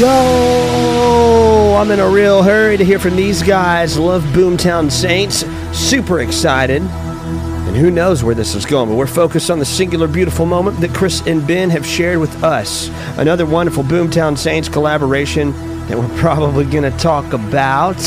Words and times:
Yo, 0.00 1.76
I'm 1.76 1.90
in 1.90 2.00
a 2.00 2.08
real 2.08 2.42
hurry 2.42 2.78
to 2.78 2.84
hear 2.86 2.98
from 2.98 3.16
these 3.16 3.42
guys. 3.42 3.98
Love 3.98 4.22
Boomtown 4.32 4.90
Saints. 4.90 5.44
Super 5.78 6.20
excited. 6.20 6.80
And 6.80 7.76
who 7.76 7.90
knows 7.90 8.24
where 8.24 8.34
this 8.34 8.54
is 8.54 8.64
going, 8.64 8.88
but 8.88 8.94
we're 8.94 9.06
focused 9.06 9.50
on 9.50 9.58
the 9.58 9.66
singular 9.66 10.08
beautiful 10.08 10.46
moment 10.46 10.80
that 10.80 10.94
Chris 10.94 11.20
and 11.26 11.46
Ben 11.46 11.68
have 11.68 11.84
shared 11.84 12.18
with 12.18 12.42
us. 12.42 12.88
Another 13.18 13.44
wonderful 13.44 13.82
Boomtown 13.82 14.38
Saints 14.38 14.70
collaboration 14.70 15.52
that 15.88 15.98
we're 15.98 16.08
probably 16.18 16.64
going 16.64 16.90
to 16.90 16.98
talk 16.98 17.34
about. 17.34 18.02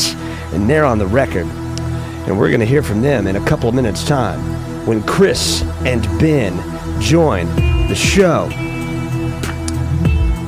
And 0.52 0.68
they're 0.68 0.84
on 0.84 0.98
the 0.98 1.06
record. 1.06 1.46
And 1.46 2.36
we're 2.36 2.48
going 2.48 2.58
to 2.58 2.66
hear 2.66 2.82
from 2.82 3.02
them 3.02 3.28
in 3.28 3.36
a 3.36 3.46
couple 3.46 3.68
of 3.68 3.74
minutes' 3.76 4.02
time 4.02 4.40
when 4.84 5.00
Chris 5.04 5.62
and 5.84 6.02
Ben 6.18 6.56
join 7.00 7.46
the 7.86 7.94
show 7.94 8.48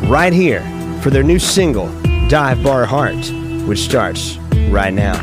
right 0.08 0.32
here 0.32 0.72
for 1.06 1.10
their 1.10 1.22
new 1.22 1.38
single, 1.38 1.86
Dive 2.26 2.60
Bar 2.64 2.84
Heart, 2.84 3.30
which 3.68 3.78
starts 3.78 4.38
right 4.70 4.92
now. 4.92 5.14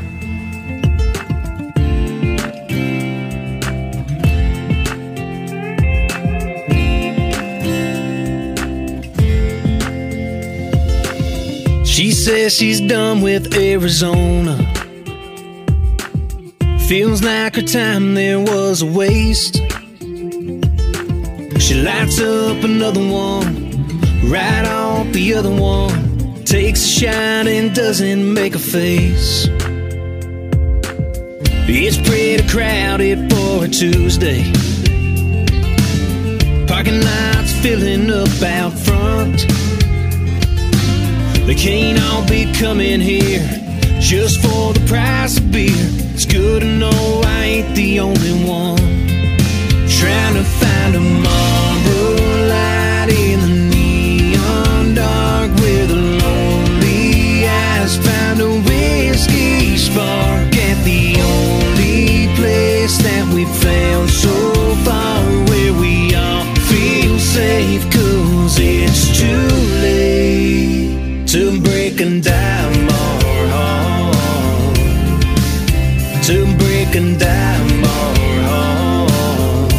She 11.84 12.12
says 12.12 12.54
she's 12.54 12.80
done 12.80 13.20
with 13.20 13.54
Arizona. 13.54 14.56
Feels 16.88 17.22
like 17.22 17.58
her 17.58 17.62
time 17.62 18.14
there 18.14 18.40
was 18.40 18.82
a 18.82 18.86
waste. 18.86 19.56
She 21.60 21.82
lights 21.84 22.22
up 22.22 22.64
another 22.64 23.06
one 23.06 23.63
right 24.26 24.66
off 24.66 25.12
the 25.12 25.34
other 25.34 25.50
one. 25.50 26.44
Takes 26.44 26.84
a 26.84 26.88
shot 26.88 27.48
and 27.48 27.74
doesn't 27.74 28.34
make 28.34 28.56
a 28.56 28.60
face. 28.60 29.48
It's 31.66 31.98
pretty 31.98 32.48
crowded 32.48 33.32
for 33.32 33.66
a 33.66 33.68
Tuesday. 33.68 34.44
Parking 36.68 37.02
lots 37.02 37.52
filling 37.62 38.10
up 38.10 38.42
out 38.42 38.74
front. 38.74 39.48
They 41.48 41.56
can't 41.56 42.00
all 42.02 42.26
be 42.28 42.52
coming 42.54 43.02
here 43.02 43.42
just 44.00 44.42
for 44.42 44.74
the 44.74 44.84
price 44.88 45.38
of 45.38 45.52
beer. 45.52 45.72
It's 46.14 46.26
good 46.26 46.62
to 46.62 46.68
know 46.68 47.22
I 47.26 47.44
ain't 47.44 47.76
the 47.76 48.00
only 48.00 48.34
one 48.46 48.78
trying 49.88 50.36
to 50.36 50.44
find 50.44 50.96
a 50.96 51.00
Marlboro 51.00 51.73
spark 59.94 60.56
at 60.70 60.78
the 60.86 61.04
only 61.22 62.28
place 62.36 62.98
that 63.06 63.26
we 63.34 63.46
found 63.46 64.10
so 64.10 64.34
far 64.86 65.22
where 65.50 65.74
we 65.84 66.16
all 66.16 66.46
feel 66.72 67.20
safe. 67.20 67.84
Cause 67.92 68.58
it's 68.60 69.04
too 69.20 69.48
late 69.86 71.28
to 71.28 71.62
break 71.62 72.02
and 72.02 72.24
dive 72.24 72.88
bar 72.90 73.48
heart. 73.56 74.76
To 76.28 76.38
break 76.62 76.96
and 76.96 77.20
dive 77.20 77.70
bar 77.84 78.16
heart. 78.50 79.74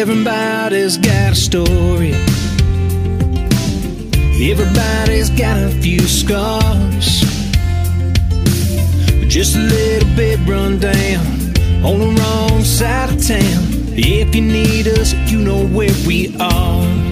Everybody's 0.00 0.96
got 0.98 1.32
a 1.32 1.34
story. 1.34 2.14
Everybody's 4.52 5.30
got 5.30 5.56
a 5.58 5.70
few 5.82 6.00
scars. 6.00 6.73
Just 9.44 9.56
a 9.56 9.60
little 9.60 10.16
bit 10.16 10.38
run 10.48 10.78
down 10.78 11.26
on 11.84 11.98
the 11.98 12.18
wrong 12.18 12.64
side 12.64 13.10
of 13.10 13.22
town. 13.22 13.62
If 13.94 14.34
you 14.34 14.40
need 14.40 14.88
us, 14.88 15.12
you 15.30 15.38
know 15.38 15.66
where 15.66 15.92
we 16.06 16.34
are. 16.40 17.03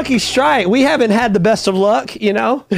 Lucky 0.00 0.18
strike. 0.18 0.66
We 0.66 0.80
haven't 0.80 1.10
had 1.10 1.34
the 1.34 1.40
best 1.40 1.68
of 1.68 1.74
luck, 1.74 2.16
you 2.16 2.32
know? 2.32 2.64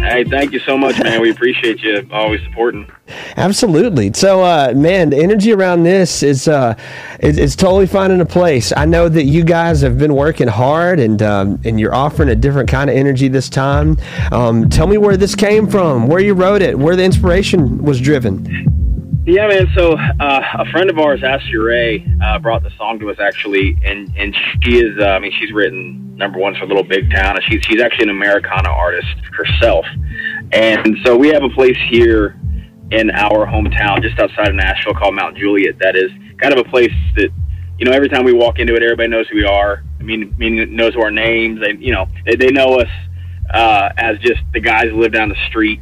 Hey, 0.00 0.24
thank 0.24 0.52
you 0.52 0.58
so 0.60 0.78
much, 0.78 0.98
man. 1.00 1.20
We 1.20 1.30
appreciate 1.30 1.82
you 1.82 2.08
always 2.10 2.42
supporting. 2.42 2.90
Absolutely. 3.36 4.12
So, 4.14 4.42
uh, 4.42 4.72
man, 4.74 5.10
the 5.10 5.18
energy 5.18 5.52
around 5.52 5.82
this 5.82 6.22
is 6.22 6.48
uh, 6.48 6.74
is, 7.20 7.38
is 7.38 7.54
totally 7.54 7.86
finding 7.86 8.20
a 8.22 8.26
place. 8.26 8.72
I 8.74 8.86
know 8.86 9.10
that 9.10 9.24
you 9.24 9.44
guys 9.44 9.82
have 9.82 9.98
been 9.98 10.14
working 10.14 10.48
hard, 10.48 10.98
and 11.00 11.22
um, 11.22 11.60
and 11.64 11.78
you're 11.78 11.94
offering 11.94 12.30
a 12.30 12.34
different 12.34 12.70
kind 12.70 12.88
of 12.88 12.96
energy 12.96 13.28
this 13.28 13.50
time. 13.50 13.98
Um, 14.32 14.70
tell 14.70 14.86
me 14.86 14.96
where 14.96 15.18
this 15.18 15.34
came 15.34 15.68
from, 15.68 16.06
where 16.08 16.20
you 16.20 16.32
wrote 16.32 16.62
it, 16.62 16.78
where 16.78 16.96
the 16.96 17.04
inspiration 17.04 17.84
was 17.84 18.00
driven. 18.00 18.79
Yeah, 19.30 19.46
man. 19.46 19.68
So 19.76 19.92
uh, 19.92 20.42
a 20.58 20.64
friend 20.72 20.90
of 20.90 20.98
ours, 20.98 21.22
Ashley 21.22 21.56
Ray, 21.56 22.04
uh, 22.20 22.40
brought 22.40 22.64
the 22.64 22.70
song 22.76 22.98
to 22.98 23.10
us 23.10 23.18
actually, 23.20 23.78
and 23.84 24.12
and 24.16 24.34
she 24.64 24.78
is. 24.78 24.98
Uh, 24.98 25.04
I 25.04 25.20
mean, 25.20 25.30
she's 25.38 25.52
written 25.52 26.16
number 26.16 26.40
one 26.40 26.56
for 26.56 26.66
Little 26.66 26.82
Big 26.82 27.08
Town, 27.12 27.36
and 27.36 27.44
she's 27.48 27.64
she's 27.64 27.80
actually 27.80 28.10
an 28.10 28.10
Americana 28.10 28.70
artist 28.70 29.06
herself. 29.38 29.86
And 30.50 30.96
so 31.04 31.16
we 31.16 31.28
have 31.28 31.44
a 31.44 31.48
place 31.50 31.76
here 31.88 32.40
in 32.90 33.12
our 33.12 33.46
hometown, 33.46 34.02
just 34.02 34.18
outside 34.18 34.48
of 34.48 34.56
Nashville, 34.56 34.94
called 34.94 35.14
Mount 35.14 35.36
Juliet. 35.36 35.78
That 35.78 35.94
is 35.94 36.10
kind 36.42 36.52
of 36.52 36.66
a 36.66 36.68
place 36.68 36.90
that 37.14 37.28
you 37.78 37.84
know 37.84 37.92
every 37.92 38.08
time 38.08 38.24
we 38.24 38.32
walk 38.32 38.58
into 38.58 38.74
it, 38.74 38.82
everybody 38.82 39.10
knows 39.10 39.28
who 39.28 39.36
we 39.36 39.44
are. 39.44 39.84
I 40.00 40.02
mean, 40.02 40.34
mean 40.38 40.74
knows 40.74 40.96
our 40.96 41.12
names. 41.12 41.60
They 41.60 41.74
you 41.78 41.92
know 41.92 42.08
they, 42.26 42.34
they 42.34 42.50
know 42.50 42.80
us 42.80 42.90
uh, 43.54 43.90
as 43.96 44.18
just 44.18 44.40
the 44.52 44.60
guys 44.60 44.86
who 44.86 45.00
live 45.00 45.12
down 45.12 45.28
the 45.28 45.46
street 45.46 45.80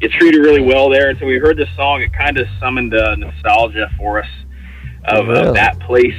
get 0.00 0.10
treated 0.12 0.38
really 0.40 0.60
well 0.62 0.88
there. 0.88 1.10
And 1.10 1.18
so 1.18 1.26
we 1.26 1.38
heard 1.38 1.56
this 1.56 1.68
song. 1.76 2.02
It 2.02 2.12
kind 2.12 2.38
of 2.38 2.46
summoned 2.58 2.94
uh, 2.94 3.14
nostalgia 3.16 3.88
for 3.98 4.20
us 4.22 4.28
of, 5.04 5.28
Really? 5.28 5.48
of 5.48 5.54
that 5.54 5.78
place. 5.80 6.14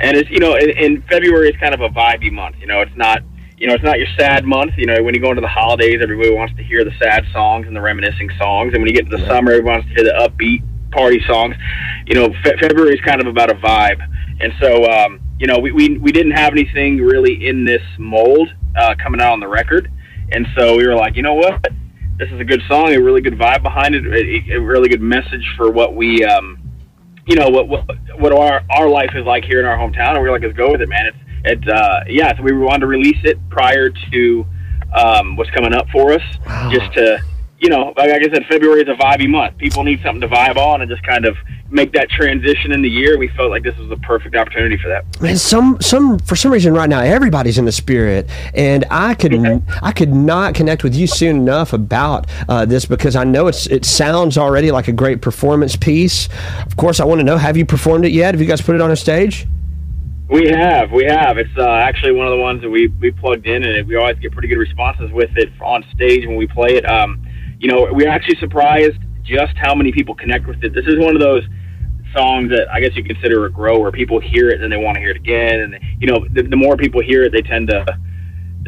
And 0.00 0.16
it's 0.16 0.28
you 0.30 0.38
know 0.40 0.54
in, 0.56 0.70
in 0.70 1.02
February 1.08 1.48
it's 1.48 1.58
kind 1.58 1.74
of 1.74 1.80
a 1.80 1.88
vibey 1.88 2.30
month. 2.30 2.56
You 2.60 2.66
know 2.66 2.80
it's 2.82 2.96
not 2.96 3.22
you 3.56 3.66
know 3.66 3.74
it's 3.74 3.84
not 3.84 3.98
your 3.98 4.08
sad 4.18 4.44
month. 4.44 4.72
You 4.76 4.86
know 4.86 5.02
when 5.02 5.14
you 5.14 5.20
go 5.20 5.30
into 5.30 5.40
the 5.40 5.48
holidays, 5.48 6.00
everybody 6.02 6.34
wants 6.34 6.54
to 6.56 6.62
hear 6.62 6.84
the 6.84 6.92
sad 7.00 7.24
songs 7.32 7.66
and 7.66 7.74
the 7.74 7.80
reminiscing 7.80 8.30
songs. 8.38 8.72
And 8.74 8.82
when 8.82 8.88
you 8.88 8.94
get 8.94 9.06
into 9.06 9.16
the 9.16 9.26
summer, 9.26 9.52
everyone 9.52 9.74
wants 9.80 9.88
to 9.88 9.94
hear 9.94 10.04
the 10.04 10.18
upbeat 10.28 10.62
party 10.92 11.20
songs. 11.26 11.54
You 12.06 12.14
know 12.14 12.28
fe- 12.44 12.56
February 12.60 12.94
is 12.94 13.00
kind 13.00 13.20
of 13.20 13.26
about 13.26 13.50
a 13.50 13.54
vibe. 13.54 14.00
And 14.40 14.52
so 14.60 14.84
um, 14.84 15.20
you 15.38 15.46
know 15.46 15.58
we, 15.58 15.72
we 15.72 15.96
we 15.98 16.12
didn't 16.12 16.32
have 16.32 16.52
anything 16.52 16.98
really 16.98 17.46
in 17.48 17.64
this 17.64 17.82
mold 17.98 18.50
uh, 18.76 18.94
coming 19.02 19.20
out 19.22 19.32
on 19.32 19.40
the 19.40 19.48
record. 19.48 19.90
And 20.32 20.46
so 20.58 20.76
we 20.76 20.86
were 20.86 20.94
like, 20.94 21.16
you 21.16 21.22
know 21.22 21.34
what? 21.34 21.66
This 22.18 22.30
is 22.30 22.40
a 22.40 22.44
good 22.44 22.62
song, 22.68 22.94
a 22.94 23.00
really 23.00 23.20
good 23.20 23.38
vibe 23.38 23.62
behind 23.62 23.94
it, 23.94 24.06
a, 24.06 24.54
a 24.54 24.60
really 24.60 24.88
good 24.88 25.00
message 25.00 25.46
for 25.56 25.70
what 25.70 25.94
we, 25.94 26.24
um, 26.24 26.58
you 27.26 27.36
know, 27.36 27.48
what 27.48 27.68
what 27.68 27.84
what 28.18 28.32
our 28.32 28.62
our 28.70 28.88
life 28.88 29.10
is 29.14 29.24
like 29.26 29.44
here 29.44 29.60
in 29.60 29.66
our 29.66 29.76
hometown. 29.76 30.14
And 30.14 30.22
we 30.22 30.28
are 30.28 30.32
like, 30.32 30.42
let's 30.42 30.56
go 30.56 30.72
with 30.72 30.80
it, 30.80 30.88
man. 30.88 31.06
It's 31.06 31.18
it's 31.44 31.68
uh, 31.68 32.04
yeah. 32.08 32.36
So 32.36 32.42
we 32.42 32.52
wanted 32.52 32.80
to 32.80 32.86
release 32.86 33.18
it 33.24 33.38
prior 33.50 33.90
to 33.90 34.46
um, 34.94 35.36
what's 35.36 35.50
coming 35.50 35.74
up 35.74 35.86
for 35.90 36.12
us, 36.12 36.22
wow. 36.46 36.70
just 36.72 36.92
to 36.94 37.20
you 37.58 37.70
know, 37.70 37.94
like 37.96 38.10
I 38.10 38.22
said, 38.22 38.44
February 38.46 38.82
is 38.82 38.88
a 38.88 38.94
vibey 38.94 39.28
month. 39.28 39.56
People 39.56 39.82
need 39.82 40.02
something 40.02 40.20
to 40.20 40.28
vibe 40.28 40.56
on 40.56 40.82
and 40.82 40.90
just 40.90 41.02
kind 41.02 41.24
of 41.24 41.36
make 41.70 41.92
that 41.92 42.10
transition 42.10 42.70
in 42.70 42.82
the 42.82 42.88
year. 42.88 43.18
We 43.18 43.28
felt 43.28 43.50
like 43.50 43.62
this 43.62 43.76
was 43.78 43.88
the 43.88 43.96
perfect 43.98 44.36
opportunity 44.36 44.76
for 44.76 44.88
that. 44.88 45.04
Man, 45.20 45.38
some 45.38 45.80
some 45.80 46.18
for 46.18 46.36
some 46.36 46.52
reason 46.52 46.74
right 46.74 46.88
now 46.88 47.00
everybody's 47.00 47.56
in 47.56 47.64
the 47.64 47.72
spirit, 47.72 48.28
and 48.54 48.84
I 48.90 49.14
could 49.14 49.34
I 49.82 49.92
could 49.92 50.12
not 50.12 50.54
connect 50.54 50.84
with 50.84 50.94
you 50.94 51.06
soon 51.06 51.36
enough 51.36 51.72
about 51.72 52.26
uh, 52.48 52.66
this 52.66 52.84
because 52.84 53.16
I 53.16 53.24
know 53.24 53.46
it's 53.46 53.66
it 53.68 53.86
sounds 53.86 54.36
already 54.36 54.70
like 54.70 54.88
a 54.88 54.92
great 54.92 55.22
performance 55.22 55.76
piece. 55.76 56.28
Of 56.66 56.76
course, 56.76 57.00
I 57.00 57.04
want 57.04 57.20
to 57.20 57.24
know: 57.24 57.38
Have 57.38 57.56
you 57.56 57.64
performed 57.64 58.04
it 58.04 58.12
yet? 58.12 58.34
Have 58.34 58.40
you 58.40 58.46
guys 58.46 58.60
put 58.60 58.74
it 58.74 58.82
on 58.82 58.90
a 58.90 58.96
stage? 58.96 59.46
We 60.28 60.48
have, 60.48 60.90
we 60.90 61.04
have. 61.04 61.38
It's 61.38 61.56
uh, 61.56 61.68
actually 61.68 62.10
one 62.10 62.26
of 62.26 62.32
the 62.32 62.42
ones 62.42 62.60
that 62.62 62.68
we 62.68 62.88
we 62.88 63.12
plugged 63.12 63.46
in, 63.46 63.62
and 63.62 63.88
we 63.88 63.94
always 63.94 64.18
get 64.18 64.32
pretty 64.32 64.48
good 64.48 64.58
responses 64.58 65.10
with 65.12 65.30
it 65.36 65.50
on 65.62 65.84
stage 65.94 66.26
when 66.26 66.36
we 66.36 66.46
play 66.48 66.74
it. 66.74 66.84
Um, 66.84 67.25
you 67.58 67.68
know, 67.68 67.88
we're 67.90 68.08
actually 68.08 68.36
surprised 68.36 68.98
just 69.24 69.56
how 69.56 69.74
many 69.74 69.92
people 69.92 70.14
connect 70.14 70.46
with 70.46 70.62
it. 70.62 70.74
This 70.74 70.86
is 70.86 70.98
one 70.98 71.14
of 71.14 71.20
those 71.22 71.42
songs 72.16 72.50
that 72.50 72.66
I 72.72 72.80
guess 72.80 72.94
you 72.94 73.04
consider 73.04 73.46
a 73.46 73.50
grow 73.50 73.78
where 73.78 73.92
people 73.92 74.20
hear 74.20 74.48
it 74.48 74.62
and 74.62 74.72
they 74.72 74.76
want 74.76 74.94
to 74.96 75.00
hear 75.00 75.10
it 75.10 75.16
again. 75.16 75.60
And, 75.60 75.78
you 76.00 76.06
know, 76.06 76.26
the, 76.32 76.42
the 76.42 76.56
more 76.56 76.76
people 76.76 77.02
hear 77.02 77.22
it, 77.22 77.32
they 77.32 77.42
tend 77.42 77.68
to 77.70 77.84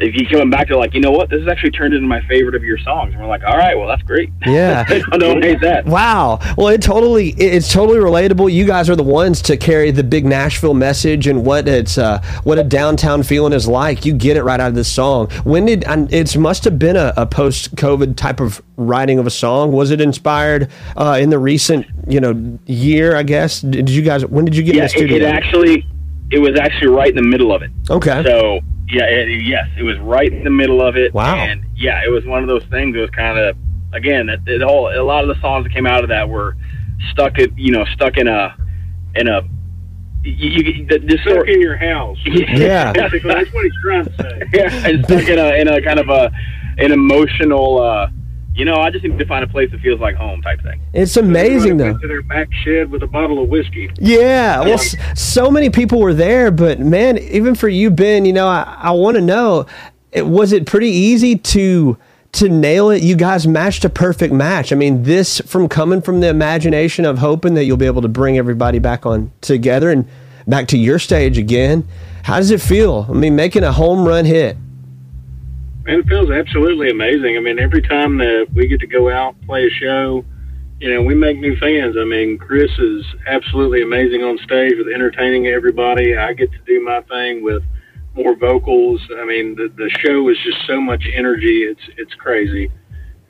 if 0.01 0.15
you 0.15 0.27
coming 0.27 0.51
back 0.51 0.69
to 0.69 0.77
like, 0.77 0.95
you 0.95 1.01
know 1.01 1.11
what, 1.11 1.31
this 1.31 1.41
has 1.41 1.49
actually 1.49 1.71
turned 1.71 1.95
into 1.95 2.07
my 2.07 2.21
favorite 2.23 2.55
of 2.55 2.65
your 2.65 2.79
songs, 2.79 3.13
and 3.13 3.23
we're 3.23 3.29
like, 3.29 3.43
all 3.45 3.57
right, 3.57 3.77
well, 3.77 3.89
that's 3.89 4.03
great. 4.03 4.31
Yeah, 4.49 4.85
I 5.13 5.19
don't 5.19 5.43
hate 5.43 5.61
that. 5.61 5.85
Wow. 5.85 6.39
Well, 6.57 6.69
it 6.69 6.81
totally, 6.81 7.31
it's 7.31 7.71
totally 7.71 7.99
relatable. 7.99 8.51
You 8.51 8.65
guys 8.65 8.89
are 8.89 8.97
the 8.97 9.03
ones 9.03 9.43
to 9.43 9.59
carry 9.59 9.91
the 9.91 10.03
big 10.03 10.25
Nashville 10.25 10.73
message 10.73 11.27
and 11.27 11.45
what 11.45 11.69
it's, 11.69 11.99
uh, 11.99 12.23
what 12.45 12.59
a 12.59 12.65
downtown 12.65 13.23
feeling 13.23 13.53
is 13.53 13.69
like. 13.69 14.07
You 14.07 14.15
get 14.15 14.39
it 14.39 14.43
right 14.43 14.59
out 14.59 14.69
of 14.69 14.75
this 14.75 14.91
song. 14.91 15.29
When 15.45 15.67
did 15.67 15.85
it 15.87 16.37
must 16.39 16.65
have 16.65 16.79
been 16.79 16.97
a, 16.97 17.13
a 17.17 17.27
post-COVID 17.27 18.17
type 18.17 18.41
of 18.41 18.63
writing 18.77 19.19
of 19.19 19.27
a 19.27 19.31
song? 19.31 19.71
Was 19.73 19.91
it 19.91 20.01
inspired 20.01 20.71
uh, 20.97 21.19
in 21.21 21.29
the 21.29 21.39
recent, 21.39 21.87
you 22.07 22.21
know, 22.21 22.59
year? 22.67 23.17
I 23.17 23.23
guess. 23.23 23.61
Did 23.61 23.91
you 23.91 24.03
guys? 24.03 24.25
When 24.25 24.45
did 24.45 24.57
you 24.57 24.63
get 24.63 24.75
yeah, 24.75 24.83
in 24.83 24.85
the 24.87 24.89
studio? 24.91 25.17
It, 25.17 25.23
it 25.23 25.27
actually, 25.27 25.87
it 26.31 26.39
was 26.39 26.59
actually 26.59 26.89
right 26.89 27.09
in 27.09 27.17
the 27.17 27.29
middle 27.29 27.55
of 27.55 27.63
it. 27.63 27.71
Okay. 27.91 28.23
So 28.25 28.61
yeah, 28.91 29.05
it, 29.05 29.43
yes, 29.45 29.67
it 29.79 29.83
was 29.83 29.99
right 29.99 30.33
in 30.33 30.45
the 30.45 30.51
middle 30.51 30.83
of 30.83 30.97
it. 30.97 31.13
Wow. 31.13 31.37
And 31.37 31.65
yeah, 31.77 32.03
it 32.05 32.11
was 32.11 32.25
one 32.25 32.43
of 32.43 32.49
those 32.49 32.65
things. 32.71 32.97
It 32.97 33.01
was 33.01 33.11
kind 33.11 33.39
of 33.39 33.57
again 33.93 34.27
that 34.27 34.45
the 34.45 34.65
whole 34.67 34.89
a 34.89 35.03
lot 35.03 35.29
of 35.29 35.35
the 35.35 35.41
songs 35.41 35.65
that 35.65 35.73
came 35.73 35.87
out 35.87 36.03
of 36.03 36.11
that 36.11 36.29
were 36.29 36.57
stuck 37.13 37.39
at 37.39 37.57
you 37.59 37.73
know 37.73 37.85
stuck 37.95 38.17
in 38.17 38.29
a 38.29 38.55
in 39.15 39.29
a 39.29 39.43
you, 40.25 40.49
you 40.51 40.87
the, 40.87 40.99
this 40.99 41.21
stuck 41.21 41.35
sort, 41.35 41.51
in 41.51 41.61
your 41.61 41.77
house. 41.77 42.19
Yeah, 42.25 42.93
basically 42.93 43.21
that's 43.35 43.53
what 43.53 43.65
he's 43.65 43.73
trying 43.83 44.05
to 44.05 44.15
say. 44.17 44.43
Yeah, 44.53 44.89
and 44.89 45.05
stuck 45.05 45.29
in 45.29 45.39
a 45.39 45.55
in 45.61 45.69
a 45.69 45.81
kind 45.83 45.99
of 45.99 46.09
a 46.09 46.31
an 46.79 46.93
emotional. 46.93 47.81
uh 47.81 48.09
you 48.59 48.65
know, 48.65 48.75
I 48.75 48.91
just 48.91 49.05
need 49.05 49.17
to 49.17 49.25
find 49.25 49.45
a 49.45 49.47
place 49.47 49.71
that 49.71 49.81
feels 49.81 50.01
like 50.01 50.17
home 50.17 50.43
type 50.43 50.61
thing. 50.63 50.81
It's 50.93 51.17
amazing 51.17 51.77
though. 51.77 51.97
To 51.97 52.09
their 52.09 52.23
back 52.23 52.49
shed 52.65 52.91
with 52.91 53.05
a 53.05 53.07
bottle 53.07 53.41
of 53.41 53.49
whiskey. 53.49 53.89
Yeah, 54.01 54.63
well, 54.63 54.79
so 55.15 55.49
many 55.49 55.71
people 55.71 56.01
were 56.01 56.13
there, 56.13 56.51
but 56.51 56.81
man, 56.81 57.19
even 57.19 57.55
for 57.55 57.69
you, 57.69 57.89
Ben, 57.89 58.25
you 58.25 58.33
know, 58.33 58.49
I, 58.49 58.77
I 58.83 58.91
want 58.91 59.15
to 59.15 59.21
know, 59.21 59.67
it, 60.11 60.27
was 60.27 60.51
it 60.51 60.67
pretty 60.67 60.89
easy 60.89 61.37
to 61.37 61.97
to 62.33 62.49
nail 62.49 62.91
it? 62.91 63.01
You 63.01 63.15
guys 63.15 63.47
matched 63.47 63.85
a 63.85 63.89
perfect 63.89 64.35
match. 64.35 64.73
I 64.73 64.75
mean, 64.75 65.05
this 65.05 65.41
from 65.47 65.69
coming 65.69 66.03
from 66.03 66.19
the 66.19 66.29
imagination 66.29 67.05
of 67.05 67.19
hoping 67.19 67.55
that 67.55 67.65
you'll 67.65 67.77
be 67.77 67.87
able 67.87 68.03
to 68.03 68.09
bring 68.09 68.39
everybody 68.39 68.81
back 68.81 69.07
on 69.07 69.31
together 69.41 69.89
and 69.89 70.05
back 70.49 70.67
to 70.69 70.79
your 70.79 70.99
stage 70.99 71.39
again. 71.39 71.87
How 72.25 72.39
does 72.39 72.51
it 72.51 72.61
feel? 72.61 73.07
I 73.09 73.13
mean, 73.13 73.37
making 73.37 73.63
a 73.63 73.71
home 73.71 74.05
run 74.05 74.25
hit 74.25 74.57
it 75.89 76.07
feels 76.07 76.31
absolutely 76.31 76.91
amazing. 76.91 77.37
I 77.37 77.41
mean, 77.41 77.59
every 77.59 77.83
time 77.83 78.19
that 78.19 78.49
we 78.53 78.67
get 78.69 78.81
to 78.81 78.87
go 78.87 79.11
out 79.11 79.41
play 79.43 79.67
a 79.67 79.71
show, 79.71 80.25
you 80.81 80.93
know, 80.93 81.03
we 81.03 81.15
make 81.15 81.39
new 81.39 81.57
fans. 81.57 81.97
I 81.99 82.05
mean, 82.05 82.39
Chris 82.39 82.71
is 82.79 83.05
absolutely 83.27 83.83
amazing 83.83 84.23
on 84.23 84.39
stage 84.39 84.75
with 84.77 84.89
entertaining 84.95 85.49
everybody. 85.49 86.17
I 86.17 86.35
get 86.35 86.53
to 86.53 86.59
do 86.67 86.85
my 86.85 87.01
thing 87.03 87.43
with 87.43 87.63
more 88.15 88.37
vocals. 88.37 89.01
I 89.17 89.25
mean, 89.25 89.57
the 89.57 89.73
the 89.77 89.91
show 89.99 90.29
is 90.29 90.37
just 90.45 90.67
so 90.67 90.81
much 90.81 91.05
energy. 91.13 91.63
It's 91.63 91.83
it's 91.97 92.15
crazy, 92.15 92.71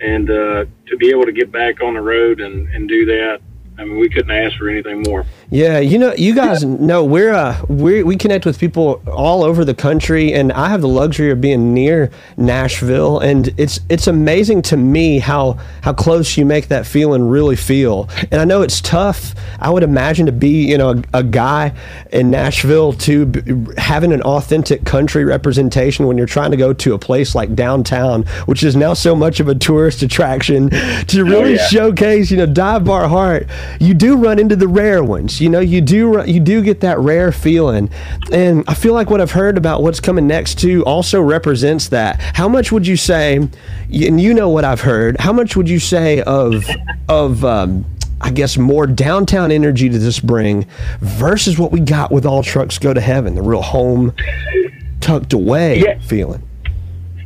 and 0.01 0.29
uh, 0.29 0.65
to 0.87 0.97
be 0.99 1.11
able 1.11 1.25
to 1.25 1.33
get 1.33 1.51
back 1.51 1.83
on 1.83 1.95
the 1.95 2.03
road 2.03 2.41
and 2.41 2.69
and 2.69 2.89
do 2.89 3.07
that, 3.07 3.41
I 3.79 3.85
mean, 3.85 3.99
we 3.99 4.09
couldn't 4.09 4.31
ask 4.31 4.57
for 4.59 4.69
anything 4.69 5.03
more. 5.03 5.25
Yeah, 5.51 5.79
you 5.79 5.99
know, 5.99 6.13
you 6.13 6.35
guys 6.35 6.63
know 6.63 7.03
we're 7.03 7.33
uh, 7.33 7.59
we 7.69 8.03
we 8.03 8.17
connect 8.17 8.45
with 8.45 8.59
people 8.59 9.01
all 9.11 9.43
over 9.43 9.65
the 9.65 9.75
country, 9.75 10.35
and 10.35 10.53
I 10.53 10.69
have 10.69 10.83
the 10.83 10.89
luxury 10.89 11.31
of 11.31 11.41
being 11.41 11.73
near 11.73 12.11
Nashville, 12.37 13.19
and 13.21 13.49
it's 13.57 13.81
it's 13.89 14.07
amazing 14.07 14.61
to 14.63 14.77
me 14.77 15.21
how 15.21 15.59
how 15.81 15.95
close 15.95 16.37
you 16.37 16.45
make 16.45 16.69
that 16.69 16.87
feeling 16.87 17.27
really 17.27 17.57
feel. 17.57 18.11
And 18.31 18.43
I 18.43 18.45
know 18.45 18.61
it's 18.61 18.83
tough. 18.83 19.35
I 19.59 19.71
would 19.71 19.83
imagine 19.83 20.27
to 20.27 20.33
be 20.33 20.69
you 20.69 20.77
know 20.77 20.91
a, 20.91 21.21
a 21.21 21.23
guy 21.23 21.73
in 22.13 22.31
Nashville 22.31 22.93
to 22.93 23.25
b- 23.25 23.73
having 23.79 24.13
an 24.13 24.21
authentic 24.21 24.85
country 24.85 25.25
representation 25.25 26.07
when 26.07 26.19
you're 26.19 26.27
trying 26.27 26.51
to 26.51 26.59
go 26.59 26.75
to 26.75 26.93
a 26.93 26.99
place 26.99 27.35
like 27.35 27.55
downtown, 27.55 28.25
which 28.45 28.63
is 28.63 28.77
now 28.77 28.93
so 28.93 29.17
much 29.17 29.41
of 29.41 29.49
a 29.49 29.55
tourist 29.55 30.03
attraction, 30.03 30.69
to 30.69 31.25
really 31.25 31.53
oh, 31.53 31.57
yeah. 31.57 31.67
showcase 31.69 32.31
you 32.31 32.37
know 32.37 32.45
dive 32.45 32.85
bar 32.85 33.09
heart. 33.09 33.47
You 33.81 33.95
do 33.95 34.15
run 34.19 34.39
into 34.39 34.55
the 34.55 34.69
rare 34.69 35.03
ones 35.03 35.38
you 35.41 35.49
know, 35.49 35.61
you 35.61 35.81
do 35.81 36.23
you 36.27 36.41
do 36.41 36.63
get 36.63 36.81
that 36.81 36.99
rare 36.99 37.33
feeling, 37.33 37.91
and 38.33 38.65
I 38.67 38.75
feel 38.75 38.95
like 38.95 39.11
what 39.11 39.21
I've 39.21 39.33
heard 39.33 39.57
about 39.59 39.83
what's 39.83 40.01
coming 40.01 40.27
next 40.27 40.59
too 40.59 40.85
also 40.85 41.21
represents 41.21 41.89
that. 41.89 42.21
How 42.35 42.49
much 42.49 42.73
would 42.73 42.87
you 42.87 42.97
say? 42.97 43.37
And 43.37 44.21
you 44.21 44.35
know 44.35 44.49
what 44.49 44.65
I've 44.65 44.81
heard. 44.81 45.19
How 45.21 45.33
much 45.33 45.57
would 45.57 45.69
you 45.69 45.79
say 45.79 46.23
of 46.23 46.69
of 47.09 47.45
um, 47.45 47.85
I 48.21 48.31
guess 48.31 48.57
more 48.57 48.87
downtown 48.87 49.51
energy 49.53 49.89
to 49.89 49.99
this 49.99 50.21
bring 50.21 50.67
versus 51.01 51.59
what 51.59 51.73
we 51.73 51.81
got 51.81 52.11
with 52.11 52.27
all 52.27 52.43
trucks 52.43 52.79
go 52.79 52.93
to 52.93 53.01
heaven, 53.01 53.35
the 53.35 53.43
real 53.43 53.63
home 53.63 54.15
tucked 55.01 55.33
away 55.33 55.81
yeah. 55.81 55.99
feeling. 56.01 56.43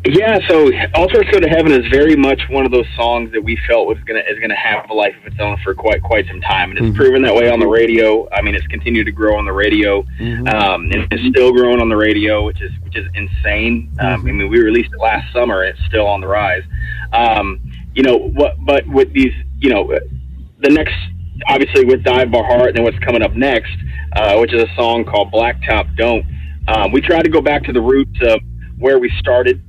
Yeah, 0.05 0.41
so 0.49 0.69
All 0.95 1.09
Trucks 1.09 1.31
Go 1.31 1.39
to 1.39 1.49
Heaven 1.49 1.71
is 1.71 1.87
very 1.89 2.17
much 2.17 2.43
one 2.51 2.67
of 2.67 2.73
those 2.73 2.87
songs 2.97 3.31
that 3.33 3.41
we 3.41 3.57
felt 3.69 3.87
was 3.87 3.99
gonna 4.05 4.23
is 4.29 4.37
gonna 4.41 4.57
have 4.57 4.91
a 4.91 4.95
life 4.95 5.15
of 5.21 5.33
its 5.33 5.37
own 5.39 5.57
for 5.63 5.75
quite 5.75 6.03
quite 6.03 6.27
some 6.27 6.41
time, 6.41 6.71
and 6.71 6.79
it's 6.79 6.89
mm-hmm. 6.89 6.97
proven 6.97 7.23
that 7.23 7.33
way 7.33 7.49
on 7.49 7.61
the 7.61 7.69
radio. 7.69 8.29
I 8.33 8.43
mean, 8.43 8.57
it's 8.57 8.67
continued 8.67 9.05
to 9.05 9.13
grow 9.13 9.39
on 9.39 9.45
the 9.45 9.53
radio, 9.53 10.03
mm-hmm. 10.03 10.49
um, 10.49 10.91
and 10.91 11.07
it's 11.13 11.23
still 11.29 11.53
growing 11.53 11.81
on 11.81 11.89
the 11.89 11.97
radio, 11.97 12.45
which 12.45 12.61
is 12.61 12.73
which 12.83 12.97
is 12.97 13.07
insane. 13.15 13.93
Um, 14.01 14.07
mm-hmm. 14.07 14.29
I 14.29 14.33
mean, 14.33 14.49
we 14.51 14.61
released 14.61 14.91
it 14.93 14.99
last 14.99 15.33
summer, 15.33 15.63
it's 15.63 15.79
still 15.87 16.09
on 16.09 16.21
the 16.21 16.27
rise. 16.27 16.65
Um, 17.13 17.61
you 17.95 18.03
know 18.03 18.17
what? 18.17 18.57
But 18.65 18.85
with 18.89 19.13
these, 19.13 19.33
you 19.61 19.71
know, 19.71 19.87
the 20.59 20.71
next 20.71 20.97
obviously 21.47 21.85
with 21.85 22.03
Dive 22.03 22.33
Bar 22.33 22.45
Heart, 22.45 22.71
and 22.71 22.79
then 22.79 22.85
what's 22.85 22.99
coming 22.99 23.23
up 23.23 23.35
next, 23.35 23.77
uh, 24.17 24.37
which 24.39 24.53
is 24.53 24.63
a 24.63 24.75
song 24.75 25.05
called 25.05 25.33
Blacktop 25.33 25.95
Don't. 25.97 26.27
Um, 26.67 26.91
we 26.91 27.01
tried 27.01 27.23
to 27.23 27.31
go 27.31 27.41
back 27.41 27.63
to 27.65 27.73
the 27.73 27.81
roots 27.81 28.19
of 28.23 28.41
where 28.79 28.99
we 28.99 29.09
started 29.21 29.63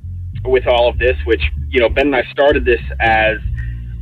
with 0.44 0.66
all 0.66 0.88
of 0.88 0.98
this, 0.98 1.16
which 1.24 1.42
you 1.68 1.80
know 1.80 1.88
Ben 1.88 2.06
and 2.06 2.16
I 2.16 2.22
started 2.30 2.64
this 2.64 2.80
as 3.00 3.36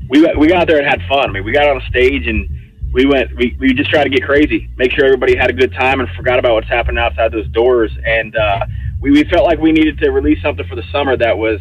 we 0.09 0.27
we 0.39 0.49
got 0.49 0.63
out 0.63 0.69
there 0.69 0.79
and 0.79 0.87
had 0.87 1.01
fun. 1.09 1.29
I 1.29 1.33
mean, 1.33 1.45
we 1.45 1.53
got 1.53 1.69
on 1.69 1.81
a 1.81 1.87
stage 1.87 2.27
and 2.27 2.49
we 2.93 3.07
went 3.07 3.35
we, 3.37 3.57
we 3.59 3.73
just 3.75 3.91
tried 3.91 4.05
to 4.05 4.11
get 4.11 4.23
crazy, 4.23 4.69
make 4.77 4.93
sure 4.93 5.05
everybody 5.05 5.37
had 5.37 5.51
a 5.51 5.55
good 5.55 5.73
time 5.73 6.01
and 6.01 6.09
forgot 6.11 6.39
about 6.39 6.55
what's 6.55 6.69
happening 6.69 6.99
outside 6.99 7.33
those 7.33 7.49
doors. 7.49 7.91
And 8.05 8.37
uh, 8.37 8.67
we 9.01 9.11
we 9.11 9.25
felt 9.25 9.47
like 9.47 9.59
we 9.59 9.73
needed 9.73 9.99
to 9.99 10.11
release 10.11 10.43
something 10.43 10.67
for 10.67 10.77
the 10.77 10.85
summer 10.93 11.17
that 11.17 11.37
was, 11.37 11.61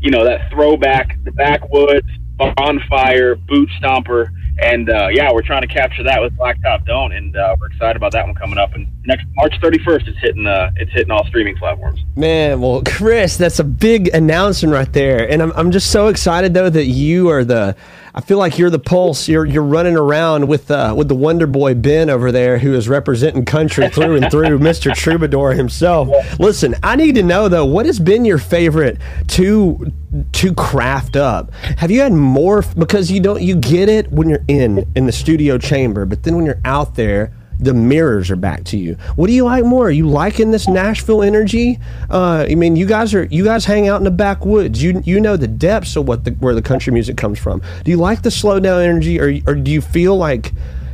you 0.00 0.10
know, 0.10 0.24
that 0.24 0.50
throwback, 0.50 1.18
the 1.24 1.32
backwoods 1.32 2.08
bonfire, 2.36 3.34
boot 3.36 3.68
stomper 3.80 4.28
and 4.58 4.90
uh, 4.90 5.08
yeah, 5.10 5.32
we're 5.32 5.42
trying 5.42 5.62
to 5.62 5.66
capture 5.66 6.02
that 6.02 6.20
with 6.20 6.36
Blacktop 6.36 6.84
Don't, 6.84 7.12
and 7.12 7.36
uh, 7.36 7.56
we're 7.58 7.66
excited 7.68 7.96
about 7.96 8.12
that 8.12 8.26
one 8.26 8.34
coming 8.34 8.58
up. 8.58 8.74
And 8.74 8.86
next 9.04 9.26
March 9.34 9.54
31st, 9.60 10.08
it's 10.08 10.18
hitting 10.18 10.46
uh, 10.46 10.70
it's 10.76 10.92
hitting 10.92 11.10
all 11.10 11.24
streaming 11.26 11.56
platforms. 11.56 12.00
Man, 12.16 12.60
well, 12.60 12.82
Chris, 12.84 13.36
that's 13.36 13.58
a 13.58 13.64
big 13.64 14.08
announcement 14.08 14.72
right 14.72 14.92
there, 14.92 15.28
and 15.28 15.42
I'm 15.42 15.52
I'm 15.52 15.70
just 15.70 15.90
so 15.90 16.08
excited 16.08 16.54
though 16.54 16.70
that 16.70 16.86
you 16.86 17.28
are 17.28 17.44
the 17.44 17.76
I 18.14 18.20
feel 18.20 18.36
like 18.36 18.58
you're 18.58 18.68
the 18.70 18.78
pulse. 18.78 19.26
You're 19.26 19.46
you're 19.46 19.62
running 19.62 19.96
around 19.96 20.46
with 20.46 20.70
uh, 20.70 20.94
with 20.96 21.08
the 21.08 21.14
Wonder 21.14 21.46
Boy 21.46 21.74
Ben 21.74 22.10
over 22.10 22.30
there, 22.30 22.58
who 22.58 22.74
is 22.74 22.88
representing 22.88 23.44
country 23.46 23.88
through 23.88 24.16
and 24.16 24.30
through, 24.30 24.58
Mr. 24.58 24.94
Troubadour 24.94 25.52
himself. 25.52 26.08
Listen, 26.38 26.74
I 26.82 26.96
need 26.96 27.14
to 27.14 27.22
know 27.22 27.48
though, 27.48 27.64
what 27.64 27.86
has 27.86 27.98
been 27.98 28.24
your 28.24 28.38
favorite 28.38 28.98
to 29.28 29.90
to 30.32 30.54
craft 30.54 31.16
up? 31.16 31.52
Have 31.54 31.90
you 31.90 32.00
had 32.00 32.12
more 32.12 32.62
because 32.76 33.10
you 33.10 33.20
don't 33.20 33.40
you 33.40 33.56
get 33.56 33.88
it 33.88 34.12
when 34.12 34.28
you're 34.28 34.44
in 34.46 34.86
in 34.94 35.06
the 35.06 35.12
studio 35.12 35.56
chamber, 35.56 36.04
but 36.04 36.22
then 36.22 36.36
when 36.36 36.44
you're 36.44 36.60
out 36.66 36.94
there, 36.96 37.32
the 37.62 37.72
mirrors 37.72 38.30
are 38.30 38.36
back 38.36 38.64
to 38.64 38.76
you. 38.76 38.94
What 39.16 39.28
do 39.28 39.32
you 39.32 39.44
like 39.44 39.64
more? 39.64 39.86
Are 39.86 39.90
you 39.90 40.08
liking 40.08 40.50
this 40.50 40.68
Nashville 40.68 41.22
energy? 41.22 41.78
Uh, 42.10 42.46
I 42.48 42.54
mean, 42.54 42.76
you 42.76 42.86
guys 42.86 43.14
are 43.14 43.24
you 43.24 43.44
guys 43.44 43.64
hang 43.64 43.88
out 43.88 43.98
in 43.98 44.04
the 44.04 44.10
backwoods. 44.10 44.82
You 44.82 45.00
you 45.04 45.20
know 45.20 45.36
the 45.36 45.48
depths 45.48 45.96
of 45.96 46.08
what 46.08 46.24
the 46.24 46.32
where 46.32 46.54
the 46.54 46.62
country 46.62 46.92
music 46.92 47.16
comes 47.16 47.38
from. 47.38 47.62
Do 47.84 47.90
you 47.90 47.96
like 47.96 48.22
the 48.22 48.30
slow 48.30 48.60
down 48.60 48.82
energy, 48.82 49.20
or 49.20 49.32
or 49.46 49.54
do 49.54 49.70
you 49.70 49.80
feel 49.80 50.16
like, 50.16 50.52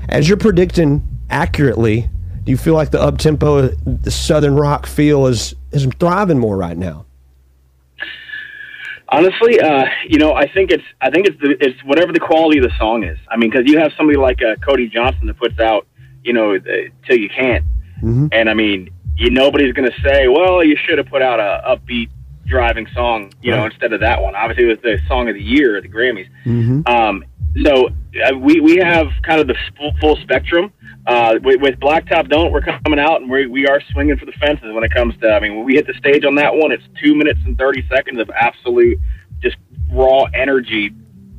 as 0.08 0.28
you're 0.28 0.36
predicting 0.36 1.02
accurately, 1.30 2.10
do 2.44 2.50
you 2.50 2.56
feel 2.56 2.74
like 2.74 2.90
the 2.90 3.00
up 3.00 3.18
tempo, 3.18 3.68
the 3.68 4.10
southern 4.10 4.56
rock 4.56 4.86
feel 4.86 5.26
is 5.26 5.54
is 5.72 5.86
thriving 5.98 6.38
more 6.38 6.56
right 6.56 6.76
now? 6.76 7.06
Honestly, 9.10 9.58
uh, 9.58 9.86
you 10.06 10.18
know, 10.18 10.34
I 10.34 10.46
think 10.52 10.70
it's 10.70 10.84
I 11.00 11.10
think 11.10 11.26
it's 11.26 11.40
the, 11.40 11.56
it's 11.60 11.82
whatever 11.82 12.12
the 12.12 12.20
quality 12.20 12.58
of 12.58 12.64
the 12.64 12.76
song 12.78 13.04
is. 13.04 13.18
I 13.30 13.38
mean, 13.38 13.50
because 13.50 13.66
you 13.66 13.78
have 13.78 13.92
somebody 13.96 14.18
like 14.18 14.42
uh, 14.42 14.56
Cody 14.56 14.86
Johnson 14.86 15.28
that 15.28 15.38
puts 15.38 15.58
out, 15.58 15.86
you 16.28 16.34
know, 16.34 16.56
till 17.06 17.18
you 17.18 17.28
can't, 17.28 17.64
Mm-hmm. 17.98 18.28
and 18.30 18.48
I 18.48 18.54
mean, 18.54 18.90
you 19.16 19.30
nobody's 19.30 19.72
going 19.72 19.90
to 19.90 20.00
say, 20.02 20.28
well, 20.28 20.62
you 20.62 20.76
should 20.86 20.98
have 20.98 21.08
put 21.08 21.20
out 21.20 21.40
a 21.40 21.76
upbeat 21.76 22.10
driving 22.46 22.86
song, 22.94 23.32
you 23.42 23.50
know, 23.50 23.64
instead 23.66 23.92
of 23.92 24.00
that 24.00 24.22
one. 24.22 24.36
Obviously, 24.36 24.64
it 24.64 24.68
was 24.68 24.78
the 24.84 25.00
song 25.08 25.28
of 25.28 25.34
the 25.34 25.42
year 25.42 25.76
at 25.76 25.82
the 25.82 25.88
Grammys. 25.88 26.28
Mm-hmm. 26.46 26.82
Um, 26.86 27.24
so 27.64 27.88
uh, 27.88 28.36
we 28.36 28.60
we 28.60 28.76
have 28.76 29.08
kind 29.24 29.40
of 29.40 29.48
the 29.48 29.56
full, 29.76 29.92
full 30.00 30.16
spectrum. 30.22 30.72
Uh, 31.08 31.38
with, 31.42 31.60
with 31.60 31.80
Blacktop 31.80 32.28
Don't, 32.28 32.52
we're 32.52 32.60
coming 32.60 33.00
out 33.00 33.20
and 33.20 33.30
we 33.30 33.46
we 33.46 33.66
are 33.66 33.80
swinging 33.90 34.16
for 34.16 34.26
the 34.26 34.32
fences 34.32 34.72
when 34.72 34.84
it 34.84 34.92
comes 34.94 35.16
to. 35.22 35.28
I 35.32 35.40
mean, 35.40 35.56
when 35.56 35.64
we 35.64 35.74
hit 35.74 35.86
the 35.88 35.94
stage 35.94 36.24
on 36.24 36.36
that 36.36 36.54
one, 36.54 36.70
it's 36.70 36.84
two 37.02 37.16
minutes 37.16 37.40
and 37.44 37.58
thirty 37.58 37.84
seconds 37.88 38.20
of 38.20 38.30
absolute 38.30 38.98
just 39.42 39.56
raw 39.90 40.24
energy. 40.34 40.92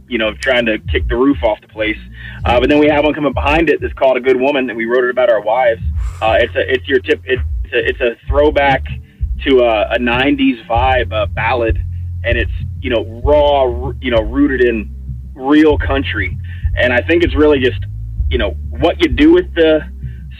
You 0.09 0.17
know, 0.17 0.33
trying 0.33 0.65
to 0.65 0.79
kick 0.79 1.07
the 1.07 1.15
roof 1.15 1.37
off 1.43 1.61
the 1.61 1.67
place. 1.67 1.97
Uh, 2.43 2.59
but 2.59 2.69
then 2.69 2.79
we 2.79 2.87
have 2.87 3.05
one 3.05 3.13
coming 3.13 3.33
behind 3.33 3.69
it 3.69 3.79
that's 3.81 3.93
called 3.93 4.17
"A 4.17 4.21
Good 4.21 4.39
Woman," 4.39 4.69
and 4.69 4.77
we 4.77 4.85
wrote 4.85 5.05
it 5.05 5.11
about 5.11 5.29
our 5.29 5.41
wives. 5.41 5.81
Uh, 6.21 6.37
it's 6.39 6.55
a 6.55 6.73
it's 6.73 6.87
your 6.87 6.99
tip. 6.99 7.21
It's 7.25 7.41
a, 7.73 7.89
it's 7.89 8.01
a 8.01 8.17
throwback 8.27 8.83
to 9.45 9.59
a, 9.59 9.93
a 9.93 9.99
'90s 9.99 10.67
vibe, 10.67 11.13
a 11.13 11.27
ballad, 11.27 11.77
and 12.23 12.37
it's 12.37 12.51
you 12.81 12.89
know 12.89 13.21
raw, 13.23 13.93
you 14.01 14.11
know 14.11 14.21
rooted 14.21 14.61
in 14.67 14.95
real 15.39 15.77
country. 15.77 16.37
And 16.75 16.93
I 16.93 17.01
think 17.01 17.23
it's 17.23 17.35
really 17.35 17.59
just, 17.59 17.79
you 18.29 18.37
know, 18.37 18.51
what 18.69 19.01
you 19.01 19.09
do 19.09 19.33
with 19.33 19.53
the 19.55 19.81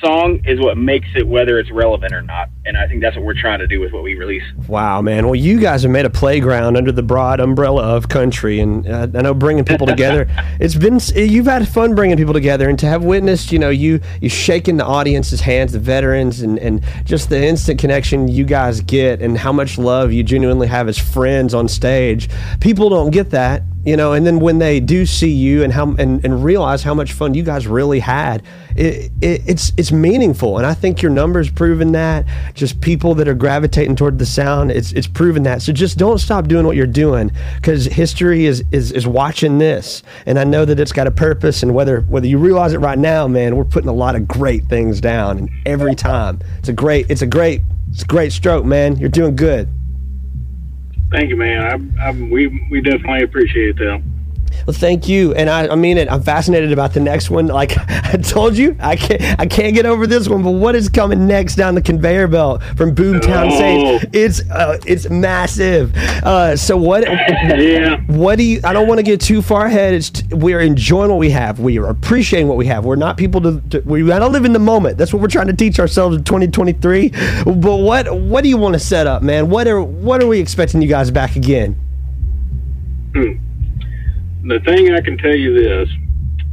song 0.02 0.42
is 0.46 0.60
what 0.60 0.78
makes 0.78 1.08
it 1.16 1.28
whether 1.28 1.60
it's 1.60 1.72
relevant 1.72 2.14
or 2.14 2.22
not. 2.22 2.50
And 2.66 2.78
I 2.78 2.88
think 2.88 3.02
that's 3.02 3.16
what 3.16 3.26
we're 3.26 3.40
trying 3.40 3.60
to 3.60 3.68
do 3.68 3.80
with 3.80 3.92
what 3.92 4.04
we 4.04 4.16
release. 4.16 4.44
Wow, 4.68 5.02
man. 5.02 5.26
Well, 5.26 5.36
you 5.36 5.60
guys 5.60 5.84
have 5.84 5.92
made 5.92 6.06
a 6.06 6.10
playground 6.10 6.78
under 6.78 6.92
the 6.92 7.04
broad 7.04 7.40
umbrella 7.40 7.84
of 7.84 8.10
country, 8.10 8.60
and 8.60 8.88
uh, 8.88 9.08
I 9.14 9.22
know 9.22 9.34
bringing 9.34 9.66
people 9.66 9.88
together. 9.96 10.28
It's 10.60 10.76
been 10.76 11.00
you've 11.16 11.46
had 11.46 11.68
fun 11.68 11.96
bringing 11.96 12.18
people 12.18 12.34
together, 12.34 12.70
and 12.70 12.78
to 12.80 12.86
have 12.86 13.04
witnessed, 13.04 13.52
you 13.52 13.60
know, 13.60 13.70
you 13.70 14.00
you 14.22 14.30
shaking 14.30 14.78
the 14.78 14.86
audience's 14.86 15.42
hands, 15.42 15.72
the 15.72 15.80
veterans, 15.80 16.42
and 16.42 16.60
and 16.60 16.84
just 17.06 17.30
the 17.30 17.44
instant 17.44 17.80
connection 17.80 18.28
you 18.28 18.46
guys 18.46 18.82
get, 18.82 19.22
and 19.22 19.38
how 19.38 19.52
much 19.52 19.78
love 19.78 20.12
you 20.12 20.24
genuinely 20.24 20.68
have 20.68 20.88
as 20.88 20.98
friends 20.98 21.54
on 21.54 21.68
stage. 21.68 22.30
People 22.60 22.90
don't 22.90 23.12
get 23.12 23.32
that, 23.32 23.64
you 23.86 23.96
know, 23.96 24.12
and 24.12 24.26
then 24.26 24.40
when 24.40 24.60
they 24.60 24.80
do 24.80 25.06
see 25.06 25.32
you 25.32 25.64
and 25.64 25.72
how 25.72 25.94
and, 25.94 26.24
and 26.26 26.44
realize 26.44 26.84
how 26.84 26.94
much 26.94 27.14
fun 27.14 27.34
you 27.34 27.44
guys 27.44 27.66
really 27.66 28.00
had, 28.00 28.44
it, 28.76 29.10
it, 29.22 29.42
it's 29.48 29.72
it's 29.78 29.92
meaningful, 29.92 30.58
and 30.58 30.68
I 30.68 30.74
think 30.74 31.02
your 31.02 31.12
numbers 31.12 31.50
proven 31.50 31.94
that. 31.94 32.26
Just 32.54 32.82
people 32.82 33.16
that 33.16 33.28
are 33.28 33.34
gravitating 33.34 33.96
toward 33.96 34.20
the 34.20 34.26
sound, 34.26 34.72
it's 34.72 34.92
it's 34.92 35.08
proven 35.08 35.44
that. 35.44 35.62
So 35.62 35.72
just 35.72 35.98
don't 35.98 36.18
stop 36.18 36.48
doing 36.48 36.66
what 36.66 36.76
you're 36.76 36.88
doing 36.88 37.32
because 37.56 37.86
history 37.86 38.46
is, 38.46 38.64
is 38.72 38.92
is 38.92 39.08
watching 39.08 39.60
this, 39.60 40.04
and 40.26 40.38
I 40.38 40.44
know 40.44 40.66
that 40.66 40.78
it's 40.80 40.92
got 40.92 41.08
a 41.08 41.12
purpose. 41.12 41.64
And 41.64 41.74
whether 41.74 42.02
whether 42.02 42.28
you 42.28 42.38
realize 42.38 42.74
it 42.74 42.80
right 42.80 43.00
now, 43.00 43.28
man, 43.30 43.56
we're 43.56 43.64
putting 43.64 43.90
a 43.90 43.94
lot 43.94 44.16
of 44.16 44.28
great 44.28 44.66
things 44.66 45.00
down, 45.00 45.38
and 45.38 45.50
every 45.66 45.96
time 45.96 46.42
it's 46.58 46.68
a 46.70 46.74
great 46.74 47.10
it's 47.10 47.22
a 47.22 47.28
great 47.28 47.62
it's 47.92 48.04
a 48.04 48.08
great 48.08 48.34
stroke, 48.34 48.66
man. 48.66 48.98
You're 48.98 49.10
doing 49.10 49.38
good. 49.38 49.70
Thank 51.12 51.30
you, 51.30 51.38
man. 51.38 51.94
I, 52.02 52.10
I, 52.10 52.12
we 52.12 52.68
we 52.72 52.82
definitely 52.82 53.24
appreciate 53.24 53.78
that. 53.78 54.04
Well, 54.70 54.78
thank 54.78 55.10
you, 55.10 55.34
and 55.34 55.50
I, 55.50 55.68
I 55.68 55.74
mean 55.74 55.98
it. 55.98 56.12
I'm 56.12 56.22
fascinated 56.22 56.72
about 56.72 56.94
the 56.94 57.00
next 57.00 57.32
one. 57.32 57.48
Like 57.48 57.76
I 57.90 58.18
told 58.18 58.56
you, 58.56 58.76
I 58.80 58.96
can't 58.98 59.40
I 59.40 59.48
can't 59.48 59.74
get 59.74 59.88
over 59.88 60.06
this 60.06 60.30
one. 60.30 60.44
But 60.44 60.52
what 60.52 60.76
is 60.76 60.90
coming 60.90 61.26
next 61.26 61.56
down 61.56 61.74
the 61.74 61.82
conveyor 61.82 62.28
belt 62.28 62.62
from 62.78 62.94
Boomtown 62.94 63.48
Oh. 63.52 63.58
Saints? 63.58 64.06
It's 64.14 64.48
uh, 64.52 64.78
it's 64.86 65.10
massive. 65.10 65.96
Uh, 65.98 66.56
so 66.56 66.78
what? 66.78 67.04
Yeah. 67.10 68.00
What 68.02 68.36
do 68.36 68.44
you? 68.44 68.62
I 68.64 68.74
don't 68.74 68.88
want 68.88 69.00
to 69.00 69.04
get 69.04 69.20
too 69.20 69.42
far 69.42 69.66
ahead. 69.66 69.96
It's 69.96 70.22
we're 70.30 70.60
enjoying 70.60 71.10
what 71.10 71.18
we 71.18 71.32
have. 71.32 71.60
We 71.60 71.80
are 71.80 71.88
appreciating 71.88 72.48
what 72.48 72.58
we 72.58 72.68
have. 72.68 72.86
We're 72.86 72.96
not 72.96 73.18
people 73.18 73.42
to. 73.42 73.60
to 73.72 73.80
we 73.86 74.06
got 74.06 74.20
to 74.20 74.28
live 74.28 74.46
in 74.46 74.54
the 74.54 74.60
moment. 74.60 75.00
That's 75.00 75.12
what 75.12 75.20
we're 75.20 75.30
trying 75.30 75.48
to 75.48 75.54
teach 75.54 75.80
ourselves 75.80 76.16
in 76.16 76.24
2023. 76.26 77.10
But 77.44 77.56
what 77.78 78.16
what 78.16 78.44
do 78.44 78.50
you 78.50 78.58
want 78.58 78.74
to 78.74 78.80
set 78.80 79.08
up, 79.08 79.24
man? 79.24 79.50
What 79.50 79.68
are 79.68 79.82
what 79.82 80.22
are 80.22 80.28
we 80.28 80.40
expecting 80.40 80.80
you 80.84 80.88
guys 80.88 81.10
back 81.10 81.36
again? 81.36 81.76
The 84.44 84.60
thing 84.62 84.94
I 84.94 85.02
can 85.02 85.18
tell 85.18 85.36
you 85.36 85.54
this 85.54 85.90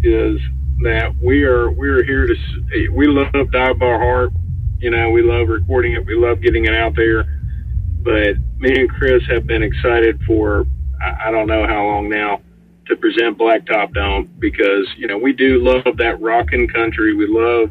is 0.02 0.40
that 0.82 1.14
we 1.22 1.44
are 1.44 1.70
we 1.70 1.88
are 1.88 2.02
here 2.02 2.26
to 2.26 2.88
we 2.92 3.06
love 3.06 3.32
Dive 3.52 3.78
Bar 3.78 3.98
Heart. 3.98 4.32
You 4.78 4.90
know, 4.90 5.10
we 5.10 5.22
love 5.22 5.48
recording 5.48 5.94
it. 5.94 6.04
We 6.04 6.16
love 6.16 6.42
getting 6.42 6.64
it 6.64 6.74
out 6.74 6.94
there. 6.96 7.24
But 8.02 8.36
me 8.58 8.78
and 8.78 8.90
Chris 8.90 9.22
have 9.30 9.46
been 9.46 9.62
excited 9.62 10.20
for 10.26 10.66
I, 11.00 11.28
I 11.28 11.30
don't 11.30 11.46
know 11.46 11.66
how 11.66 11.86
long 11.86 12.08
now 12.08 12.40
to 12.88 12.96
present 12.96 13.38
Blacktop 13.38 13.94
Don't 13.94 14.38
because 14.40 14.86
you 14.96 15.06
know 15.06 15.18
we 15.18 15.32
do 15.32 15.62
love 15.62 15.96
that 15.96 16.20
rockin' 16.20 16.68
country. 16.68 17.14
We 17.14 17.26
love 17.28 17.70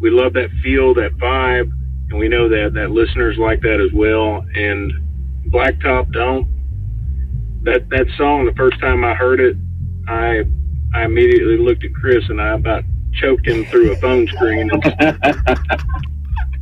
we 0.00 0.10
love 0.10 0.32
that 0.32 0.50
feel, 0.62 0.94
that 0.94 1.16
vibe, 1.18 1.70
and 2.10 2.18
we 2.18 2.28
know 2.28 2.48
that 2.48 2.72
that 2.74 2.90
listeners 2.90 3.36
like 3.38 3.60
that 3.60 3.80
as 3.80 3.92
well. 3.92 4.44
And 4.54 4.92
Blacktop 5.50 6.10
Don't 6.12 6.51
that 7.64 7.88
that 7.90 8.06
song 8.16 8.44
the 8.44 8.52
first 8.54 8.80
time 8.80 9.04
I 9.04 9.14
heard 9.14 9.40
it, 9.40 9.56
I 10.08 10.42
I 10.94 11.04
immediately 11.04 11.58
looked 11.58 11.84
at 11.84 11.94
Chris 11.94 12.24
and 12.28 12.40
I 12.40 12.54
about 12.54 12.84
choked 13.14 13.46
him 13.46 13.64
through 13.66 13.92
a 13.92 13.96
phone 13.96 14.26
screen. 14.28 14.70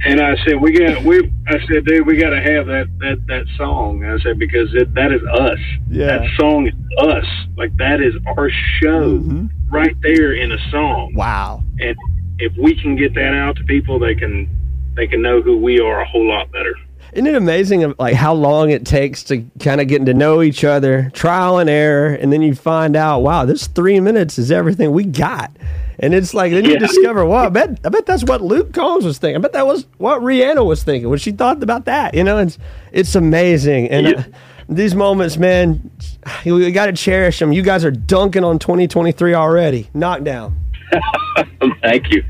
And, 0.02 0.18
I 0.18 0.34
said, 0.46 0.58
"We 0.62 0.72
got 0.72 1.02
we." 1.04 1.30
I 1.48 1.58
said, 1.68 1.84
"Dude, 1.84 2.06
we 2.06 2.16
got 2.16 2.30
to 2.30 2.40
have 2.40 2.66
that 2.68 2.86
that 3.00 3.18
that 3.28 3.44
song." 3.58 4.02
I 4.02 4.18
said 4.20 4.38
because 4.38 4.72
it, 4.74 4.94
that 4.94 5.12
is 5.12 5.20
us. 5.30 5.58
Yeah. 5.90 6.06
That 6.18 6.28
song 6.38 6.66
is 6.68 6.74
us. 6.98 7.26
Like 7.58 7.76
that 7.76 8.00
is 8.00 8.14
our 8.38 8.48
show 8.80 9.18
Mhm. 9.18 9.50
right 9.70 9.94
there 10.00 10.32
in 10.32 10.52
a 10.52 10.70
song. 10.70 11.12
Wow. 11.14 11.62
And 11.80 11.94
if 12.38 12.50
we 12.56 12.74
can 12.80 12.96
get 12.96 13.12
that 13.14 13.34
out 13.34 13.56
to 13.56 13.64
people, 13.64 13.98
they 13.98 14.14
can 14.14 14.48
they 14.96 15.06
can 15.06 15.20
know 15.20 15.42
who 15.42 15.58
we 15.58 15.80
are 15.80 16.00
a 16.00 16.06
whole 16.06 16.26
lot 16.26 16.50
better. 16.50 16.74
Isn't 17.12 17.26
it 17.26 17.34
amazing 17.34 17.94
like 17.98 18.14
how 18.14 18.32
long 18.34 18.70
it 18.70 18.86
takes 18.86 19.24
to 19.24 19.44
kind 19.58 19.80
of 19.80 19.88
getting 19.88 20.06
to 20.06 20.14
know 20.14 20.42
each 20.42 20.62
other, 20.64 21.10
trial 21.12 21.58
and 21.58 21.68
error, 21.68 22.08
and 22.14 22.32
then 22.32 22.40
you 22.42 22.54
find 22.54 22.94
out, 22.96 23.20
wow, 23.20 23.44
this 23.44 23.66
three 23.66 23.98
minutes 24.00 24.38
is 24.38 24.50
everything 24.52 24.92
we 24.92 25.04
got. 25.04 25.50
And 25.98 26.14
it's 26.14 26.32
like 26.32 26.52
then 26.52 26.64
you 26.64 26.72
Yeah. 26.74 26.78
discover, 26.78 27.24
wow, 27.26 27.46
I 27.46 27.48
bet 27.48 27.78
I 27.84 27.88
bet 27.90 28.06
that's 28.06 28.24
what 28.24 28.40
Luke 28.40 28.72
Combs 28.72 29.04
was 29.04 29.18
thinking. 29.18 29.36
I 29.36 29.40
bet 29.40 29.52
that 29.52 29.66
was 29.66 29.86
what 29.98 30.20
Rihanna 30.22 30.64
was 30.64 30.82
thinking 30.82 31.10
when 31.10 31.18
she 31.18 31.32
thought 31.32 31.62
about 31.62 31.84
that. 31.86 32.14
You 32.14 32.24
know, 32.24 32.38
it's 32.38 32.58
it's 32.92 33.14
amazing. 33.14 33.88
And 33.88 34.06
uh, 34.16 34.22
these 34.68 34.94
moments, 34.94 35.36
man, 35.36 35.90
we 36.46 36.70
got 36.72 36.86
to 36.86 36.92
cherish 36.92 37.38
them. 37.38 37.52
You 37.52 37.62
guys 37.62 37.84
are 37.84 37.90
dunking 37.90 38.44
on 38.44 38.58
2023 38.58 39.34
already. 39.34 39.90
Knockdown. 39.92 40.56
thank 41.82 42.10
you. 42.10 42.24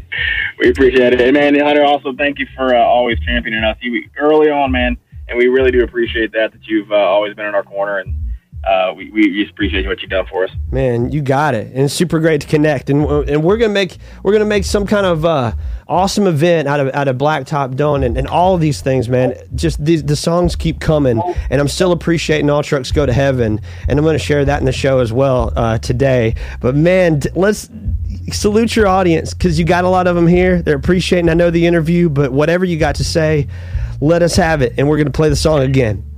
We 0.59 0.71
appreciate 0.71 1.15
it. 1.15 1.21
And 1.21 1.35
man, 1.35 1.59
Hunter, 1.59 1.85
also 1.85 2.13
thank 2.15 2.39
you 2.39 2.47
for 2.57 2.75
uh, 2.75 2.83
always 2.83 3.19
championing 3.21 3.65
us. 3.65 3.77
You 3.81 4.09
early 4.19 4.51
on, 4.51 4.71
man, 4.71 4.97
and 5.29 5.39
we 5.39 5.49
really 5.49 5.71
do 5.71 5.83
appreciate 5.83 6.33
that 6.33 6.53
that 6.53 6.67
you've 6.67 6.93
uh, 6.93 6.97
always 6.97 7.35
been 7.35 7.47
in 7.47 7.55
our 7.55 7.63
corner, 7.63 7.99
and 7.99 8.15
uh, 8.65 8.93
we 8.95 9.11
we 9.11 9.33
just 9.33 9.53
appreciate 9.53 9.87
what 9.87 10.03
you've 10.03 10.11
done 10.11 10.27
for 10.27 10.45
us. 10.45 10.51
Man, 10.71 11.11
you 11.13 11.23
got 11.23 11.55
it, 11.55 11.69
and 11.69 11.85
it's 11.85 11.95
super 11.95 12.21
great 12.21 12.43
to 12.43 12.47
connect. 12.47 12.91
And 12.91 13.07
and 13.29 13.43
we're 13.43 13.57
gonna 13.57 13.73
make 13.73 13.97
we're 14.23 14.33
gonna 14.33 14.45
make 14.45 14.65
some 14.65 14.87
kind 14.87 15.07
of 15.07 15.25
uh, 15.25 15.53
awesome 15.89 16.27
event 16.27 16.69
out 16.69 16.79
of 16.79 16.95
out 16.95 17.09
of 17.09 17.17
Blacktop 17.17 17.75
Dawn 17.75 18.03
and, 18.03 18.19
and 18.19 18.29
all 18.29 18.55
of 18.55 18.61
these 18.61 18.83
things, 18.83 19.09
man. 19.09 19.35
Just 19.55 19.83
these 19.83 20.05
the 20.05 20.15
songs 20.15 20.57
keep 20.57 20.79
coming, 20.79 21.23
and 21.49 21.61
I'm 21.61 21.69
still 21.69 21.91
appreciating 21.93 22.51
All 22.51 22.63
Trucks 22.63 22.93
Go 22.93 23.07
to 23.07 23.13
Heaven, 23.15 23.63
and 23.89 23.99
I'm 23.99 24.05
gonna 24.05 24.19
share 24.19 24.45
that 24.45 24.61
in 24.61 24.67
the 24.67 24.73
show 24.73 24.99
as 24.99 25.11
well 25.11 25.55
uh, 25.57 25.79
today. 25.79 26.35
But 26.61 26.75
man, 26.75 27.23
let's 27.35 27.71
salute 28.31 28.77
your 28.77 28.89
audience 28.89 29.33
because 29.33 29.59
you 29.59 29.65
got 29.65 29.85
a 29.85 29.89
lot 29.89 30.07
of 30.07 30.17
them 30.17 30.27
here. 30.27 30.61
They're 30.61 30.77
appreciating. 30.77 31.31
I 31.31 31.35
know 31.35 31.51
the 31.51 31.67
interview, 31.67 32.11
but 32.11 32.31
whatever 32.31 32.67
you 32.67 32.79
got 32.79 32.97
to 32.97 33.05
say, 33.05 33.49
let 34.03 34.21
us 34.21 34.37
have 34.37 34.61
it, 34.61 34.75
and 34.77 34.87
we're 34.87 34.99
gonna 34.99 35.11
play 35.11 35.31
the 35.31 35.37
song 35.37 35.61
again. 35.61 36.10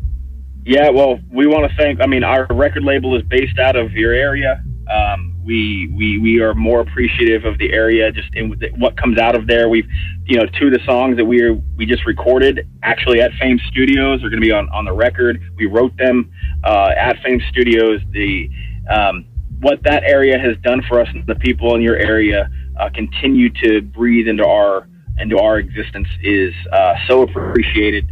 Yeah, 0.64 0.90
well, 0.90 1.18
we 1.30 1.46
want 1.46 1.68
to 1.68 1.76
thank. 1.76 2.00
I 2.00 2.06
mean, 2.06 2.22
our 2.22 2.46
record 2.50 2.84
label 2.84 3.16
is 3.16 3.22
based 3.24 3.58
out 3.58 3.74
of 3.74 3.92
your 3.92 4.12
area. 4.12 4.62
Um, 4.88 5.32
we 5.44 5.92
we 5.96 6.18
we 6.18 6.40
are 6.40 6.54
more 6.54 6.80
appreciative 6.80 7.44
of 7.44 7.58
the 7.58 7.72
area, 7.72 8.12
just 8.12 8.28
in 8.34 8.54
what 8.78 8.96
comes 8.96 9.18
out 9.18 9.34
of 9.34 9.48
there. 9.48 9.68
We've, 9.68 9.88
you 10.24 10.36
know, 10.36 10.46
two 10.60 10.68
of 10.68 10.72
the 10.72 10.78
songs 10.86 11.16
that 11.16 11.24
we 11.24 11.42
are 11.42 11.54
we 11.76 11.84
just 11.84 12.06
recorded 12.06 12.68
actually 12.84 13.20
at 13.20 13.32
Fame 13.40 13.58
Studios 13.70 14.22
are 14.22 14.28
going 14.28 14.40
to 14.40 14.46
be 14.46 14.52
on 14.52 14.68
on 14.70 14.84
the 14.84 14.92
record. 14.92 15.40
We 15.56 15.66
wrote 15.66 15.96
them 15.96 16.30
uh, 16.62 16.90
at 16.96 17.16
Fame 17.24 17.40
Studios. 17.50 18.00
The 18.12 18.48
um, 18.88 19.26
what 19.60 19.82
that 19.82 20.04
area 20.04 20.38
has 20.38 20.56
done 20.62 20.82
for 20.88 21.00
us, 21.00 21.08
and 21.12 21.26
the 21.26 21.36
people 21.36 21.74
in 21.74 21.82
your 21.82 21.96
area, 21.96 22.48
uh, 22.78 22.88
continue 22.94 23.50
to 23.64 23.82
breathe 23.82 24.28
into 24.28 24.46
our 24.46 24.88
into 25.18 25.38
our 25.38 25.58
existence 25.58 26.08
is 26.22 26.54
uh, 26.72 26.94
so 27.08 27.22
appreciated. 27.22 28.08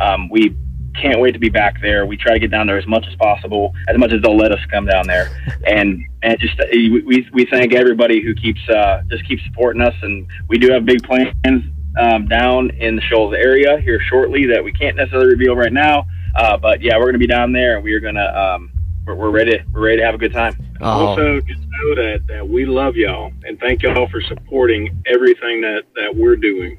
Um, 0.00 0.28
we 0.30 0.56
can't 1.00 1.20
wait 1.20 1.32
to 1.32 1.38
be 1.38 1.48
back 1.48 1.80
there. 1.80 2.06
We 2.06 2.16
try 2.16 2.34
to 2.34 2.38
get 2.38 2.50
down 2.50 2.66
there 2.66 2.78
as 2.78 2.86
much 2.86 3.06
as 3.06 3.14
possible, 3.16 3.74
as 3.88 3.98
much 3.98 4.12
as 4.12 4.22
they'll 4.22 4.36
let 4.36 4.52
us 4.52 4.60
come 4.70 4.86
down 4.86 5.06
there, 5.06 5.30
and 5.66 6.04
and 6.22 6.38
just 6.38 6.58
uh, 6.60 6.66
we 6.72 7.28
we 7.32 7.46
thank 7.46 7.74
everybody 7.74 8.22
who 8.22 8.34
keeps 8.34 8.60
uh, 8.68 9.02
just 9.08 9.26
keeps 9.26 9.42
supporting 9.44 9.82
us, 9.82 9.94
and 10.02 10.26
we 10.48 10.58
do 10.58 10.70
have 10.72 10.84
big 10.84 11.02
plans 11.02 11.64
um, 11.98 12.26
down 12.26 12.70
in 12.70 12.96
the 12.96 13.02
Shoals 13.02 13.34
area 13.34 13.78
here 13.80 14.00
shortly 14.00 14.46
that 14.46 14.62
we 14.62 14.72
can't 14.72 14.96
necessarily 14.96 15.30
reveal 15.30 15.56
right 15.56 15.72
now. 15.72 16.06
Uh, 16.34 16.56
but 16.56 16.80
yeah, 16.80 16.96
we're 16.96 17.04
going 17.04 17.14
to 17.14 17.18
be 17.18 17.26
down 17.26 17.52
there, 17.52 17.76
and 17.76 17.84
we 17.84 17.92
are 17.92 18.00
going 18.00 18.14
to 18.14 18.40
um, 18.40 18.70
we're, 19.06 19.14
we're 19.14 19.30
ready 19.30 19.60
we're 19.72 19.80
ready 19.80 19.98
to 19.98 20.04
have 20.04 20.14
a 20.14 20.18
good 20.18 20.32
time. 20.32 20.54
Oh. 20.80 21.06
Also, 21.06 21.40
just 21.40 21.60
know 21.60 21.94
that 21.94 22.26
that 22.28 22.48
we 22.48 22.64
love 22.64 22.96
y'all 22.96 23.32
and 23.44 23.58
thank 23.60 23.82
y'all 23.82 24.08
for 24.08 24.20
supporting 24.22 25.02
everything 25.06 25.60
that 25.62 25.82
that 25.94 26.14
we're 26.14 26.36
doing. 26.36 26.78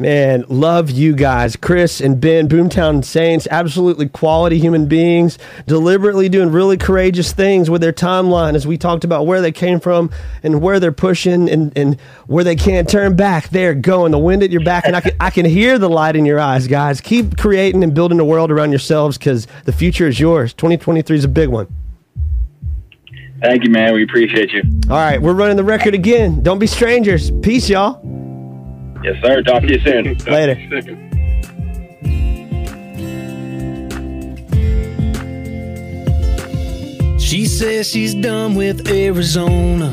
Man, 0.00 0.46
love 0.48 0.88
you 0.88 1.14
guys. 1.14 1.56
Chris 1.56 2.00
and 2.00 2.18
Ben, 2.18 2.48
Boomtown 2.48 3.04
Saints, 3.04 3.46
absolutely 3.50 4.08
quality 4.08 4.58
human 4.58 4.86
beings, 4.86 5.36
deliberately 5.66 6.30
doing 6.30 6.50
really 6.50 6.78
courageous 6.78 7.32
things 7.32 7.68
with 7.68 7.82
their 7.82 7.92
timeline 7.92 8.54
as 8.54 8.66
we 8.66 8.78
talked 8.78 9.04
about 9.04 9.26
where 9.26 9.42
they 9.42 9.52
came 9.52 9.78
from 9.78 10.10
and 10.42 10.62
where 10.62 10.80
they're 10.80 10.90
pushing 10.90 11.50
and, 11.50 11.76
and 11.76 12.00
where 12.28 12.42
they 12.42 12.56
can't 12.56 12.88
turn 12.88 13.14
back. 13.14 13.50
They're 13.50 13.74
going. 13.74 14.12
The 14.12 14.18
wind 14.18 14.42
at 14.42 14.50
your 14.50 14.64
back, 14.64 14.86
and 14.86 14.96
I 14.96 15.02
can, 15.02 15.12
I 15.20 15.28
can 15.28 15.44
hear 15.44 15.78
the 15.78 15.90
light 15.90 16.16
in 16.16 16.24
your 16.24 16.40
eyes, 16.40 16.66
guys. 16.66 17.02
Keep 17.02 17.36
creating 17.36 17.84
and 17.84 17.92
building 17.92 18.18
a 18.20 18.24
world 18.24 18.50
around 18.50 18.70
yourselves 18.70 19.18
because 19.18 19.46
the 19.66 19.72
future 19.72 20.08
is 20.08 20.18
yours. 20.18 20.54
2023 20.54 21.14
is 21.14 21.24
a 21.24 21.28
big 21.28 21.50
one. 21.50 21.68
Thank 23.42 23.64
you, 23.64 23.70
man. 23.70 23.92
We 23.92 24.04
appreciate 24.04 24.50
you. 24.50 24.62
All 24.88 24.96
right, 24.96 25.20
we're 25.20 25.34
running 25.34 25.58
the 25.58 25.64
record 25.64 25.92
again. 25.92 26.42
Don't 26.42 26.58
be 26.58 26.66
strangers. 26.66 27.30
Peace, 27.42 27.68
y'all. 27.68 28.19
Yes, 29.02 29.16
sir. 29.22 29.42
Talk 29.42 29.62
to 29.62 29.72
you 29.72 29.80
soon. 29.80 30.14
Later. 30.26 30.56
She 37.18 37.46
says 37.46 37.88
she's 37.88 38.14
done 38.14 38.54
with 38.56 38.88
Arizona. 38.90 39.92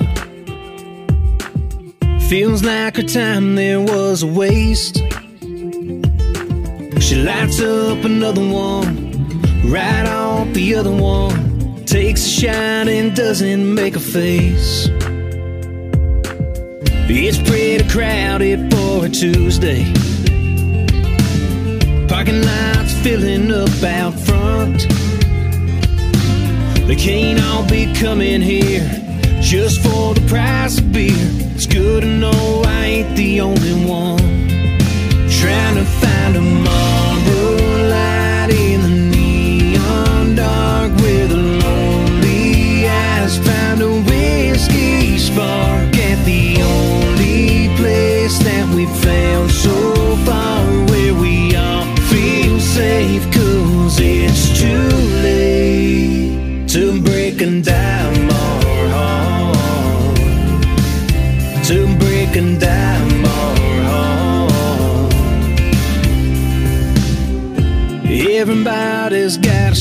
Feels 2.27 2.63
like 2.63 2.97
her 2.97 3.03
time 3.03 3.55
there 3.55 3.79
was 3.79 4.23
a 4.23 4.27
waste. 4.27 4.97
She 6.99 7.15
lights 7.15 7.61
up 7.61 8.03
another 8.03 8.41
one, 8.41 9.31
right 9.71 10.05
off 10.07 10.51
the 10.53 10.75
other 10.75 10.91
one. 10.91 11.85
Takes 11.85 12.25
a 12.25 12.29
shot 12.29 12.87
and 12.89 13.15
doesn't 13.15 13.73
make 13.73 13.95
a 13.95 13.99
face. 13.99 14.89
It's 17.09 17.37
pretty 17.37 17.87
crowded 17.87 18.69
for 18.69 19.05
a 19.05 19.09
Tuesday. 19.09 19.85
Parking 22.07 22.41
lots 22.41 22.93
filling 23.01 23.49
up 23.49 23.83
out 23.83 24.13
front. 24.13 24.81
They 26.85 26.95
can't 26.95 27.41
all 27.43 27.67
be 27.67 27.93
coming 27.93 28.41
here 28.41 28.87
just 29.41 29.81
for 29.81 30.15
the 30.15 30.25
price 30.27 30.79
of 30.79 30.91
beer. 30.91 31.13
It's 31.55 31.65
good 31.65 32.03
to 32.03 32.09
know 32.09 32.63
I 32.65 32.85
ain't 32.85 33.15
the 33.15 33.39
only 33.39 33.85
one 33.85 34.36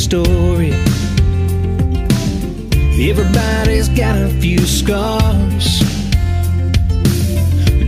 story. 0.06 0.70
Everybody's 3.10 3.88
got 3.88 4.14
a 4.16 4.28
few 4.40 4.60
scars. 4.60 5.80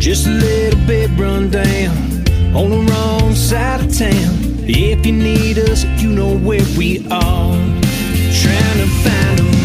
Just 0.00 0.26
a 0.26 0.30
little 0.30 0.80
bit 0.84 1.10
run 1.16 1.48
down 1.48 1.96
on 2.56 2.70
the 2.70 2.82
wrong 2.90 3.36
side 3.36 3.82
of 3.84 3.96
town. 3.96 4.34
If 4.66 5.06
you 5.06 5.12
need 5.12 5.58
us, 5.58 5.84
you 6.02 6.10
know 6.10 6.36
where 6.36 6.66
we 6.76 7.06
are. 7.08 7.54
Trying 8.42 8.78
to 8.82 8.88
find 9.04 9.38
a 9.38 9.57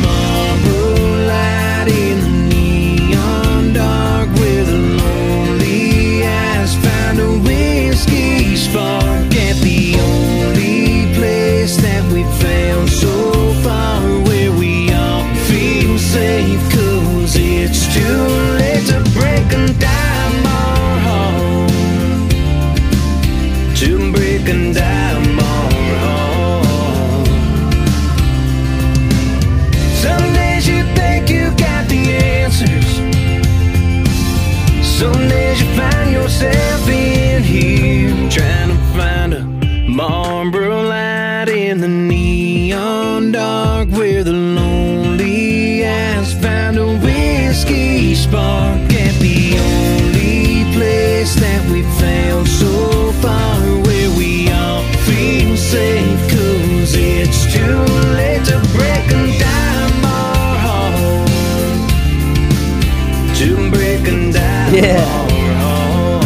Yeah. 64.73 65.05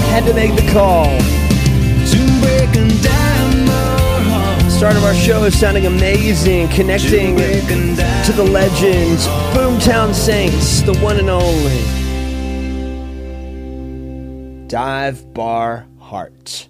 Had 0.08 0.26
to 0.26 0.34
make 0.34 0.56
the 0.56 0.66
call. 0.72 1.20
Start 4.70 4.96
of 4.96 5.04
our 5.04 5.14
show 5.14 5.44
is 5.44 5.60
sounding 5.60 5.86
amazing, 5.86 6.70
connecting 6.70 7.36
to 7.36 8.32
the 8.32 8.44
legends, 8.50 9.28
Boomtown 9.54 10.14
Saints, 10.14 10.80
the 10.82 10.98
one 11.00 11.18
and 11.18 11.30
only. 11.30 11.82
Dive 14.70 15.34
Bar 15.34 15.86
Heart. 16.00 16.70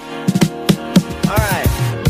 All 0.00 1.36
right, 1.36 2.04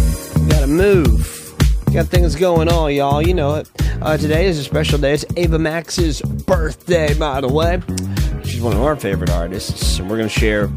gotta 0.51 0.67
move. 0.67 1.55
Got 1.95 2.09
things 2.09 2.35
going 2.37 2.69
on, 2.69 2.93
y'all. 2.93 3.23
You 3.23 3.33
know 3.33 3.55
it. 3.55 3.71
Uh, 4.03 4.19
today 4.19 4.47
is 4.47 4.59
a 4.59 4.65
special 4.65 4.99
day. 4.99 5.15
It's 5.15 5.25
Ava 5.37 5.59
Max's 5.59 6.21
birthday, 6.21 7.15
by 7.15 7.41
the 7.41 7.49
way. 7.49 7.81
She's 8.59 8.65
one 8.65 8.75
of 8.75 8.83
our 8.83 8.97
favorite 8.97 9.31
artists, 9.31 10.01
and 10.01 10.11
we're 10.11 10.17
gonna 10.17 10.29
share 10.29 10.69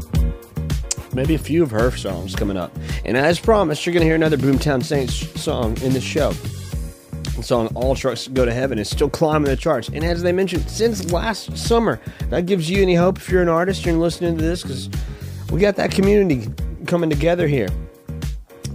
maybe 1.14 1.34
a 1.34 1.38
few 1.38 1.64
of 1.64 1.72
her 1.72 1.90
songs 1.90 2.36
coming 2.36 2.56
up. 2.56 2.70
And 3.04 3.16
as 3.16 3.40
promised, 3.40 3.84
you're 3.84 3.92
going 3.92 4.02
to 4.02 4.06
hear 4.06 4.14
another 4.14 4.36
Boomtown 4.36 4.84
Saints 4.84 5.16
song 5.40 5.76
in 5.82 5.92
this 5.92 6.04
show. 6.04 6.30
The 7.34 7.42
song 7.42 7.72
All 7.74 7.96
Trucks 7.96 8.28
Go 8.28 8.44
to 8.44 8.54
Heaven 8.54 8.78
is 8.78 8.88
still 8.88 9.10
climbing 9.10 9.50
the 9.50 9.56
charts. 9.56 9.88
And 9.88 10.04
as 10.04 10.22
they 10.22 10.30
mentioned, 10.30 10.70
since 10.70 11.10
last 11.10 11.58
summer, 11.58 12.00
that 12.28 12.46
gives 12.46 12.70
you 12.70 12.80
any 12.82 12.94
hope 12.94 13.18
if 13.18 13.28
you're 13.28 13.42
an 13.42 13.48
artist 13.48 13.84
and 13.84 14.00
listening 14.00 14.38
to 14.38 14.44
this, 14.44 14.62
because 14.62 14.88
we 15.50 15.60
got 15.60 15.74
that 15.74 15.90
community 15.90 16.48
coming 16.86 17.10
together 17.10 17.48
here. 17.48 17.68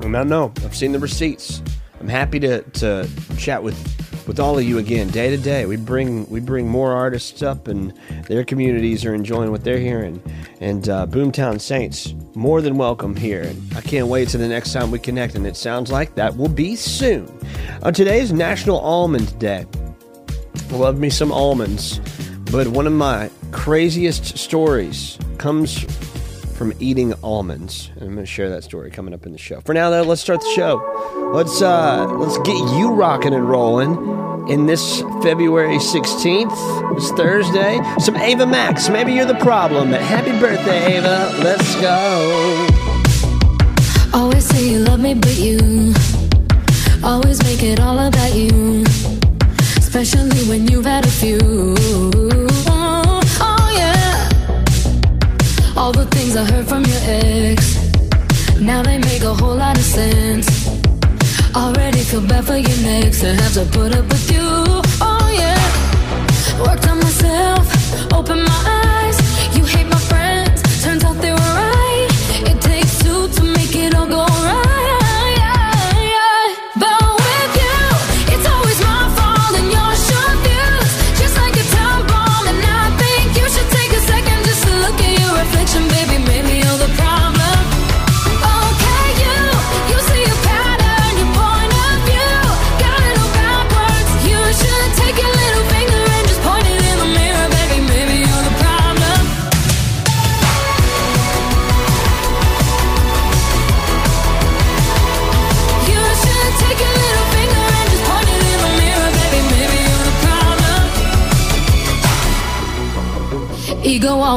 And 0.01 0.17
I 0.17 0.23
know, 0.23 0.51
I've 0.65 0.75
seen 0.75 0.91
the 0.91 0.99
receipts. 0.99 1.61
I'm 2.01 2.09
happy 2.09 2.41
to, 2.41 2.61
to 2.61 3.09
chat 3.37 3.63
with, 3.63 4.06
with 4.27 4.39
all 4.39 4.57
of 4.57 4.63
you 4.63 4.77
again, 4.77 5.07
day 5.07 5.29
to 5.29 5.37
day. 5.37 5.65
We 5.65 5.77
bring 5.77 6.29
we 6.29 6.39
bring 6.39 6.67
more 6.67 6.93
artists 6.93 7.41
up, 7.41 7.67
and 7.67 7.93
their 8.27 8.43
communities 8.43 9.05
are 9.05 9.13
enjoying 9.13 9.51
what 9.51 9.63
they're 9.63 9.79
hearing. 9.79 10.21
And 10.59 10.87
uh, 10.89 11.07
Boomtown 11.07 11.61
Saints, 11.61 12.13
more 12.35 12.61
than 12.61 12.77
welcome 12.77 13.15
here. 13.15 13.51
I 13.75 13.81
can't 13.81 14.07
wait 14.07 14.29
to 14.29 14.37
the 14.37 14.47
next 14.47 14.73
time 14.73 14.91
we 14.91 14.99
connect, 14.99 15.35
and 15.35 15.47
it 15.47 15.55
sounds 15.55 15.91
like 15.91 16.15
that 16.15 16.35
will 16.35 16.49
be 16.49 16.75
soon. 16.75 17.31
Uh, 17.81 17.91
today 17.91 18.19
is 18.19 18.33
National 18.33 18.79
Almond 18.79 19.37
Day. 19.39 19.65
Love 20.71 20.99
me 20.99 21.09
some 21.09 21.31
almonds, 21.31 21.99
but 22.51 22.67
one 22.67 22.85
of 22.85 22.93
my 22.93 23.29
craziest 23.51 24.37
stories 24.37 25.17
comes 25.37 25.85
from 26.57 26.73
eating 26.79 27.13
almonds. 27.23 27.91
And 27.95 28.03
I'm 28.03 28.13
going 28.15 28.25
to 28.25 28.25
share 28.25 28.49
that 28.49 28.63
story 28.63 28.89
coming 28.89 29.13
up 29.13 29.25
in 29.25 29.31
the 29.31 29.37
show. 29.37 29.61
For 29.61 29.73
now, 29.73 29.91
though, 29.91 30.01
let's 30.01 30.21
start 30.21 30.41
the 30.41 30.51
show. 30.55 30.81
Let's 31.33 31.61
uh, 31.61 32.07
let's 32.17 32.37
get 32.39 32.57
you 32.77 32.91
rocking 32.91 33.33
and 33.33 33.47
rolling 33.47 34.49
in 34.49 34.65
this 34.65 35.01
February 35.21 35.77
16th. 35.77 36.97
It's 36.97 37.11
Thursday. 37.11 37.79
Some 37.99 38.17
Ava 38.17 38.47
Max. 38.47 38.89
Maybe 38.89 39.13
you're 39.13 39.25
the 39.25 39.35
problem. 39.35 39.89
Happy 39.89 40.31
birthday, 40.39 40.97
Ava. 40.97 41.31
Let's 41.43 41.75
go. 41.75 42.67
Always 44.13 44.45
say 44.45 44.67
you 44.67 44.79
love 44.79 44.99
me, 44.99 45.13
but 45.13 45.37
you 45.37 45.93
always 47.03 47.41
make 47.43 47.61
it 47.61 47.79
all 47.79 47.99
about 47.99 48.33
you. 48.33 48.83
Especially 49.77 50.43
when 50.49 50.67
you've 50.67 50.85
had 50.85 51.05
a 51.05 51.09
few. 51.09 52.56
All 55.77 55.91
the 55.91 56.05
things 56.05 56.35
I 56.35 56.43
heard 56.43 56.67
from 56.67 56.83
your 56.85 57.01
ex. 57.03 57.77
Now 58.59 58.81
they 58.81 58.97
make 58.97 59.21
a 59.21 59.33
whole 59.33 59.55
lot 59.55 59.77
of 59.77 59.83
sense. 59.83 60.47
Already 61.55 61.99
feel 61.99 62.21
bad 62.21 62.45
for 62.45 62.57
your 62.57 62.79
next 62.81 63.21
to 63.21 63.35
have 63.35 63.53
to 63.53 63.65
put 63.77 63.95
up 63.95 64.05
with 64.09 64.31
you. 64.31 64.47
Oh 64.99 65.29
yeah. 65.41 65.61
Worked 66.65 66.87
on 66.89 66.97
myself, 66.97 67.65
open 68.11 68.43
my 68.43 68.59
eyes. 68.65 69.06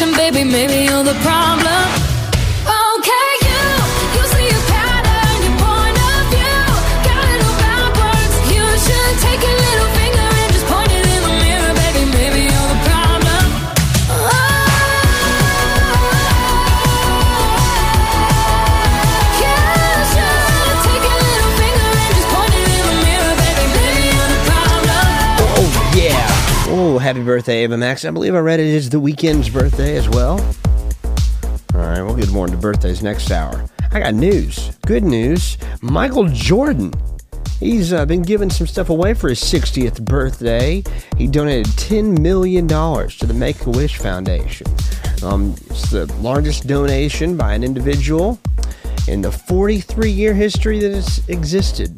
baby. 0.00 0.42
Maybe 0.42 0.90
you're 0.90 1.04
the 1.04 1.14
problem. 1.22 2.13
Happy 27.14 27.24
birthday, 27.24 27.62
Ava 27.62 27.76
Max. 27.76 28.04
I 28.04 28.10
believe 28.10 28.34
I 28.34 28.40
read 28.40 28.58
it 28.58 28.66
is 28.66 28.90
the 28.90 29.00
Weeknd's 29.00 29.48
birthday 29.48 29.96
as 29.96 30.08
well. 30.08 30.32
All 31.72 31.80
right, 31.80 32.02
we'll 32.02 32.16
get 32.16 32.32
more 32.32 32.44
into 32.44 32.58
birthdays 32.58 33.04
next 33.04 33.30
hour. 33.30 33.66
I 33.92 34.00
got 34.00 34.14
news. 34.14 34.76
Good 34.84 35.04
news. 35.04 35.56
Michael 35.80 36.26
Jordan. 36.26 36.92
He's 37.60 37.92
uh, 37.92 38.04
been 38.04 38.22
giving 38.22 38.50
some 38.50 38.66
stuff 38.66 38.88
away 38.90 39.14
for 39.14 39.28
his 39.28 39.40
60th 39.40 40.04
birthday. 40.04 40.82
He 41.16 41.28
donated 41.28 41.66
$10 41.74 42.18
million 42.18 42.66
to 42.66 43.26
the 43.26 43.32
Make 43.32 43.64
a 43.64 43.70
Wish 43.70 43.96
Foundation. 43.98 44.66
Um, 45.22 45.54
it's 45.70 45.92
the 45.92 46.12
largest 46.20 46.66
donation 46.66 47.36
by 47.36 47.54
an 47.54 47.62
individual 47.62 48.40
in 49.06 49.20
the 49.20 49.30
43 49.30 50.10
year 50.10 50.34
history 50.34 50.80
that 50.80 50.90
has 50.90 51.22
existed. 51.28 51.96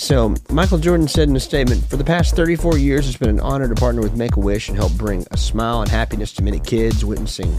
So, 0.00 0.34
Michael 0.48 0.78
Jordan 0.78 1.06
said 1.06 1.28
in 1.28 1.36
a 1.36 1.40
statement 1.40 1.84
For 1.84 1.98
the 1.98 2.04
past 2.04 2.34
34 2.34 2.78
years, 2.78 3.06
it's 3.06 3.18
been 3.18 3.28
an 3.28 3.38
honor 3.40 3.68
to 3.68 3.74
partner 3.74 4.00
with 4.00 4.16
Make 4.16 4.36
a 4.36 4.40
Wish 4.40 4.70
and 4.70 4.76
help 4.76 4.94
bring 4.94 5.26
a 5.30 5.36
smile 5.36 5.82
and 5.82 5.90
happiness 5.90 6.32
to 6.32 6.42
many 6.42 6.58
kids, 6.58 7.04
witnessing 7.04 7.54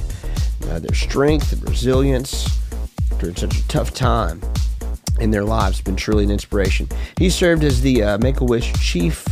uh, 0.67 0.79
their 0.79 0.95
strength 0.95 1.53
and 1.53 1.69
resilience 1.69 2.49
during 3.19 3.35
such 3.35 3.59
a 3.59 3.67
tough 3.67 3.93
time 3.93 4.41
in 5.19 5.29
their 5.29 5.43
lives 5.43 5.77
has 5.77 5.83
been 5.83 5.95
truly 5.95 6.23
an 6.23 6.31
inspiration. 6.31 6.87
He 7.19 7.29
served 7.29 7.63
as 7.63 7.79
the 7.79 8.03
uh, 8.03 8.17
Make 8.17 8.41
a 8.41 8.43
Wish 8.43 8.73
Chief 8.73 9.23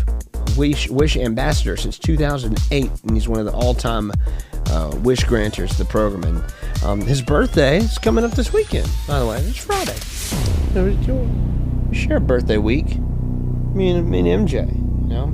Wish, 0.56 0.88
Wish 0.88 1.18
Ambassador 1.18 1.78
since 1.78 1.98
2008, 1.98 2.92
and 3.04 3.12
he's 3.12 3.28
one 3.28 3.40
of 3.40 3.48
the 3.48 3.54
all 3.54 3.74
time 3.74 4.12
uh, 4.68 4.96
wish 5.04 5.24
granters 5.24 5.72
of 5.72 5.78
the 5.80 5.86
program. 5.86 6.24
And 6.26 6.84
um, 6.84 7.02
his 7.02 7.24
birthday 7.24 7.78
is 7.78 7.98
coming 7.98 8.24
up 8.24 8.32
this 8.32 8.54
weekend, 8.54 8.88
by 9.08 9.20
the 9.20 9.26
way. 9.26 9.40
It's 9.40 9.58
Friday. 9.58 9.98
Share 11.92 12.20
birthday 12.20 12.58
week. 12.58 12.98
Me 13.74 13.90
and, 13.90 14.10
me 14.10 14.20
and 14.30 14.48
MJ, 14.48 14.68
you 14.76 15.08
know? 15.08 15.34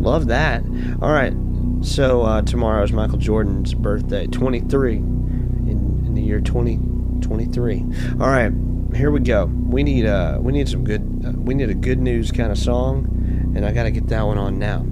Love 0.00 0.26
that. 0.28 0.62
All 1.02 1.12
right. 1.12 1.34
So 1.80 2.22
uh, 2.22 2.42
tomorrow 2.42 2.82
is 2.82 2.92
Michael 2.92 3.18
Jordan's 3.18 3.72
birthday, 3.72 4.26
23 4.26 4.96
in, 4.96 6.02
in 6.06 6.14
the 6.14 6.22
year 6.22 6.40
2023. 6.40 7.84
All 8.20 8.28
right, 8.28 8.52
here 8.94 9.10
we 9.10 9.20
go. 9.20 9.46
We 9.46 9.82
need 9.84 10.06
uh 10.06 10.38
we 10.40 10.52
need 10.52 10.68
some 10.68 10.82
good 10.82 11.02
uh, 11.24 11.32
we 11.36 11.54
need 11.54 11.70
a 11.70 11.74
good 11.74 12.00
news 12.00 12.32
kind 12.32 12.50
of 12.50 12.58
song, 12.58 13.06
and 13.54 13.64
I 13.64 13.72
got 13.72 13.84
to 13.84 13.90
get 13.92 14.08
that 14.08 14.22
one 14.22 14.38
on 14.38 14.58
now. 14.58 14.86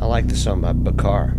I 0.00 0.06
like 0.06 0.28
the 0.28 0.36
song 0.36 0.62
by 0.62 0.72
Bakar. 0.72 1.34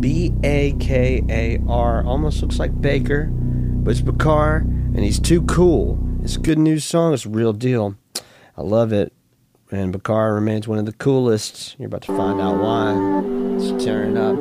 B 0.00 0.34
A 0.44 0.72
K 0.78 1.22
A 1.28 1.60
R 1.66 2.04
almost 2.04 2.42
looks 2.42 2.58
like 2.58 2.78
Baker, 2.80 3.30
but 3.32 3.92
it's 3.92 4.00
Bakar, 4.00 4.58
and 4.58 4.98
he's 4.98 5.18
too 5.18 5.42
cool. 5.42 5.98
It's 6.22 6.36
a 6.36 6.40
good 6.40 6.58
news 6.58 6.84
song. 6.84 7.14
It's 7.14 7.24
a 7.24 7.28
real 7.30 7.52
deal. 7.52 7.96
I 8.56 8.62
love 8.62 8.92
it. 8.92 9.12
And 9.70 9.92
Bakar 9.92 10.34
remains 10.34 10.68
one 10.68 10.78
of 10.78 10.86
the 10.86 10.92
coolest. 10.92 11.76
You're 11.78 11.86
about 11.86 12.02
to 12.02 12.16
find 12.16 12.40
out 12.40 12.60
why. 12.60 12.92
Let's 12.92 13.84
turn 13.84 14.16
it 14.16 14.20
up. 14.20 14.36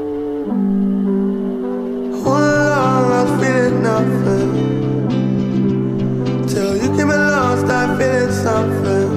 All 2.26 2.38
along 2.38 3.12
I 3.12 3.24
was 3.24 3.32
feeling 3.42 3.82
nothing 3.82 4.52
Till 6.48 6.76
you 6.76 6.90
came 6.98 7.10
along, 7.10 7.60
started 7.66 7.98
feeling 7.98 8.32
something 8.34 9.10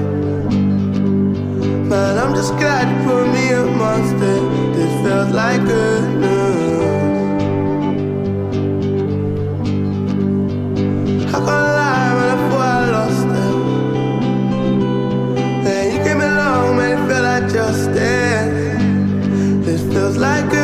Man, 1.88 2.16
I'm 2.18 2.32
just 2.34 2.52
glad 2.58 2.86
you 2.88 2.96
put 3.08 3.26
me 3.34 3.50
amongst 3.52 4.14
it 4.14 4.42
This 4.76 4.92
feels 5.04 5.30
like 5.34 5.64
good 5.64 6.04
news. 6.20 6.52
Can't 11.30 11.44
lie, 11.44 11.72
I 11.78 12.01
just 17.52 17.92
dance. 17.92 19.66
This 19.66 19.82
feels 19.92 20.16
like 20.16 20.48
good 20.48 20.61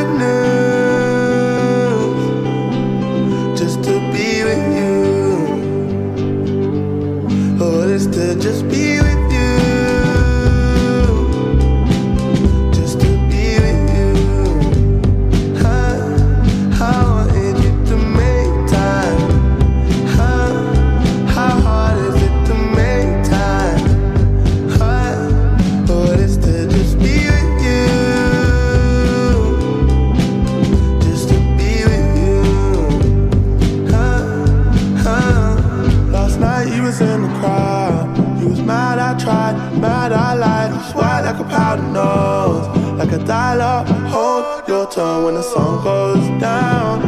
when 45.28 45.34
the 45.34 45.42
sun 45.42 45.84
goes 45.84 46.26
down, 46.40 47.02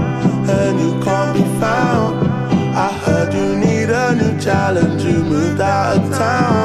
and 0.46 0.78
you 0.78 1.02
can't 1.02 1.34
be 1.34 1.42
found. 1.58 2.28
I 2.76 2.92
heard 3.04 3.32
you 3.32 3.56
need 3.56 3.88
a 3.88 4.14
new 4.14 4.38
challenge. 4.38 5.02
You 5.02 5.24
moved 5.24 5.58
out 5.58 5.96
of 5.96 6.18
town. 6.18 6.59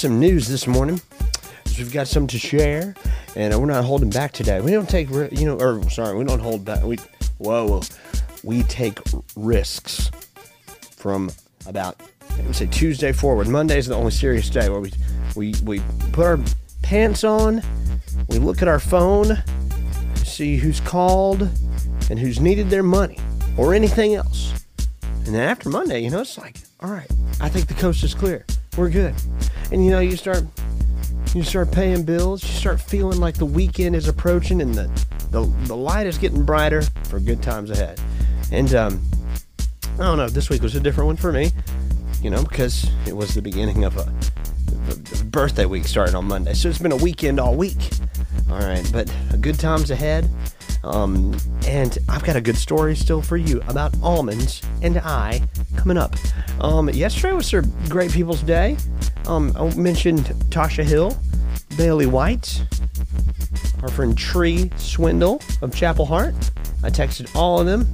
Some 0.00 0.18
news 0.18 0.48
this 0.48 0.66
morning. 0.66 0.98
We've 1.76 1.92
got 1.92 2.08
some 2.08 2.26
to 2.28 2.38
share, 2.38 2.94
and 3.36 3.54
we're 3.60 3.66
not 3.66 3.84
holding 3.84 4.08
back 4.08 4.32
today. 4.32 4.58
We 4.62 4.70
don't 4.70 4.88
take, 4.88 5.10
you 5.10 5.44
know, 5.44 5.58
or 5.58 5.82
sorry, 5.90 6.16
we 6.16 6.24
don't 6.24 6.40
hold 6.40 6.64
back. 6.64 6.82
We, 6.82 6.96
whoa, 7.36 7.66
whoa, 7.66 7.82
we 8.42 8.62
take 8.62 8.98
risks 9.36 10.10
from 10.96 11.30
about, 11.66 12.00
I 12.30 12.40
would 12.40 12.56
say 12.56 12.66
Tuesday 12.66 13.12
forward. 13.12 13.48
Monday's 13.48 13.88
the 13.88 13.94
only 13.94 14.10
serious 14.10 14.48
day 14.48 14.70
where 14.70 14.80
we, 14.80 14.90
we, 15.36 15.54
we 15.64 15.82
put 16.12 16.24
our 16.24 16.40
pants 16.80 17.22
on, 17.22 17.62
we 18.30 18.38
look 18.38 18.62
at 18.62 18.68
our 18.68 18.80
phone, 18.80 19.36
see 20.24 20.56
who's 20.56 20.80
called 20.80 21.42
and 22.08 22.18
who's 22.18 22.40
needed 22.40 22.70
their 22.70 22.82
money 22.82 23.18
or 23.58 23.74
anything 23.74 24.14
else. 24.14 24.64
And 25.26 25.34
then 25.34 25.46
after 25.46 25.68
Monday, 25.68 26.00
you 26.00 26.08
know, 26.08 26.22
it's 26.22 26.38
like, 26.38 26.56
all 26.80 26.90
right, 26.90 27.10
I 27.38 27.50
think 27.50 27.66
the 27.66 27.74
coast 27.74 28.02
is 28.02 28.14
clear. 28.14 28.46
We're 28.78 28.88
good. 28.88 29.14
And 29.72 29.84
you 29.84 29.90
know, 29.90 30.00
you 30.00 30.16
start 30.16 30.44
you 31.34 31.42
start 31.44 31.70
paying 31.70 32.02
bills, 32.04 32.42
you 32.42 32.48
start 32.48 32.80
feeling 32.80 33.20
like 33.20 33.36
the 33.36 33.46
weekend 33.46 33.94
is 33.94 34.08
approaching 34.08 34.60
and 34.60 34.74
the 34.74 34.90
the, 35.30 35.42
the 35.66 35.76
light 35.76 36.06
is 36.06 36.18
getting 36.18 36.44
brighter 36.44 36.82
for 37.04 37.20
good 37.20 37.42
times 37.42 37.70
ahead. 37.70 38.00
And 38.50 38.74
um 38.74 39.02
I 39.98 40.04
don't 40.04 40.16
know, 40.16 40.28
this 40.28 40.48
week 40.50 40.62
was 40.62 40.74
a 40.74 40.80
different 40.80 41.06
one 41.06 41.16
for 41.16 41.32
me, 41.32 41.52
you 42.22 42.30
know, 42.30 42.42
because 42.42 42.90
it 43.06 43.14
was 43.16 43.34
the 43.34 43.42
beginning 43.42 43.84
of 43.84 43.96
a, 43.96 44.12
a 44.90 45.24
birthday 45.24 45.66
week 45.66 45.84
starting 45.84 46.14
on 46.14 46.26
Monday. 46.26 46.54
So 46.54 46.68
it's 46.68 46.78
been 46.78 46.92
a 46.92 46.96
weekend 46.96 47.38
all 47.38 47.54
week. 47.54 47.90
All 48.50 48.58
right, 48.58 48.88
but 48.92 49.14
good 49.40 49.58
times 49.58 49.90
ahead. 49.90 50.28
Um, 50.82 51.36
and 51.66 51.98
I've 52.08 52.24
got 52.24 52.36
a 52.36 52.40
good 52.40 52.56
story 52.56 52.96
still 52.96 53.22
for 53.22 53.36
you 53.36 53.62
about 53.68 53.94
almonds 54.02 54.62
and 54.82 54.98
I 54.98 55.42
coming 55.76 55.96
up. 55.96 56.14
Um, 56.60 56.88
yesterday 56.90 57.34
was 57.34 57.46
Sir 57.46 57.62
Great 57.88 58.12
People's 58.12 58.42
Day. 58.42 58.76
Um, 59.26 59.52
I 59.56 59.74
mentioned 59.74 60.20
Tasha 60.50 60.84
Hill, 60.84 61.16
Bailey 61.76 62.06
White, 62.06 62.62
our 63.82 63.88
friend 63.88 64.16
Trea 64.16 64.70
Swindle 64.76 65.42
of 65.62 65.74
Chapel 65.74 66.06
Hart. 66.06 66.34
I 66.82 66.90
texted 66.90 67.34
all 67.36 67.60
of 67.60 67.66
them 67.66 67.86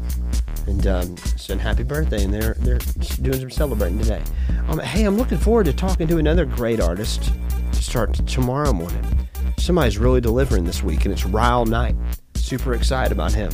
and 0.66 0.86
um, 0.86 1.16
said 1.16 1.60
happy 1.60 1.82
birthday, 1.82 2.24
and 2.24 2.32
they're 2.32 2.54
they're 2.58 2.78
doing 3.22 3.38
some 3.40 3.50
celebrating 3.50 3.98
today. 3.98 4.22
Um, 4.68 4.78
hey, 4.78 5.04
I'm 5.04 5.16
looking 5.16 5.38
forward 5.38 5.66
to 5.66 5.72
talking 5.72 6.06
to 6.08 6.18
another 6.18 6.44
great 6.44 6.80
artist 6.80 7.32
to 7.72 7.82
start 7.82 8.14
tomorrow 8.26 8.72
morning. 8.72 9.28
Somebody's 9.58 9.98
really 9.98 10.20
delivering 10.20 10.64
this 10.64 10.82
week, 10.82 11.04
and 11.04 11.12
it's 11.12 11.24
Ryle 11.24 11.66
Knight. 11.66 11.94
Super 12.46 12.74
excited 12.74 13.10
about 13.10 13.32
him. 13.32 13.50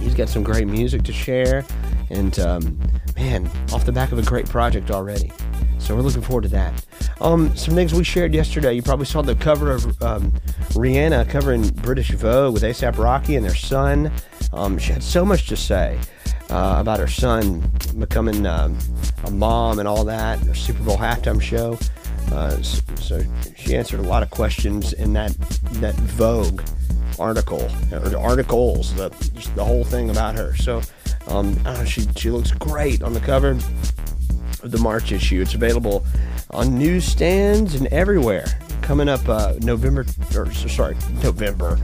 He's 0.00 0.12
got 0.12 0.28
some 0.28 0.42
great 0.42 0.66
music 0.66 1.04
to 1.04 1.12
share, 1.12 1.64
and 2.10 2.36
um, 2.40 2.80
man, 3.14 3.48
off 3.72 3.84
the 3.84 3.92
back 3.92 4.10
of 4.10 4.18
a 4.18 4.22
great 4.22 4.48
project 4.48 4.90
already. 4.90 5.30
So 5.78 5.94
we're 5.94 6.02
looking 6.02 6.20
forward 6.20 6.42
to 6.42 6.48
that. 6.48 6.84
Um, 7.20 7.56
some 7.56 7.76
things 7.76 7.94
we 7.94 8.02
shared 8.02 8.34
yesterday. 8.34 8.72
You 8.72 8.82
probably 8.82 9.06
saw 9.06 9.22
the 9.22 9.36
cover 9.36 9.70
of 9.70 10.02
um, 10.02 10.32
Rihanna 10.70 11.30
covering 11.30 11.68
British 11.68 12.10
Vogue 12.10 12.54
with 12.54 12.64
ASAP 12.64 12.98
Rocky 12.98 13.36
and 13.36 13.44
their 13.46 13.54
son. 13.54 14.10
Um, 14.52 14.78
she 14.78 14.92
had 14.92 15.04
so 15.04 15.24
much 15.24 15.46
to 15.46 15.56
say 15.56 15.96
uh, 16.50 16.78
about 16.80 16.98
her 16.98 17.06
son 17.06 17.70
becoming 17.98 18.46
um, 18.46 18.76
a 19.22 19.30
mom 19.30 19.78
and 19.78 19.86
all 19.86 20.02
that. 20.02 20.40
Her 20.40 20.54
Super 20.54 20.82
Bowl 20.82 20.96
halftime 20.96 21.40
show. 21.40 21.78
Uh, 22.32 22.60
so 22.62 23.22
she 23.56 23.76
answered 23.76 24.00
a 24.00 24.08
lot 24.08 24.24
of 24.24 24.30
questions 24.30 24.92
in 24.92 25.12
that 25.12 25.38
that 25.74 25.94
Vogue 25.94 26.62
article 27.18 27.68
or 27.92 28.16
articles, 28.16 28.94
the 28.94 29.08
the 29.54 29.64
whole 29.64 29.84
thing 29.84 30.10
about 30.10 30.36
her. 30.36 30.54
So 30.56 30.82
um, 31.28 31.56
she 31.84 32.06
she 32.16 32.30
looks 32.30 32.52
great 32.52 33.02
on 33.02 33.12
the 33.12 33.20
cover 33.20 33.50
of 34.62 34.70
the 34.70 34.78
March 34.78 35.12
issue. 35.12 35.40
It's 35.40 35.54
available 35.54 36.04
on 36.50 36.78
newsstands 36.78 37.74
and 37.74 37.86
everywhere. 37.88 38.46
Coming 38.82 39.08
up 39.08 39.28
uh, 39.28 39.54
November 39.60 40.04
or 40.34 40.52
sorry 40.52 40.96
November 41.22 41.78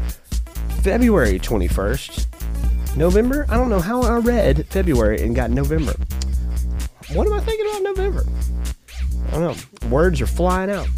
February 0.83 1.39
21st. 1.39 2.97
November? 2.97 3.47
I 3.49 3.57
don't 3.57 3.71
know 3.71 3.81
how 3.81 4.03
I 4.03 4.19
read 4.19 4.67
February 4.69 5.23
and 5.23 5.35
got 5.35 5.51
November. 5.51 5.95
What 7.13 7.27
am 7.27 7.33
I 7.33 7.41
thinking 7.41 7.67
about 7.69 7.83
November? 7.83 8.25
I 9.29 9.31
don't 9.31 9.43
know. 9.83 9.89
Words 9.89 10.21
are 10.21 10.27
flying 10.27 10.71
out. 10.71 10.89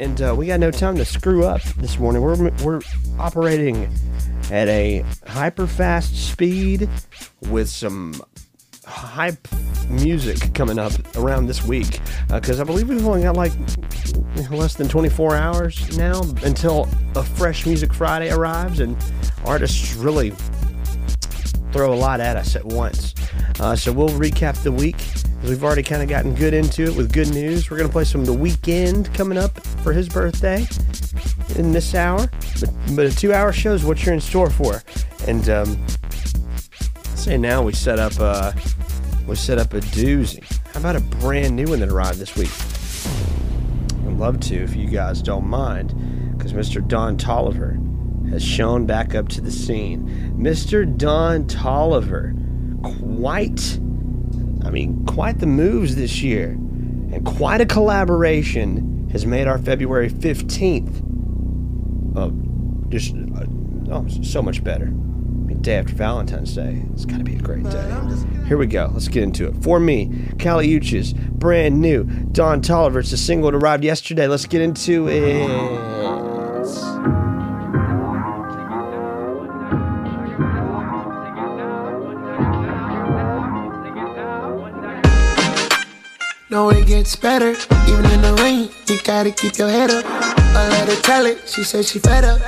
And 0.00 0.22
uh, 0.22 0.34
we 0.34 0.46
got 0.46 0.60
no 0.60 0.70
time 0.70 0.96
to 0.96 1.04
screw 1.04 1.44
up 1.44 1.62
this 1.76 1.98
morning. 1.98 2.22
We're, 2.22 2.50
we're 2.64 2.80
operating 3.18 3.92
at 4.50 4.66
a 4.66 5.04
hyper 5.26 5.66
fast 5.66 6.16
speed 6.30 6.88
with 7.50 7.68
some 7.68 8.22
hype 8.86 9.46
music 9.90 10.54
coming 10.54 10.78
up 10.78 10.92
around 11.18 11.48
this 11.48 11.62
week 11.66 12.00
because 12.30 12.60
I 12.60 12.64
believe 12.64 12.88
we've 12.88 13.06
only 13.06 13.24
got 13.24 13.36
like 13.36 13.52
less 14.50 14.74
than 14.74 14.88
24 14.88 15.36
hours 15.36 15.98
now 15.98 16.22
until 16.44 16.88
a 17.14 17.22
fresh 17.22 17.66
Music 17.66 17.92
Friday 17.92 18.32
arrives, 18.32 18.80
and 18.80 18.96
artists 19.44 19.94
really 19.96 20.30
throw 21.72 21.92
a 21.92 21.94
lot 21.94 22.20
at 22.20 22.38
us 22.38 22.56
at 22.56 22.64
once. 22.64 23.14
Uh, 23.60 23.76
so 23.76 23.92
we'll 23.92 24.08
recap 24.08 24.62
the 24.62 24.72
week. 24.72 24.96
We've 25.42 25.62
already 25.62 25.82
kind 25.82 26.02
of 26.02 26.08
gotten 26.08 26.34
good 26.34 26.54
into 26.54 26.84
it 26.84 26.96
with 26.96 27.12
good 27.12 27.28
news. 27.34 27.70
We're 27.70 27.76
going 27.76 27.88
to 27.88 27.92
play 27.92 28.04
some 28.04 28.22
of 28.22 28.26
the 28.26 28.32
weekend 28.32 29.12
coming 29.12 29.36
up 29.36 29.58
for 29.82 29.92
his 29.92 30.08
birthday 30.08 30.66
in 31.56 31.72
this 31.72 31.94
hour. 31.94 32.30
But, 32.60 32.70
but 32.94 33.06
a 33.06 33.14
two 33.14 33.32
hour 33.32 33.52
show 33.52 33.72
is 33.72 33.84
what 33.84 34.04
you're 34.04 34.14
in 34.14 34.20
store 34.20 34.50
for. 34.50 34.82
And 35.26 35.48
um, 35.48 35.86
say 37.14 37.36
now 37.36 37.62
we 37.62 37.72
set 37.72 37.98
up 37.98 38.12
uh, 38.18 38.52
we 39.26 39.36
set 39.36 39.58
up 39.58 39.74
a 39.74 39.80
doozy. 39.80 40.42
How 40.72 40.80
about 40.80 40.96
a 40.96 41.00
brand 41.00 41.56
new 41.56 41.66
one 41.66 41.80
that 41.80 41.88
arrived 41.88 42.18
this 42.18 42.36
week? 42.36 42.50
I'd 44.06 44.18
love 44.18 44.40
to 44.40 44.56
if 44.62 44.74
you 44.74 44.88
guys 44.88 45.22
don't 45.22 45.46
mind, 45.46 45.94
because 46.36 46.52
Mr. 46.52 46.86
Don 46.86 47.16
Toliver 47.16 47.78
has 48.30 48.44
shown 48.44 48.86
back 48.86 49.14
up 49.14 49.28
to 49.28 49.40
the 49.40 49.50
scene. 49.50 50.34
Mr. 50.38 50.86
Don 50.96 51.44
Toliver, 51.44 52.32
quite, 52.82 53.78
I 54.64 54.70
mean, 54.70 55.04
quite 55.06 55.38
the 55.38 55.46
moves 55.46 55.96
this 55.96 56.22
year, 56.22 56.50
and 56.50 57.24
quite 57.26 57.60
a 57.60 57.66
collaboration 57.66 58.99
has 59.12 59.26
made 59.26 59.46
our 59.46 59.58
February 59.58 60.10
15th 60.10 61.06
uh, 62.16 62.30
just 62.88 63.14
uh, 63.14 63.44
oh, 63.90 64.06
so 64.22 64.42
much 64.42 64.62
better. 64.64 64.86
I 64.86 64.88
mean, 64.88 65.62
day 65.62 65.76
after 65.76 65.94
Valentine's 65.94 66.54
Day, 66.54 66.82
it's 66.92 67.04
got 67.04 67.18
to 67.18 67.24
be 67.24 67.36
a 67.36 67.40
great 67.40 67.64
day. 67.64 68.14
Here 68.46 68.56
we 68.56 68.66
go. 68.66 68.90
Let's 68.92 69.08
get 69.08 69.22
into 69.22 69.46
it. 69.46 69.54
For 69.62 69.78
me, 69.78 70.28
Kali 70.38 70.68
Uchis, 70.68 71.14
brand 71.30 71.80
new. 71.80 72.04
Don 72.04 72.60
Toliver, 72.60 73.00
it's 73.00 73.12
a 73.12 73.16
single 73.16 73.50
that 73.50 73.56
arrived 73.56 73.84
yesterday. 73.84 74.26
Let's 74.26 74.46
get 74.46 74.60
into 74.60 75.08
it. 75.08 75.48
No, 86.50 86.68
it 86.70 86.84
gets 86.88 87.14
better, 87.14 87.50
even 87.86 88.04
in 88.10 88.22
the 88.22 88.36
rain. 88.42 88.70
You 88.88 89.00
gotta 89.04 89.30
keep 89.30 89.56
your 89.56 89.68
head 89.68 89.88
up. 89.88 90.04
I 90.04 90.68
let 90.68 90.88
her 90.88 91.00
tell 91.00 91.24
it, 91.24 91.48
she 91.48 91.62
said 91.62 91.84
she 91.84 92.00
fed 92.00 92.24
up. 92.24 92.40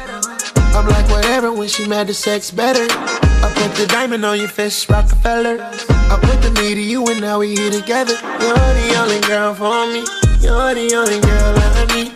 I'm 0.75 0.89
like, 0.89 1.09
whatever, 1.09 1.53
when 1.53 1.69
she 1.69 1.87
mad, 1.87 2.09
the 2.09 2.15
sex 2.15 2.51
better. 2.51 2.85
I 2.91 3.53
put 3.55 3.77
the 3.77 3.87
diamond 3.87 4.25
on 4.25 4.41
your 4.41 4.49
fist, 4.49 4.91
Rockefeller. 4.91 5.59
I 5.63 6.19
put 6.21 6.43
the 6.43 6.51
me 6.61 6.75
to 6.75 6.81
you, 6.81 7.07
and 7.07 7.21
now 7.21 7.39
we 7.39 7.55
here 7.55 7.71
together. 7.71 8.15
You're 8.41 8.57
the 8.57 8.97
only 8.99 9.21
girl 9.21 9.55
for 9.55 9.87
me. 9.87 10.03
You're 10.41 10.75
the 10.75 10.95
only 10.97 11.21
girl 11.21 11.55
I 11.57 11.87
need, 11.95 12.13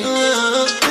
You're 0.00 0.87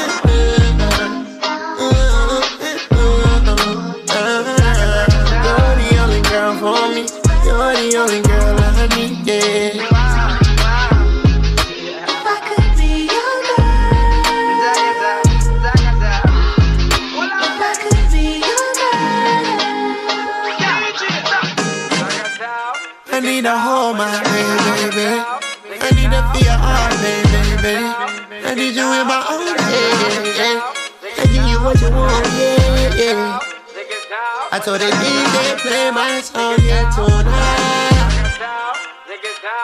I 34.58 34.60
told 34.60 34.82
the 34.82 34.86
DJ 34.89 35.60
play 35.60 35.91
my 35.91 36.20
song, 36.20 36.58
yeah, 36.65 36.89
tonight. 36.89 38.17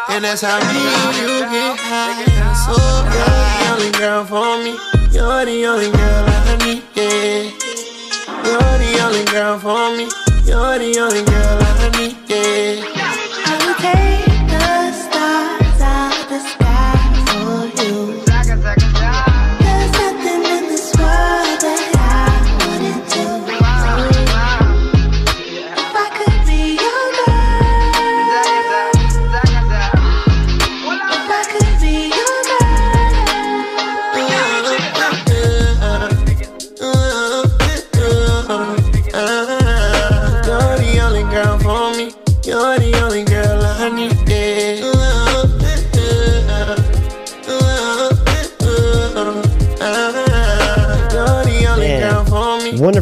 And 0.10 0.24
that's 0.24 0.42
how 0.42 0.60
me 0.60 0.86
and 0.86 1.18
you 1.18 1.50
get 1.50 1.80
high. 1.80 2.22
So 2.54 2.78
you're 3.10 3.42
the 3.50 3.74
only 3.74 3.90
girl 3.98 4.24
for 4.24 4.62
me. 4.62 4.78
You're 5.12 5.46
the 5.46 5.66
only 5.66 5.90
girl 5.90 6.26
I 6.30 6.58
need, 6.64 6.84
yeah. 6.94 7.50
You're 8.46 8.78
the 8.78 9.00
only 9.04 9.26
girl 9.26 9.58
for 9.58 9.90
me. 9.98 10.06
You're 10.46 10.78
the 10.78 11.00
only 11.00 11.24
girl 11.26 11.58
I 11.60 11.90
need, 11.98 12.18
yeah. 12.30 12.93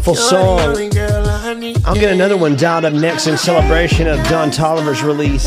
Wonderful 0.01 0.29
song. 0.29 0.59
I'll 1.85 1.93
get 1.93 2.11
another 2.11 2.35
one 2.35 2.55
dialed 2.55 2.85
up 2.85 2.93
next 2.93 3.27
in 3.27 3.37
celebration 3.37 4.07
of 4.07 4.17
Don 4.29 4.49
Toliver's 4.49 5.03
release. 5.03 5.45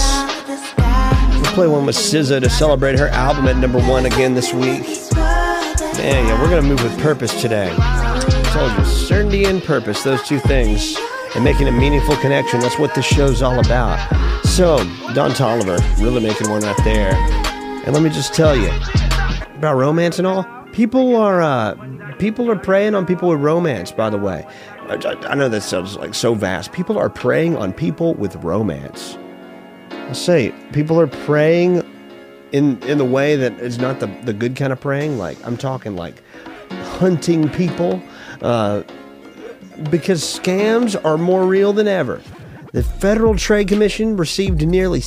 We'll 1.42 1.52
play 1.54 1.66
one 1.66 1.86
with 1.86 1.96
SZA 1.96 2.40
to 2.40 2.48
celebrate 2.48 2.96
her 3.00 3.08
album 3.08 3.48
at 3.48 3.56
number 3.56 3.80
one 3.80 4.06
again 4.06 4.32
this 4.34 4.54
week. 4.54 4.86
Man, 5.16 6.24
yeah, 6.28 6.40
we're 6.40 6.50
gonna 6.50 6.62
move 6.62 6.84
with 6.84 6.96
purpose 7.00 7.40
today. 7.42 7.74
I 7.76 8.50
told 8.52 8.70
you, 8.78 8.84
certainty 8.84 9.44
and 9.44 9.60
purpose, 9.60 10.04
those 10.04 10.22
two 10.22 10.38
things, 10.38 10.96
and 11.34 11.42
making 11.42 11.66
a 11.66 11.72
meaningful 11.72 12.14
connection. 12.18 12.60
That's 12.60 12.78
what 12.78 12.94
this 12.94 13.04
show's 13.04 13.42
all 13.42 13.58
about. 13.58 13.98
So, 14.46 14.76
Don 15.14 15.32
Toliver, 15.32 15.80
really 16.00 16.22
making 16.22 16.48
one 16.48 16.62
out 16.62 16.76
there. 16.84 17.12
And 17.84 17.92
let 17.92 18.04
me 18.04 18.10
just 18.10 18.32
tell 18.32 18.56
you 18.56 18.70
about 19.56 19.74
romance 19.74 20.20
and 20.20 20.28
all. 20.28 20.63
People 20.74 21.14
are 21.14 21.40
uh, 21.40 21.74
people 22.18 22.50
are 22.50 22.58
preying 22.58 22.96
on 22.96 23.06
people 23.06 23.28
with 23.28 23.40
romance. 23.40 23.92
By 23.92 24.10
the 24.10 24.18
way, 24.18 24.44
I, 24.88 24.94
I- 25.28 25.34
know 25.36 25.48
that 25.48 25.60
sounds 25.62 25.96
like 25.96 26.14
so 26.16 26.34
vast. 26.34 26.72
People 26.72 26.98
are 26.98 27.08
preying 27.08 27.56
on 27.56 27.72
people 27.72 28.14
with 28.14 28.34
romance. 28.36 29.16
I 29.90 30.12
say 30.14 30.52
people 30.72 31.00
are 31.00 31.06
preying 31.06 31.82
in 32.50 32.82
in 32.82 32.98
the 32.98 33.04
way 33.04 33.36
that 33.36 33.52
is 33.60 33.78
not 33.78 34.00
the 34.00 34.06
the 34.24 34.32
good 34.32 34.56
kind 34.56 34.72
of 34.72 34.80
preying. 34.80 35.16
Like 35.16 35.38
I'm 35.46 35.56
talking 35.56 35.94
like 35.94 36.20
hunting 36.98 37.48
people, 37.50 38.02
uh, 38.42 38.82
because 39.92 40.22
scams 40.22 41.00
are 41.04 41.16
more 41.16 41.46
real 41.46 41.72
than 41.72 41.86
ever. 41.86 42.20
The 42.72 42.82
Federal 42.82 43.36
Trade 43.36 43.68
Commission 43.68 44.16
received 44.16 44.66
nearly 44.66 45.00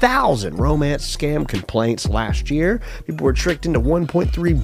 70,000 0.00 0.56
romance 0.56 1.16
scam 1.16 1.46
complaints 1.46 2.08
last 2.08 2.50
year. 2.50 2.80
People 3.06 3.24
were 3.24 3.32
tricked 3.32 3.66
into 3.66 3.80
1.3 3.80 4.62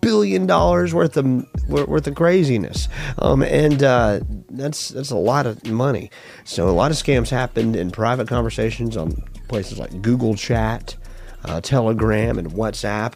billion 0.00 0.46
dollars 0.46 0.94
worth 0.94 1.16
of 1.16 1.46
worth 1.68 2.06
of 2.06 2.14
craziness, 2.14 2.88
um, 3.18 3.42
and 3.42 3.82
uh, 3.82 4.20
that's 4.50 4.90
that's 4.90 5.10
a 5.10 5.16
lot 5.16 5.46
of 5.46 5.64
money. 5.66 6.10
So 6.44 6.68
a 6.68 6.70
lot 6.70 6.90
of 6.92 6.96
scams 6.96 7.30
happened 7.30 7.74
in 7.74 7.90
private 7.90 8.28
conversations 8.28 8.96
on 8.96 9.12
places 9.48 9.78
like 9.78 10.02
Google 10.02 10.34
Chat, 10.34 10.96
uh, 11.44 11.60
Telegram, 11.60 12.38
and 12.38 12.52
WhatsApp. 12.52 13.14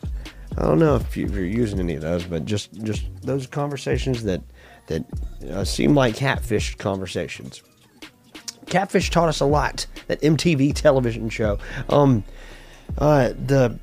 I 0.58 0.62
don't 0.62 0.78
know 0.78 0.96
if, 0.96 1.16
you, 1.16 1.26
you're 1.28 1.46
using 1.46 1.78
any 1.80 1.94
of 1.94 2.02
those, 2.02 2.24
but 2.24 2.44
just 2.44 2.72
just 2.82 3.04
those 3.22 3.46
conversations 3.46 4.24
that 4.24 4.42
that 4.88 5.04
uh, 5.50 5.64
seem 5.64 5.94
like 5.94 6.16
catfish 6.16 6.74
conversations. 6.74 7.62
Catfish 8.66 9.10
taught 9.10 9.28
us 9.28 9.40
a 9.40 9.46
lot. 9.46 9.86
That 10.08 10.20
MTV 10.20 10.74
television 10.74 11.28
show. 11.28 11.58
Um, 11.88 12.24
uh, 12.98 13.32
the 13.46 13.78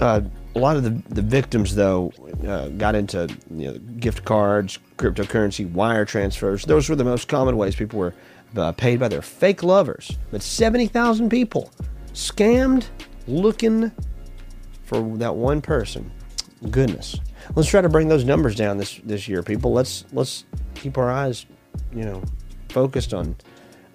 uh, 0.00 0.20
a 0.54 0.58
lot 0.58 0.76
of 0.76 0.82
the, 0.82 0.90
the 1.14 1.22
victims, 1.22 1.74
though, 1.74 2.12
uh, 2.46 2.68
got 2.68 2.94
into 2.94 3.28
you 3.54 3.72
know, 3.72 3.78
gift 3.98 4.24
cards, 4.24 4.78
cryptocurrency, 4.96 5.70
wire 5.70 6.04
transfers. 6.04 6.64
Those 6.64 6.88
were 6.88 6.96
the 6.96 7.04
most 7.04 7.28
common 7.28 7.56
ways 7.56 7.76
people 7.76 7.98
were 7.98 8.14
uh, 8.56 8.72
paid 8.72 8.98
by 8.98 9.08
their 9.08 9.22
fake 9.22 9.62
lovers. 9.62 10.16
But 10.30 10.42
70,000 10.42 11.28
people 11.28 11.70
scammed 12.12 12.86
looking 13.26 13.92
for 14.84 15.00
that 15.18 15.36
one 15.36 15.60
person. 15.60 16.10
Goodness. 16.70 17.16
Let's 17.54 17.68
try 17.68 17.80
to 17.80 17.88
bring 17.88 18.08
those 18.08 18.24
numbers 18.24 18.56
down 18.56 18.78
this, 18.78 19.00
this 19.04 19.28
year, 19.28 19.42
people. 19.42 19.72
Let's 19.72 20.04
let's 20.12 20.44
keep 20.74 20.98
our 20.98 21.10
eyes, 21.10 21.46
you 21.94 22.04
know, 22.04 22.22
focused 22.68 23.14
on 23.14 23.36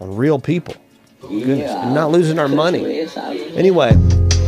on 0.04 0.16
real 0.16 0.40
people. 0.40 0.76
Goodness. 1.22 1.72
And 1.72 1.96
not 1.96 2.12
losing 2.12 2.38
our 2.38 2.50
money. 2.50 3.08
Anyway, 3.56 3.92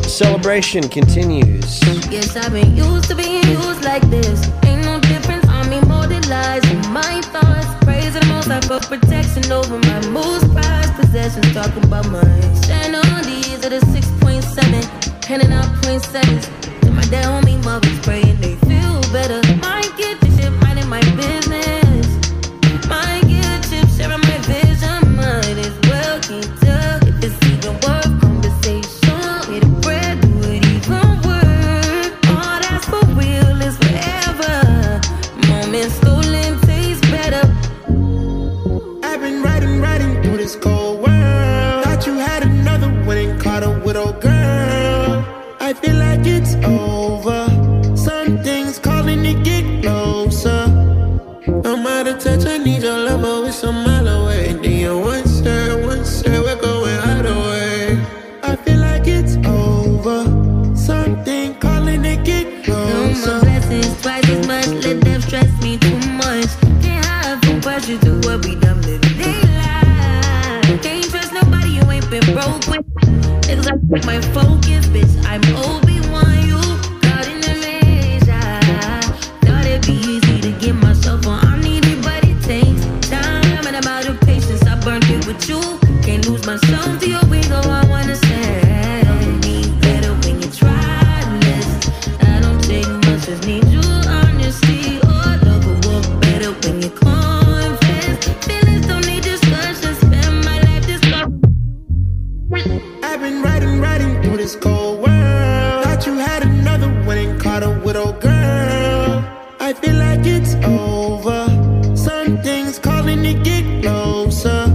celebration 0.04 0.88
continues. 0.90 1.82
Yes, 2.12 2.36
I've 2.36 2.52
been 2.52 2.76
used 2.76 3.08
to 3.10 3.16
being 3.16 3.48
used 3.48 3.84
like 3.84 4.04
this. 4.10 4.48
Ain't 4.66 4.84
no 4.84 5.00
difference 5.00 5.48
on 5.48 5.70
me, 5.70 5.80
more 5.82 6.08
than 6.08 6.22
lies 6.30 6.64
in 6.70 6.80
my 6.92 7.22
thoughts. 7.34 7.86
Praise 7.86 8.14
the 8.14 8.26
most 8.28 8.50
I 8.50 8.60
for 8.62 8.80
protection 8.86 9.50
over 9.52 9.80
my 9.80 10.00
most 10.10 10.52
prized 10.52 10.94
possessions. 10.96 11.54
Talk 11.54 11.74
about 11.78 12.10
mine. 12.12 12.56
Stand 12.56 12.96
on 12.96 13.24
these 13.24 13.64
at 13.66 13.72
a 13.72 13.80
6.7, 13.80 15.26
handing 15.26 15.54
out 15.54 15.70
point 15.84 16.04
sevens. 16.04 16.48
To 16.82 16.92
my 16.92 17.04
dad, 17.04 17.26
homie, 17.26 17.64
mothers 17.64 18.00
praying 18.02 18.42
they 18.42 18.56
feel 18.68 19.02
better. 19.14 19.42
My 19.58 19.82
get 19.98 20.25
my 74.04 74.20
focus, 74.34 74.88
bitch. 74.88 75.14
I'm 75.26 75.42
Obi 75.56 76.02
Wan. 76.10 76.46
You 76.46 76.60
caught 77.06 77.28
in 77.28 77.40
the 77.40 77.56
maze. 77.62 78.26
Thought 79.46 79.66
it'd 79.66 79.86
be 79.88 79.94
easy 79.94 80.42
to 80.42 80.52
get 80.60 80.76
myself 80.76 81.26
on. 81.28 81.40
I 81.46 81.62
need 81.62 81.86
but 82.04 82.24
it 82.26 82.42
takes 82.42 82.84
time 83.08 83.66
and 83.68 83.76
I'm 83.76 83.88
out 83.88 84.06
of 84.08 84.20
patience. 84.22 84.64
I 84.64 84.78
burnt 84.82 85.10
it 85.10 85.26
with 85.26 85.48
you. 85.48 85.62
Can't 86.02 86.28
lose 86.28 86.46
myself 86.46 87.00
to 87.00 87.10
your 87.10 87.25
it's 110.24 110.56
over. 110.64 111.48
Something's 111.96 112.80
calling 112.80 113.24
to 113.24 113.34
get 113.34 113.82
closer. 113.82 114.66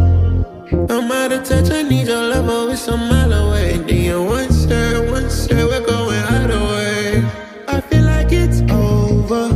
I'm 0.91 1.11
out 1.13 1.33
of 1.33 1.45
touch, 1.45 1.71
I 1.71 1.83
need 1.83 2.09
your 2.09 2.23
love, 2.23 2.47
oh, 2.49 2.71
it's 2.71 2.89
a 2.89 2.97
mile 2.97 3.33
away. 3.33 3.77
You 3.89 4.23
once 4.23 4.65
said, 4.65 5.11
once 5.11 5.33
said, 5.33 5.65
we're 5.65 5.87
going 5.87 6.19
either 6.19 6.59
way. 6.59 7.25
I 7.69 7.81
feel 7.81 8.05
like 8.05 8.33
it's 8.33 8.61
over. 8.73 9.49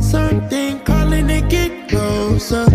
Something 0.00 0.80
calling 0.80 1.28
to 1.28 1.40
get 1.42 1.88
closer. 1.88 2.66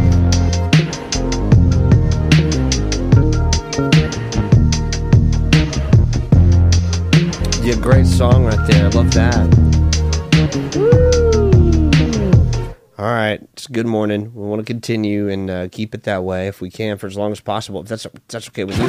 Yeah, 7.64 7.76
great 7.82 8.06
song 8.06 8.46
right 8.46 8.68
there. 8.68 8.86
I 8.86 8.90
love 8.90 9.12
that. 9.14 9.65
Good 13.76 13.86
morning. 13.86 14.34
We 14.34 14.48
want 14.48 14.62
to 14.62 14.66
continue 14.66 15.28
and 15.28 15.50
uh, 15.50 15.68
keep 15.70 15.94
it 15.94 16.04
that 16.04 16.24
way 16.24 16.48
if 16.48 16.62
we 16.62 16.70
can 16.70 16.98
for 16.98 17.08
as 17.08 17.18
long 17.18 17.34
as 17.34 17.42
possible. 17.42 17.82
If 17.82 17.90
that's 17.90 18.06
if 18.06 18.14
that's 18.30 18.48
okay 18.48 18.64
with 18.64 18.78
you. 18.78 18.86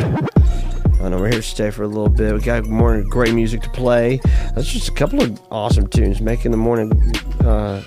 I 1.04 1.08
know 1.08 1.18
we're 1.18 1.30
here 1.30 1.40
to 1.40 1.42
stay 1.42 1.72
for 1.72 1.82
a 1.82 1.88
little 1.88 2.08
bit. 2.08 2.32
We 2.32 2.38
got 2.38 2.66
more 2.66 3.02
great 3.02 3.34
music 3.34 3.62
to 3.62 3.70
play. 3.70 4.20
That's 4.54 4.72
just 4.72 4.88
a 4.88 4.92
couple 4.92 5.20
of 5.20 5.40
awesome 5.50 5.88
tunes, 5.88 6.20
making 6.20 6.52
the 6.52 6.56
morning 6.56 6.92
uh, 7.40 7.82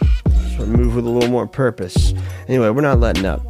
sort 0.57 0.63
of 0.63 0.67
move 0.67 0.95
with 0.95 1.05
a 1.05 1.09
little 1.09 1.29
more 1.29 1.47
purpose. 1.47 2.13
Anyway, 2.49 2.69
we're 2.69 2.81
not 2.81 2.99
letting 2.99 3.25
up. 3.25 3.45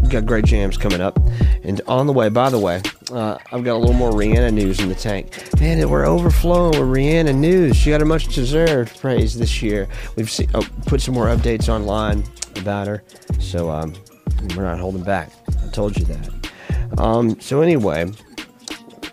We 0.00 0.08
got 0.08 0.24
great 0.24 0.46
jams 0.46 0.78
coming 0.78 1.02
up. 1.02 1.20
And 1.62 1.82
on 1.86 2.06
the 2.06 2.14
way, 2.14 2.30
by 2.30 2.48
the 2.48 2.58
way, 2.58 2.80
uh, 3.12 3.36
I've 3.52 3.62
got 3.62 3.74
a 3.74 3.76
little 3.76 3.92
more 3.92 4.10
Rihanna 4.10 4.54
news 4.54 4.80
in 4.80 4.88
the 4.88 4.94
tank. 4.94 5.36
Man, 5.60 5.86
we're 5.90 6.06
overflowing 6.06 6.70
with 6.80 6.88
Rihanna 6.88 7.36
news. 7.36 7.76
She 7.76 7.90
got 7.90 8.00
a 8.00 8.06
much 8.06 8.28
deserved 8.34 8.98
praise 8.98 9.38
this 9.38 9.60
year. 9.60 9.86
We've 10.16 10.34
oh, 10.54 10.66
put 10.86 11.02
some 11.02 11.12
more 11.12 11.26
updates 11.26 11.68
online 11.68 12.24
about 12.56 12.86
her. 12.86 13.02
So 13.38 13.70
um, 13.70 13.94
we're 14.56 14.64
not 14.64 14.78
holding 14.78 15.02
back. 15.02 15.30
I 15.48 15.68
told 15.68 15.96
you 15.98 16.04
that. 16.06 16.50
Um, 16.98 17.40
so 17.40 17.60
anyway, 17.60 18.10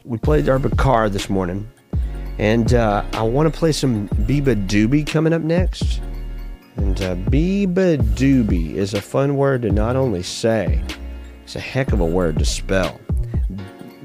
we 0.06 0.18
played 0.18 0.50
our 0.50 0.60
car 0.60 1.10
this 1.10 1.30
morning. 1.30 1.70
And 2.40 2.74
uh, 2.74 3.04
I 3.14 3.24
want 3.24 3.52
to 3.52 3.58
play 3.58 3.72
some 3.72 4.08
beabadoobee 4.10 5.08
coming 5.08 5.34
up 5.34 5.42
next. 5.42 6.02
And 6.76 7.02
uh, 7.02 7.16
beabadoobee 7.16 8.76
is 8.76 8.94
a 8.94 9.02
fun 9.02 9.38
word 9.38 9.64
to 9.64 9.72
not 9.72 9.96
only 9.96 10.22
say, 10.22 10.84
it's 11.44 11.56
a 11.56 11.60
heck 11.60 11.94
of 11.94 12.00
a 12.00 12.06
word 12.06 12.38
to 12.40 12.46
spell. 12.46 13.02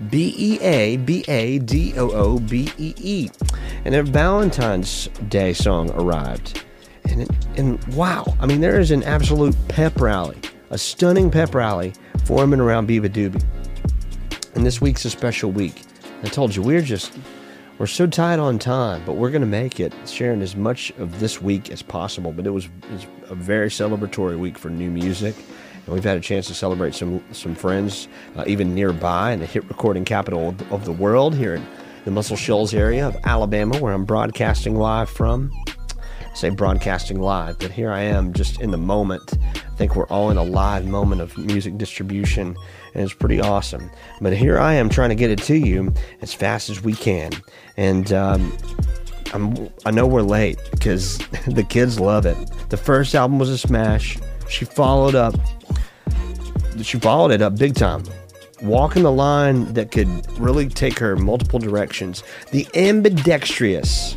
B 0.08 0.34
E 0.36 0.60
A 0.60 0.96
B 0.96 1.24
A 1.28 1.58
D 1.58 1.92
O 1.98 2.10
O 2.10 2.38
B 2.38 2.70
E 2.78 2.94
E. 2.96 3.30
And 3.84 3.94
a 3.94 4.02
Valentine's 4.02 5.08
Day 5.28 5.52
song 5.52 5.90
arrived. 5.90 6.64
And, 7.12 7.36
and 7.56 7.84
wow, 7.94 8.24
I 8.40 8.46
mean, 8.46 8.60
there 8.60 8.80
is 8.80 8.90
an 8.90 9.02
absolute 9.02 9.54
pep 9.68 10.00
rally, 10.00 10.38
a 10.70 10.78
stunning 10.78 11.30
pep 11.30 11.54
rally 11.54 11.92
forming 12.24 12.60
around 12.60 12.88
beabadoobee. 12.88 13.44
And 14.54 14.64
this 14.66 14.80
week's 14.80 15.04
a 15.04 15.10
special 15.10 15.52
week. 15.52 15.82
I 16.22 16.28
told 16.28 16.54
you, 16.54 16.62
we're 16.62 16.82
just, 16.82 17.18
we're 17.78 17.86
so 17.86 18.06
tight 18.06 18.38
on 18.38 18.58
time, 18.58 19.02
but 19.04 19.14
we're 19.14 19.30
going 19.30 19.42
to 19.42 19.46
make 19.46 19.80
it, 19.80 19.92
sharing 20.06 20.40
as 20.40 20.56
much 20.56 20.90
of 20.98 21.20
this 21.20 21.42
week 21.42 21.70
as 21.70 21.82
possible. 21.82 22.32
But 22.32 22.46
it 22.46 22.50
was, 22.50 22.66
it 22.66 22.90
was 22.92 23.06
a 23.28 23.34
very 23.34 23.68
celebratory 23.68 24.38
week 24.38 24.56
for 24.56 24.70
new 24.70 24.90
music. 24.90 25.34
And 25.84 25.94
we've 25.94 26.04
had 26.04 26.16
a 26.16 26.20
chance 26.20 26.46
to 26.46 26.54
celebrate 26.54 26.94
some 26.94 27.22
some 27.32 27.56
friends, 27.56 28.06
uh, 28.36 28.44
even 28.46 28.72
nearby 28.72 29.32
in 29.32 29.40
the 29.40 29.46
hit 29.46 29.64
recording 29.68 30.04
capital 30.04 30.50
of, 30.50 30.72
of 30.72 30.84
the 30.84 30.92
world, 30.92 31.34
here 31.34 31.56
in 31.56 31.66
the 32.04 32.12
Muscle 32.12 32.36
Shoals 32.36 32.72
area 32.72 33.08
of 33.08 33.16
Alabama, 33.24 33.76
where 33.78 33.92
I'm 33.92 34.04
broadcasting 34.04 34.76
live 34.76 35.10
from. 35.10 35.50
Say 36.34 36.48
broadcasting 36.48 37.20
live, 37.20 37.58
but 37.58 37.70
here 37.70 37.92
I 37.92 38.00
am 38.00 38.32
just 38.32 38.60
in 38.60 38.70
the 38.70 38.78
moment. 38.78 39.34
I 39.54 39.76
think 39.76 39.94
we're 39.94 40.06
all 40.06 40.30
in 40.30 40.38
a 40.38 40.42
live 40.42 40.86
moment 40.86 41.20
of 41.20 41.36
music 41.36 41.76
distribution, 41.76 42.56
and 42.94 43.02
it's 43.02 43.12
pretty 43.12 43.38
awesome. 43.40 43.90
But 44.20 44.34
here 44.34 44.58
I 44.58 44.72
am 44.72 44.88
trying 44.88 45.10
to 45.10 45.14
get 45.14 45.30
it 45.30 45.40
to 45.40 45.56
you 45.56 45.92
as 46.22 46.32
fast 46.32 46.70
as 46.70 46.82
we 46.82 46.94
can. 46.94 47.32
And 47.76 48.12
um, 48.14 48.56
I'm, 49.34 49.68
I 49.84 49.90
know 49.90 50.06
we're 50.06 50.22
late 50.22 50.58
because 50.70 51.18
the 51.46 51.64
kids 51.64 52.00
love 52.00 52.24
it. 52.24 52.36
The 52.70 52.78
first 52.78 53.14
album 53.14 53.38
was 53.38 53.50
a 53.50 53.58
smash. 53.58 54.18
She 54.48 54.64
followed 54.64 55.14
up. 55.14 55.34
She 56.80 56.98
followed 56.98 57.30
it 57.30 57.42
up 57.42 57.58
big 57.58 57.74
time. 57.74 58.04
Walking 58.62 59.02
the 59.02 59.12
line 59.12 59.72
that 59.74 59.90
could 59.90 60.08
really 60.38 60.68
take 60.68 60.98
her 60.98 61.14
multiple 61.14 61.58
directions. 61.58 62.22
The 62.52 62.66
ambidextrous 62.74 64.16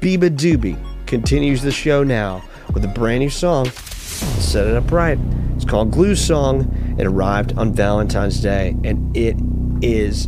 beabadoobee 0.00 0.78
continues 1.10 1.60
the 1.60 1.72
show 1.72 2.04
now 2.04 2.40
with 2.72 2.84
a 2.84 2.88
brand 2.88 3.18
new 3.18 3.28
song. 3.28 3.68
Set 3.68 4.68
it 4.68 4.76
up 4.76 4.92
right. 4.92 5.18
It's 5.56 5.64
called 5.64 5.90
Glue 5.90 6.14
Song. 6.14 6.72
It 7.00 7.04
arrived 7.04 7.58
on 7.58 7.72
Valentine's 7.74 8.40
Day 8.40 8.76
and 8.84 9.16
it 9.16 9.34
is 9.82 10.26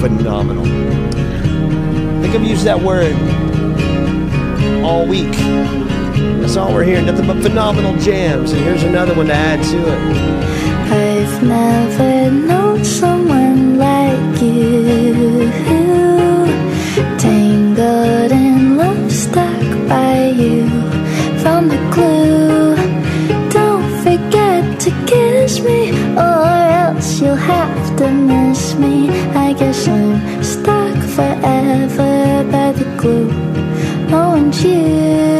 phenomenal. 0.00 0.64
I 0.64 2.22
think 2.22 2.34
I've 2.34 2.42
used 2.42 2.64
that 2.64 2.80
word 2.80 3.12
all 4.82 5.06
week. 5.06 5.30
That's 6.40 6.56
all 6.56 6.72
we're 6.72 6.84
hearing. 6.84 7.04
Nothing 7.04 7.26
but 7.26 7.42
phenomenal 7.42 7.98
jams. 7.98 8.52
And 8.52 8.62
here's 8.62 8.82
another 8.82 9.14
one 9.14 9.26
to 9.26 9.34
add 9.34 9.62
to 9.62 9.78
it. 9.78 9.98
I've 10.90 11.42
never 11.42 12.30
known 12.30 12.82
someone 12.82 13.76
like 13.76 14.40
you. 14.40 15.29
Found 21.42 21.70
the 21.70 21.78
clue. 21.94 22.76
Don't 23.48 23.88
forget 24.04 24.78
to 24.80 24.90
kiss 25.06 25.60
me, 25.60 25.90
or 26.16 26.44
else 26.84 27.20
you'll 27.20 27.34
have 27.34 27.96
to 27.96 28.10
miss 28.10 28.74
me. 28.74 29.08
I 29.46 29.54
guess 29.54 29.88
I'm 29.88 30.44
stuck 30.44 30.96
forever 31.16 32.44
by 32.52 32.72
the 32.72 32.84
glue. 33.00 33.30
Oh, 34.12 34.34
and 34.36 34.54
you. 34.54 35.39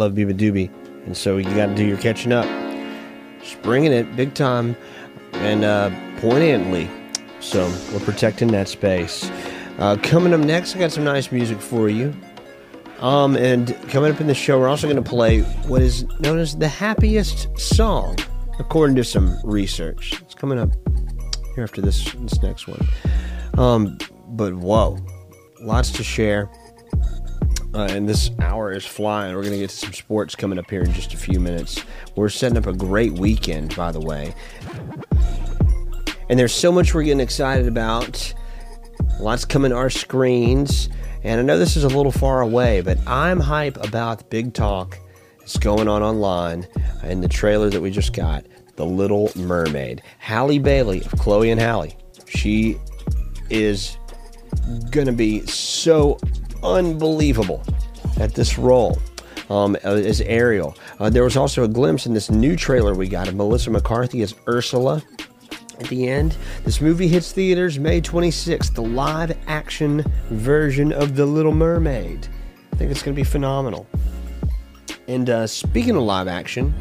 Love 0.00 0.14
beabadoobee. 0.14 0.70
And 1.04 1.14
so 1.14 1.36
you 1.36 1.44
got 1.54 1.66
to 1.66 1.74
do 1.74 1.84
your 1.84 1.98
catching 1.98 2.32
up. 2.32 2.46
Just 3.42 3.60
bringing 3.60 3.92
it 3.92 4.16
big 4.16 4.32
time 4.32 4.74
and 5.34 5.62
uh, 5.62 5.90
poignantly. 6.20 6.88
So 7.40 7.70
we're 7.92 8.00
protecting 8.00 8.48
that 8.52 8.66
space. 8.66 9.30
Uh, 9.78 9.98
coming 10.02 10.32
up 10.32 10.40
next, 10.40 10.74
I 10.74 10.78
got 10.78 10.90
some 10.90 11.04
nice 11.04 11.30
music 11.30 11.60
for 11.60 11.90
you. 11.90 12.14
Um, 13.00 13.36
and 13.36 13.76
coming 13.90 14.10
up 14.10 14.22
in 14.22 14.26
the 14.26 14.34
show, 14.34 14.58
we're 14.58 14.68
also 14.68 14.86
going 14.86 15.02
to 15.02 15.08
play 15.08 15.40
what 15.68 15.82
is 15.82 16.04
known 16.20 16.38
as 16.38 16.56
the 16.56 16.68
happiest 16.68 17.58
song, 17.58 18.16
according 18.58 18.96
to 18.96 19.04
some 19.04 19.38
research. 19.44 20.18
It's 20.22 20.34
coming 20.34 20.58
up 20.58 20.70
here 21.54 21.64
after 21.64 21.82
this 21.82 22.10
this 22.12 22.42
next 22.42 22.66
one. 22.66 22.88
Um, 23.58 23.98
but 24.28 24.54
whoa, 24.54 24.98
lots 25.60 25.90
to 25.92 26.02
share. 26.02 26.50
Uh, 27.72 27.86
and 27.90 28.08
this 28.08 28.30
hour 28.40 28.72
is 28.72 28.84
flying. 28.84 29.34
We're 29.34 29.42
going 29.42 29.54
to 29.54 29.60
get 29.60 29.70
to 29.70 29.76
some 29.76 29.92
sports 29.92 30.34
coming 30.34 30.58
up 30.58 30.68
here 30.68 30.82
in 30.82 30.92
just 30.92 31.14
a 31.14 31.16
few 31.16 31.38
minutes. 31.38 31.84
We're 32.16 32.28
setting 32.28 32.58
up 32.58 32.66
a 32.66 32.72
great 32.72 33.12
weekend, 33.12 33.76
by 33.76 33.92
the 33.92 34.00
way. 34.00 34.34
And 36.28 36.38
there's 36.38 36.54
so 36.54 36.72
much 36.72 36.94
we're 36.94 37.04
getting 37.04 37.20
excited 37.20 37.68
about. 37.68 38.34
Lots 39.20 39.44
coming 39.44 39.70
to 39.70 39.76
our 39.76 39.90
screens. 39.90 40.88
And 41.22 41.38
I 41.38 41.44
know 41.44 41.58
this 41.58 41.76
is 41.76 41.84
a 41.84 41.88
little 41.88 42.12
far 42.12 42.40
away, 42.40 42.80
but 42.80 42.98
I'm 43.06 43.38
hype 43.38 43.76
about 43.84 44.28
big 44.30 44.52
talk 44.52 44.98
that's 45.38 45.56
going 45.56 45.86
on 45.86 46.02
online 46.02 46.66
and 47.02 47.22
the 47.22 47.28
trailer 47.28 47.70
that 47.70 47.80
we 47.80 47.90
just 47.90 48.14
got 48.14 48.46
The 48.76 48.86
Little 48.86 49.30
Mermaid. 49.36 50.02
Halle 50.18 50.58
Bailey 50.58 51.02
of 51.04 51.12
Chloe 51.12 51.50
and 51.50 51.60
Halle. 51.60 51.96
She 52.26 52.78
is 53.48 53.96
going 54.90 55.06
to 55.06 55.12
be 55.12 55.46
so 55.46 56.18
unbelievable 56.62 57.62
at 58.18 58.34
this 58.34 58.58
role 58.58 58.98
um, 59.48 59.76
as 59.76 60.20
Ariel. 60.22 60.76
Uh, 60.98 61.10
there 61.10 61.24
was 61.24 61.36
also 61.36 61.64
a 61.64 61.68
glimpse 61.68 62.06
in 62.06 62.14
this 62.14 62.30
new 62.30 62.56
trailer 62.56 62.94
we 62.94 63.08
got 63.08 63.28
of 63.28 63.34
Melissa 63.34 63.70
McCarthy 63.70 64.22
as 64.22 64.34
Ursula 64.48 65.02
at 65.80 65.88
the 65.88 66.08
end. 66.08 66.36
This 66.64 66.80
movie 66.80 67.08
hits 67.08 67.32
theaters 67.32 67.78
May 67.78 68.00
26th, 68.00 68.74
the 68.74 68.82
live 68.82 69.36
action 69.46 70.04
version 70.30 70.92
of 70.92 71.16
The 71.16 71.26
Little 71.26 71.54
Mermaid. 71.54 72.28
I 72.72 72.76
think 72.76 72.90
it's 72.90 73.02
going 73.02 73.14
to 73.14 73.20
be 73.20 73.24
phenomenal. 73.24 73.86
And 75.08 75.28
uh, 75.28 75.46
speaking 75.46 75.96
of 75.96 76.02
live 76.02 76.28
action, 76.28 76.74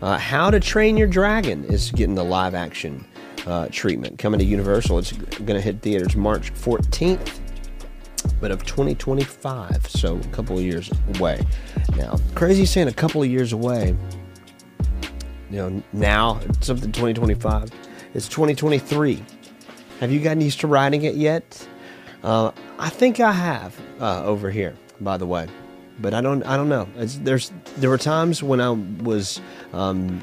uh, 0.00 0.16
How 0.18 0.50
to 0.50 0.60
Train 0.60 0.96
Your 0.96 1.08
Dragon 1.08 1.64
is 1.64 1.90
getting 1.90 2.14
the 2.14 2.24
live 2.24 2.54
action 2.54 3.04
uh, 3.46 3.68
treatment 3.70 4.18
coming 4.18 4.38
to 4.38 4.46
Universal. 4.46 4.98
It's 4.98 5.12
going 5.12 5.46
to 5.54 5.60
hit 5.60 5.82
theaters 5.82 6.16
March 6.16 6.52
14th, 6.54 7.40
but 8.40 8.50
of 8.50 8.64
2025, 8.64 9.88
so 9.88 10.16
a 10.16 10.20
couple 10.28 10.58
of 10.58 10.64
years 10.64 10.90
away. 11.16 11.44
Now, 11.96 12.16
crazy 12.34 12.66
saying 12.66 12.88
a 12.88 12.92
couple 12.92 13.22
of 13.22 13.28
years 13.28 13.52
away. 13.52 13.96
You 15.50 15.56
know, 15.56 15.82
now 15.92 16.40
something 16.60 16.92
2025. 16.92 17.70
It's 18.14 18.28
2023. 18.28 19.22
Have 20.00 20.12
you 20.12 20.20
gotten 20.20 20.40
used 20.40 20.60
to 20.60 20.66
riding 20.66 21.04
it 21.04 21.14
yet? 21.14 21.66
Uh, 22.22 22.50
I 22.78 22.88
think 22.88 23.20
I 23.20 23.32
have 23.32 23.78
uh, 24.00 24.24
over 24.24 24.50
here, 24.50 24.74
by 25.00 25.16
the 25.16 25.26
way, 25.26 25.46
but 26.00 26.12
I 26.12 26.20
don't. 26.20 26.42
I 26.42 26.56
don't 26.56 26.68
know. 26.68 26.88
It's, 26.96 27.16
there's 27.18 27.52
there 27.76 27.88
were 27.88 27.98
times 27.98 28.42
when 28.42 28.60
I 28.60 28.70
was, 28.70 29.40
um, 29.72 30.22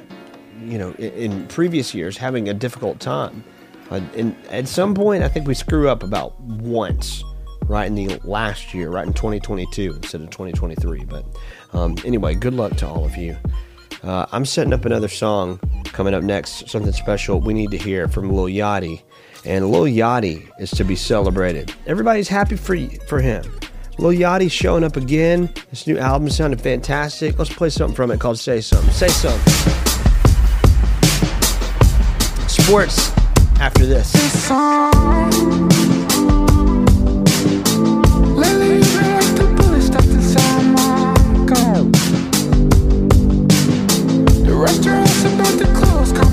you 0.66 0.78
know, 0.78 0.92
in, 1.00 1.14
in 1.14 1.48
previous 1.48 1.94
years 1.94 2.18
having 2.18 2.50
a 2.50 2.54
difficult 2.54 3.00
time. 3.00 3.44
Uh, 3.90 4.02
and 4.16 4.36
at 4.50 4.68
some 4.68 4.94
point, 4.94 5.24
I 5.24 5.28
think 5.28 5.48
we 5.48 5.54
screw 5.54 5.90
up 5.90 6.04
about 6.04 6.40
once, 6.42 7.24
right 7.68 7.88
in 7.88 7.96
the 7.96 8.20
last 8.24 8.74
year, 8.74 8.90
right 8.90 9.06
in 9.06 9.14
2022 9.14 9.94
instead 9.96 10.22
of 10.22 10.30
2023. 10.30 11.06
But 11.06 11.26
um, 11.74 11.96
anyway, 12.06 12.36
good 12.36 12.54
luck 12.54 12.76
to 12.78 12.88
all 12.88 13.06
of 13.06 13.16
you. 13.18 13.36
Uh, 14.04 14.26
I'm 14.32 14.46
setting 14.46 14.74
up 14.74 14.86
another 14.86 15.08
song 15.08 15.60
coming 15.86 16.14
up 16.14 16.24
next, 16.24 16.70
something 16.70 16.92
special 16.92 17.40
we 17.40 17.54
need 17.54 17.72
to 17.72 17.78
hear 17.78 18.08
from 18.08 18.32
Lil 18.32 18.46
Yachty. 18.46 19.02
And 19.46 19.72
Lil 19.72 19.84
Yachty 19.84 20.50
is 20.60 20.72
to 20.72 20.84
be 20.84 20.96
celebrated. 20.96 21.74
Everybody's 21.88 22.28
happy 22.28 22.56
for 22.56 22.78
for 23.08 23.22
him. 23.22 23.44
Lil 23.98 24.12
Yachty's 24.12 24.52
showing 24.52 24.84
up 24.84 24.98
again. 24.98 25.54
His 25.70 25.86
new 25.88 25.98
album 25.98 26.30
sounded 26.30 26.60
fantastic. 26.60 27.38
Let's 27.38 27.54
play 27.54 27.70
something 27.70 27.96
from 27.96 28.12
it 28.12 28.20
called 28.20 28.40
Say 28.40 28.62
Something. 28.62 28.92
Say 28.92 29.10
Something. 29.10 29.54
Sports 32.48 33.12
after 33.60 33.86
this. 33.86 34.12
Restaurant's 44.64 45.26
about 45.26 45.60
to 45.60 45.66
close, 45.74 46.14
conversation 46.14 46.33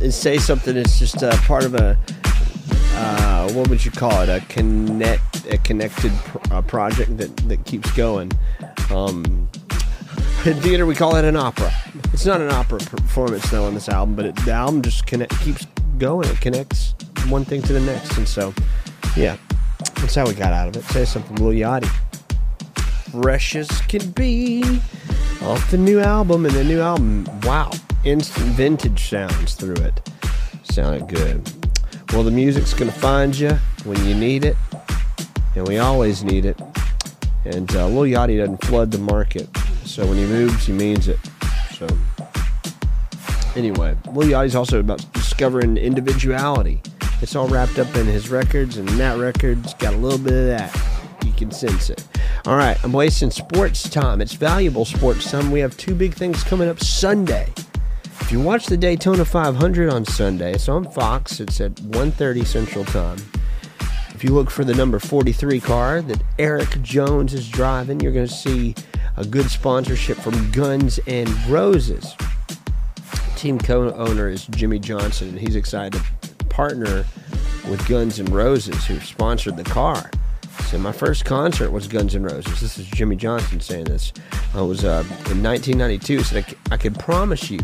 Is 0.00 0.14
say 0.14 0.38
something. 0.38 0.76
It's 0.76 0.98
just 0.98 1.22
uh, 1.22 1.36
part 1.38 1.64
of 1.64 1.74
a 1.74 1.98
uh, 2.94 3.52
what 3.52 3.68
would 3.68 3.84
you 3.84 3.90
call 3.90 4.22
it? 4.22 4.28
A 4.28 4.40
connect 4.48 5.46
a 5.46 5.58
connected 5.58 6.12
pr- 6.12 6.54
uh, 6.54 6.62
project 6.62 7.16
that 7.18 7.36
that 7.48 7.64
keeps 7.64 7.90
going. 7.92 8.30
Um, 8.92 9.48
in 10.44 10.54
theater, 10.60 10.86
we 10.86 10.94
call 10.94 11.16
it 11.16 11.24
an 11.24 11.36
opera. 11.36 11.72
It's 12.12 12.26
not 12.26 12.40
an 12.40 12.50
opera 12.50 12.78
performance 12.78 13.50
though 13.50 13.64
on 13.64 13.74
this 13.74 13.88
album, 13.88 14.14
but 14.14 14.26
it, 14.26 14.36
the 14.44 14.52
album 14.52 14.82
just 14.82 15.06
connect 15.06 15.38
keeps 15.40 15.66
going. 15.98 16.28
It 16.28 16.40
connects 16.40 16.94
one 17.28 17.44
thing 17.44 17.60
to 17.62 17.72
the 17.72 17.80
next, 17.80 18.16
and 18.18 18.28
so 18.28 18.54
yeah, 19.16 19.36
that's 19.96 20.14
how 20.14 20.26
we 20.26 20.34
got 20.34 20.52
out 20.52 20.68
of 20.68 20.76
it. 20.76 20.84
Say 20.92 21.04
something, 21.04 21.36
Lil 21.36 21.54
Yachty. 21.54 21.88
Fresh 23.10 23.56
as 23.56 23.68
can 23.82 24.10
be 24.10 24.62
off 25.42 25.70
the 25.70 25.78
new 25.78 25.98
album, 25.98 26.46
and 26.46 26.54
the 26.54 26.64
new 26.64 26.80
album, 26.80 27.26
wow, 27.42 27.70
instant 28.04 28.46
vintage 28.48 29.08
sounds 29.08 29.54
through 29.54 29.76
it. 29.76 30.10
Sounded 30.64 31.08
good. 31.08 31.50
Well, 32.12 32.22
the 32.22 32.30
music's 32.30 32.72
gonna 32.74 32.92
find 32.92 33.38
you 33.38 33.50
when 33.84 34.02
you 34.06 34.14
need 34.14 34.44
it, 34.44 34.56
and 35.56 35.66
we 35.66 35.78
always 35.78 36.24
need 36.24 36.44
it. 36.44 36.58
And 37.44 37.74
uh, 37.76 37.86
Lil 37.88 38.04
Yachty 38.04 38.38
doesn't 38.38 38.64
flood 38.64 38.90
the 38.90 38.98
market, 38.98 39.48
so 39.84 40.06
when 40.06 40.16
he 40.16 40.24
moves, 40.24 40.66
he 40.66 40.72
means 40.72 41.08
it. 41.08 41.18
So 41.72 41.86
anyway, 43.56 43.96
Lil 44.12 44.28
Yachty's 44.28 44.54
also 44.54 44.80
about 44.80 45.04
discovering 45.12 45.76
individuality. 45.76 46.80
It's 47.20 47.34
all 47.34 47.48
wrapped 47.48 47.78
up 47.78 47.94
in 47.96 48.06
his 48.06 48.30
records, 48.30 48.76
and 48.76 48.88
that 48.90 49.18
record's 49.18 49.74
got 49.74 49.94
a 49.94 49.96
little 49.96 50.18
bit 50.18 50.32
of 50.32 50.46
that. 50.46 51.24
You 51.24 51.32
can 51.32 51.50
sense 51.50 51.90
it. 51.90 52.06
All 52.46 52.56
right, 52.56 52.82
I'm 52.84 52.92
wasting 52.92 53.30
sports 53.30 53.88
time. 53.88 54.20
It's 54.20 54.34
valuable 54.34 54.84
sports 54.84 55.30
time. 55.30 55.50
We 55.50 55.60
have 55.60 55.76
two 55.76 55.94
big 55.94 56.14
things 56.14 56.42
coming 56.44 56.68
up 56.68 56.80
Sunday. 56.80 57.52
If 58.20 58.32
you 58.32 58.40
watch 58.40 58.66
the 58.66 58.76
Daytona 58.76 59.24
500 59.24 59.90
on 59.90 60.04
Sunday, 60.04 60.52
it's 60.52 60.68
on 60.68 60.90
Fox. 60.90 61.40
It's 61.40 61.60
at 61.60 61.72
1:30 61.76 62.44
Central 62.44 62.84
Time. 62.84 63.18
If 64.14 64.22
you 64.22 64.34
look 64.34 64.50
for 64.50 64.64
the 64.64 64.74
number 64.74 64.98
43 64.98 65.60
car 65.60 66.02
that 66.02 66.22
Erik 66.38 66.82
Jones 66.82 67.32
is 67.32 67.48
driving, 67.48 68.00
you're 68.00 68.12
going 68.12 68.26
to 68.26 68.32
see 68.34 68.74
a 69.16 69.24
good 69.24 69.50
sponsorship 69.50 70.18
from 70.18 70.50
Guns 70.50 70.98
and 71.06 71.28
Roses. 71.46 72.14
Team 73.36 73.58
co-owner 73.58 74.28
is 74.28 74.46
Jimmie 74.46 74.80
Johnson, 74.80 75.28
and 75.28 75.38
he's 75.38 75.54
excited 75.56 76.02
to 76.22 76.44
partner 76.46 77.04
with 77.70 77.86
Guns 77.88 78.18
and 78.18 78.28
Roses, 78.30 78.84
who 78.86 78.98
sponsored 79.00 79.56
the 79.56 79.64
car. 79.64 80.10
So 80.66 80.78
my 80.78 80.92
first 80.92 81.24
concert 81.24 81.70
was 81.70 81.86
Guns 81.86 82.14
N' 82.16 82.24
Roses. 82.24 82.60
This 82.60 82.76
is 82.76 82.86
Jimmie 82.88 83.16
Johnson 83.16 83.60
saying 83.60 83.84
this. 83.84 84.12
I 84.54 84.60
was 84.62 84.84
uh, 84.84 85.04
in 85.30 85.42
1992. 85.42 86.16
He 86.18 86.22
said 86.24 86.44
I, 86.44 86.50
c- 86.50 86.56
I 86.72 86.76
can 86.76 86.94
promise 86.94 87.50
you 87.50 87.60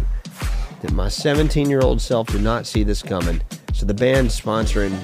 that 0.84 0.92
my 0.92 1.06
17-year-old 1.06 1.98
self 1.98 2.28
did 2.28 2.42
not 2.42 2.66
see 2.66 2.82
this 2.82 3.02
coming. 3.02 3.40
So 3.72 3.86
the 3.86 3.94
band 3.94 4.28
sponsoring 4.28 4.94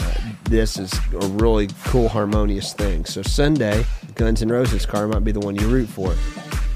uh, 0.00 0.32
this 0.44 0.76
is 0.76 0.92
a 1.12 1.26
really 1.28 1.68
cool, 1.84 2.08
harmonious 2.08 2.72
thing. 2.72 3.04
So 3.04 3.22
Sunday, 3.22 3.86
Guns 4.16 4.42
N' 4.42 4.48
Roses 4.48 4.84
car 4.84 5.06
might 5.06 5.22
be 5.22 5.30
the 5.30 5.38
one 5.38 5.54
you 5.54 5.68
root 5.68 5.88
for. 5.88 6.12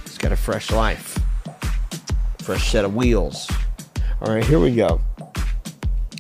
It's 0.05 0.19
got 0.19 0.31
a 0.31 0.37
fresh 0.37 0.71
life, 0.71 1.19
fresh 2.39 2.71
set 2.71 2.85
of 2.85 2.95
wheels. 2.95 3.51
All 4.21 4.33
right, 4.33 4.45
here 4.45 4.61
we 4.61 4.77
go. 4.77 5.01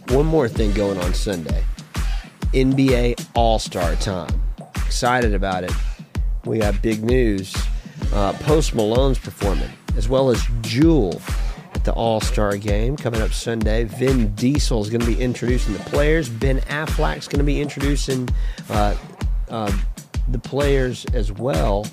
One 0.08 0.26
more 0.26 0.48
thing 0.48 0.72
going 0.72 0.98
on 0.98 1.14
Sunday. 1.14 1.62
NBA 2.52 3.28
All 3.34 3.60
Star 3.60 3.94
time. 3.96 4.42
Excited 4.74 5.34
about 5.34 5.62
it. 5.62 5.72
We 6.44 6.58
got 6.58 6.82
big 6.82 7.04
news. 7.04 7.54
Uh, 8.12 8.32
Post 8.32 8.74
Malone's 8.74 9.20
performing, 9.20 9.70
as 9.96 10.08
well 10.08 10.30
as 10.30 10.44
Jewel 10.62 11.20
the 11.86 11.92
All 11.92 12.20
Star 12.20 12.56
game 12.58 12.96
coming 12.96 13.22
up 13.22 13.32
Sunday. 13.32 13.84
Vin 13.84 14.34
Diesel 14.34 14.82
is 14.82 14.90
going 14.90 15.00
to 15.00 15.06
be 15.06 15.18
introducing 15.18 15.72
the 15.72 15.80
players. 15.80 16.28
Ben 16.28 16.60
Affleck 16.62 17.16
is 17.16 17.28
going 17.28 17.38
to 17.38 17.44
be 17.44 17.62
introducing 17.62 18.28
uh, 18.68 18.94
uh, 19.48 19.72
the 20.28 20.38
players 20.38 21.06
as 21.14 21.32
well 21.32 21.86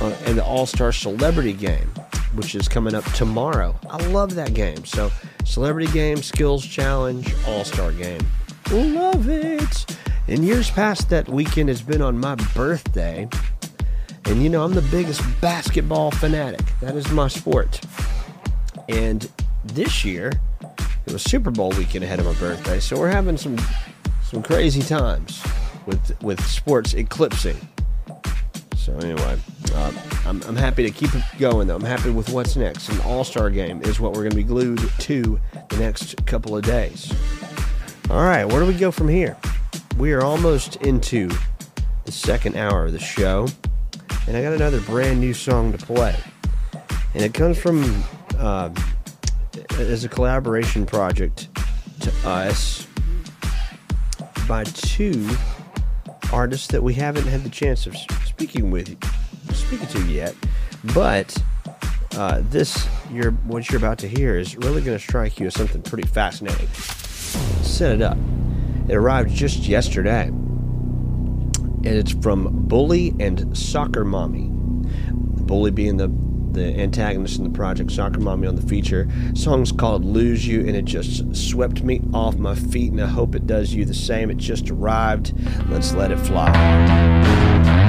uh, 0.00 0.16
in 0.26 0.36
the 0.36 0.44
All 0.44 0.66
Star 0.66 0.90
Celebrity 0.90 1.52
Game, 1.52 1.86
which 2.34 2.54
is 2.54 2.66
coming 2.66 2.94
up 2.94 3.04
tomorrow. 3.12 3.78
I 3.88 3.98
love 4.08 4.34
that 4.34 4.54
game. 4.54 4.84
So, 4.86 5.10
Celebrity 5.44 5.92
Game, 5.92 6.16
Skills 6.16 6.66
Challenge, 6.66 7.32
All 7.46 7.64
Star 7.64 7.92
Game. 7.92 8.26
Love 8.70 9.28
it. 9.28 9.96
In 10.28 10.42
years 10.42 10.70
past, 10.70 11.10
that 11.10 11.28
weekend 11.28 11.68
has 11.68 11.82
been 11.82 12.00
on 12.00 12.18
my 12.18 12.36
birthday. 12.54 13.28
And 14.24 14.42
you 14.42 14.48
know, 14.48 14.64
I'm 14.64 14.72
the 14.72 14.82
biggest 14.82 15.20
basketball 15.42 16.10
fanatic. 16.10 16.64
That 16.80 16.96
is 16.96 17.10
my 17.10 17.28
sport. 17.28 17.82
And 18.88 19.28
this 19.64 20.04
year, 20.04 20.32
it 21.06 21.12
was 21.12 21.22
Super 21.22 21.50
Bowl 21.50 21.70
weekend 21.70 22.04
ahead 22.04 22.20
of 22.20 22.26
my 22.26 22.34
birthday, 22.34 22.80
so 22.80 22.98
we're 22.98 23.10
having 23.10 23.36
some 23.36 23.58
some 24.22 24.42
crazy 24.42 24.82
times 24.82 25.42
with 25.86 26.22
with 26.22 26.44
sports 26.44 26.94
eclipsing. 26.94 27.56
So 28.76 28.96
anyway, 28.96 29.38
uh, 29.74 29.92
I'm, 30.26 30.42
I'm 30.42 30.56
happy 30.56 30.82
to 30.82 30.90
keep 30.90 31.10
going 31.38 31.68
though. 31.68 31.76
I'm 31.76 31.84
happy 31.84 32.10
with 32.10 32.30
what's 32.30 32.56
next. 32.56 32.88
An 32.88 33.00
All 33.02 33.24
Star 33.24 33.50
game 33.50 33.80
is 33.82 34.00
what 34.00 34.12
we're 34.12 34.22
going 34.22 34.30
to 34.30 34.36
be 34.36 34.42
glued 34.42 34.80
to 35.00 35.40
the 35.68 35.76
next 35.76 36.24
couple 36.26 36.56
of 36.56 36.64
days. 36.64 37.12
All 38.10 38.24
right, 38.24 38.44
where 38.44 38.60
do 38.60 38.66
we 38.66 38.74
go 38.74 38.90
from 38.90 39.08
here? 39.08 39.36
We 39.98 40.12
are 40.12 40.22
almost 40.22 40.76
into 40.76 41.30
the 42.04 42.12
second 42.12 42.56
hour 42.56 42.86
of 42.86 42.92
the 42.92 42.98
show, 42.98 43.46
and 44.26 44.36
I 44.36 44.42
got 44.42 44.52
another 44.52 44.80
brand 44.80 45.20
new 45.20 45.32
song 45.32 45.72
to 45.72 45.78
play, 45.78 46.16
and 47.14 47.22
it 47.22 47.34
comes 47.34 47.58
from 47.58 48.02
uh, 48.42 48.70
as 49.78 50.04
a 50.04 50.08
collaboration 50.08 50.84
project 50.84 51.48
to 52.00 52.12
us 52.28 52.86
by 54.48 54.64
two 54.64 55.28
artists 56.32 56.66
that 56.68 56.82
we 56.82 56.92
haven't 56.92 57.26
had 57.26 57.44
the 57.44 57.48
chance 57.48 57.86
of 57.86 57.96
speaking 58.26 58.70
with, 58.70 58.88
speaking 59.54 59.86
to 59.86 60.04
yet, 60.06 60.34
but 60.94 61.40
uh, 62.16 62.42
this 62.50 62.86
you're 63.10 63.30
what 63.30 63.70
you're 63.70 63.78
about 63.78 63.98
to 63.98 64.08
hear 64.08 64.36
is 64.36 64.56
really 64.56 64.82
going 64.82 64.98
to 64.98 65.02
strike 65.02 65.38
you 65.38 65.46
as 65.46 65.54
something 65.54 65.80
pretty 65.82 66.06
fascinating. 66.06 66.68
Set 67.62 67.94
it 67.94 68.02
up. 68.02 68.18
It 68.88 68.94
arrived 68.94 69.30
just 69.30 69.68
yesterday, 69.68 70.24
and 70.24 71.86
it's 71.86 72.12
from 72.12 72.48
Bully 72.66 73.14
and 73.20 73.56
Soccer 73.56 74.04
Mommy. 74.04 74.48
Bully 74.50 75.70
being 75.70 75.96
the 75.96 76.08
the 76.52 76.78
antagonist 76.78 77.38
in 77.38 77.44
the 77.44 77.50
project, 77.50 77.90
Soccer 77.90 78.20
Mommy 78.20 78.46
on 78.46 78.56
the 78.56 78.62
feature. 78.62 79.08
Song's 79.34 79.72
called 79.72 80.04
Lose 80.04 80.46
You, 80.46 80.60
and 80.60 80.76
it 80.76 80.84
just 80.84 81.34
swept 81.34 81.82
me 81.82 82.00
off 82.12 82.36
my 82.36 82.54
feet, 82.54 82.92
and 82.92 83.00
I 83.00 83.06
hope 83.06 83.34
it 83.34 83.46
does 83.46 83.74
you 83.74 83.84
the 83.84 83.94
same. 83.94 84.30
It 84.30 84.36
just 84.36 84.70
arrived. 84.70 85.32
Let's 85.68 85.92
let 85.92 86.12
it 86.12 86.18
fly. 86.18 87.81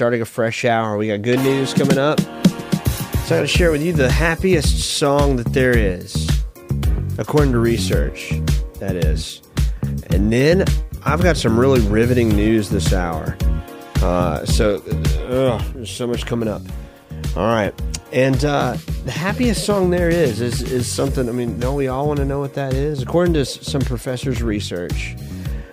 Starting 0.00 0.22
a 0.22 0.24
fresh 0.24 0.64
hour. 0.64 0.96
We 0.96 1.08
got 1.08 1.20
good 1.20 1.40
news 1.40 1.74
coming 1.74 1.98
up. 1.98 2.18
So 2.20 2.24
I'm 2.24 3.28
going 3.28 3.42
to 3.42 3.46
share 3.46 3.70
with 3.70 3.82
you 3.82 3.92
the 3.92 4.10
happiest 4.10 4.96
song 4.96 5.36
that 5.36 5.52
there 5.52 5.76
is, 5.76 6.26
according 7.18 7.52
to 7.52 7.58
research. 7.58 8.32
That 8.78 8.96
is, 8.96 9.42
and 10.08 10.32
then 10.32 10.64
I've 11.04 11.22
got 11.22 11.36
some 11.36 11.60
really 11.60 11.82
riveting 11.82 12.30
news 12.30 12.70
this 12.70 12.94
hour. 12.94 13.36
Uh, 13.96 14.46
so, 14.46 14.76
ugh, 15.28 15.60
there's 15.74 15.90
so 15.90 16.06
much 16.06 16.24
coming 16.24 16.48
up. 16.48 16.62
All 17.36 17.48
right, 17.48 17.78
and 18.10 18.42
uh, 18.42 18.78
the 19.04 19.10
happiest 19.10 19.66
song 19.66 19.90
there 19.90 20.08
is 20.08 20.40
is 20.40 20.62
is 20.62 20.90
something. 20.90 21.28
I 21.28 21.32
mean, 21.32 21.60
don't 21.60 21.76
we 21.76 21.88
all 21.88 22.06
want 22.06 22.20
to 22.20 22.24
know 22.24 22.40
what 22.40 22.54
that 22.54 22.72
is? 22.72 23.02
According 23.02 23.34
to 23.34 23.44
some 23.44 23.82
professors' 23.82 24.40
research, 24.40 25.14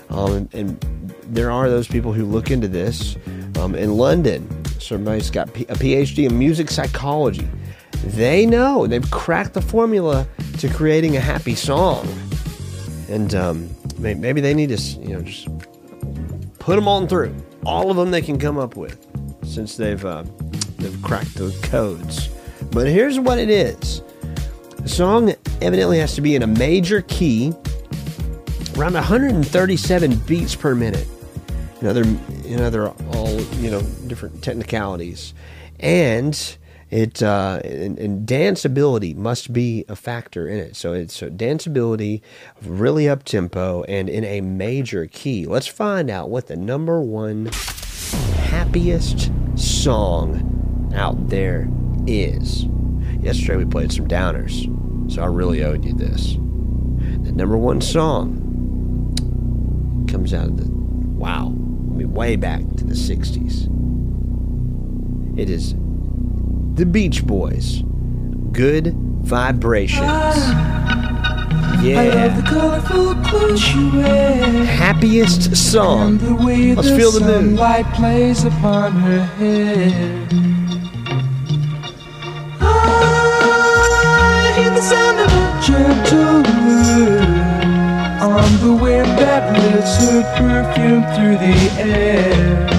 um, 0.10 0.34
and, 0.34 0.54
and 0.54 1.16
there 1.24 1.50
are 1.50 1.70
those 1.70 1.88
people 1.88 2.12
who 2.12 2.26
look 2.26 2.52
into 2.52 2.68
this 2.68 3.17
um, 3.58 3.76
in 3.76 3.98
London. 3.98 4.48
Somebody's 4.80 5.30
got 5.30 5.50
a 5.50 5.76
PhD 5.76 6.30
in 6.30 6.38
music 6.38 6.70
psychology, 6.70 7.48
they 8.04 8.46
know 8.46 8.88
they've 8.88 9.10
cracked 9.12 9.54
the 9.54 9.62
formula 9.62 10.28
to 10.60 10.70
creating 10.70 11.18
a 11.18 11.20
happy 11.20 11.56
song. 11.56 12.08
And 13.10 13.34
um, 13.36 13.70
maybe 13.98 14.42
they 14.42 14.54
need 14.54 14.70
to, 14.70 14.82
you 15.00 15.16
know, 15.16 15.22
just 15.22 15.48
put 16.60 16.76
them 16.76 16.88
on 16.88 17.08
through. 17.08 17.36
All 17.66 17.90
of 17.90 17.98
them 17.98 18.12
they 18.12 18.22
can 18.22 18.40
come 18.40 18.58
up 18.58 18.76
with 18.76 19.06
since 19.44 19.76
they've 19.78 20.04
uh, 20.06 20.24
they've 20.78 21.02
cracked 21.02 21.36
the 21.36 21.58
codes. 21.64 22.30
But 22.72 22.88
here's 22.88 23.20
what 23.20 23.40
it 23.40 23.50
is: 23.50 24.02
the 24.80 24.90
song 24.90 25.34
evidently 25.62 26.00
has 26.00 26.16
to 26.16 26.22
be 26.22 26.36
in 26.36 26.44
a 26.44 26.48
major 26.48 27.02
key, 27.02 27.54
around 28.78 28.94
137 28.94 30.16
beats 30.28 30.56
per 30.56 30.76
minute. 30.76 31.08
They're 31.82 32.90
all 32.90 33.07
you 33.60 33.72
know 33.72 33.82
different 34.08 34.44
technicalities, 34.44 35.34
and 35.80 36.58
it 36.90 37.22
uh, 37.22 37.60
and, 37.64 38.00
and 38.00 38.28
danceability 38.28 39.16
must 39.16 39.52
be 39.52 39.84
a 39.90 39.96
factor 39.96 40.48
in 40.48 40.58
it. 40.58 40.76
So 40.76 40.94
it's 40.94 41.16
so 41.16 41.30
danceability, 41.30 42.22
really 42.62 43.10
up 43.10 43.24
tempo, 43.24 43.84
and 43.84 44.10
in 44.10 44.24
a 44.24 44.42
major 44.42 45.06
key. 45.08 45.46
Let's 45.46 45.68
find 45.68 46.10
out 46.10 46.30
what 46.30 46.48
the 46.48 46.56
number 46.56 47.02
one 47.02 47.50
happiest 48.50 49.32
song 49.56 50.94
out 50.96 51.30
there 51.30 51.68
is. 52.08 52.66
Yesterday 53.20 53.58
we 53.58 53.66
played 53.66 53.92
some 53.92 54.08
downers, 54.08 54.72
so 55.12 55.22
I 55.22 55.26
really 55.26 55.64
owed 55.64 55.84
you 55.84 55.94
this. 55.94 56.34
The 56.34 57.34
number 57.34 57.58
one 57.58 57.82
song 57.82 58.44
comes 60.10 60.34
out 60.34 60.46
of 60.46 60.58
the 60.58 60.70
wow, 61.18 61.54
way 62.06 62.36
back 62.36 62.62
to 62.78 62.84
the 62.86 62.94
'60s. 62.94 63.68
It 65.38 65.50
is 65.50 65.76
the 66.76 66.86
Beach 66.86 67.26
Boys. 67.26 67.84
Good 68.52 68.94
vibrations. 69.22 70.02
Yeah. 71.84 72.42
colorful 72.50 73.14
clothes 73.24 73.76
you 73.76 73.92
wear. 73.92 74.66
Happiest 74.66 75.56
song. 75.56 76.18
Let's 76.76 76.90
feel 76.90 77.12
the 77.12 77.42
mood. 77.42 77.60
On 88.38 88.54
the 88.62 88.74
wind 88.84 89.08
that 89.18 89.50
lifts 89.58 89.98
her 89.98 90.22
perfume 90.38 91.02
through 91.18 91.38
the 91.42 91.58
air. 91.82 92.70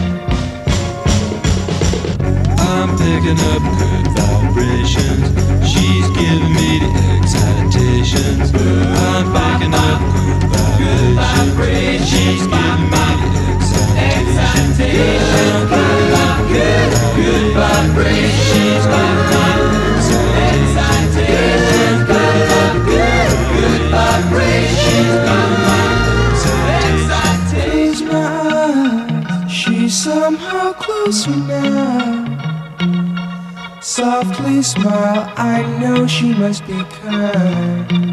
I'm 2.62 2.90
picking 2.94 3.40
up 3.52 3.62
good 3.82 4.06
vibrations. 4.14 5.26
She's 5.66 6.06
giving 6.14 6.54
me 6.54 6.78
the 6.78 6.90
excitations. 7.18 8.54
I'm 8.54 9.26
picking 9.34 9.74
up 9.74 10.00
good 10.78 11.18
vibrations. 11.18 12.06
She's 12.06 12.46
giving 12.46 12.86
me 12.94 13.06
the 13.18 13.34
excitations. 14.06 15.66
Up 16.22 16.38
good, 16.46 16.90
good 17.18 17.46
vibrations. 17.58 18.46
She's 18.46 18.84
giving 18.86 19.62
me 19.62 19.67
closer 31.08 31.30
now. 31.30 32.28
Softly 33.80 34.62
smile, 34.62 35.32
I 35.38 35.62
know 35.80 36.06
she 36.06 36.34
must 36.34 36.66
be 36.66 36.84
kind. 37.00 38.07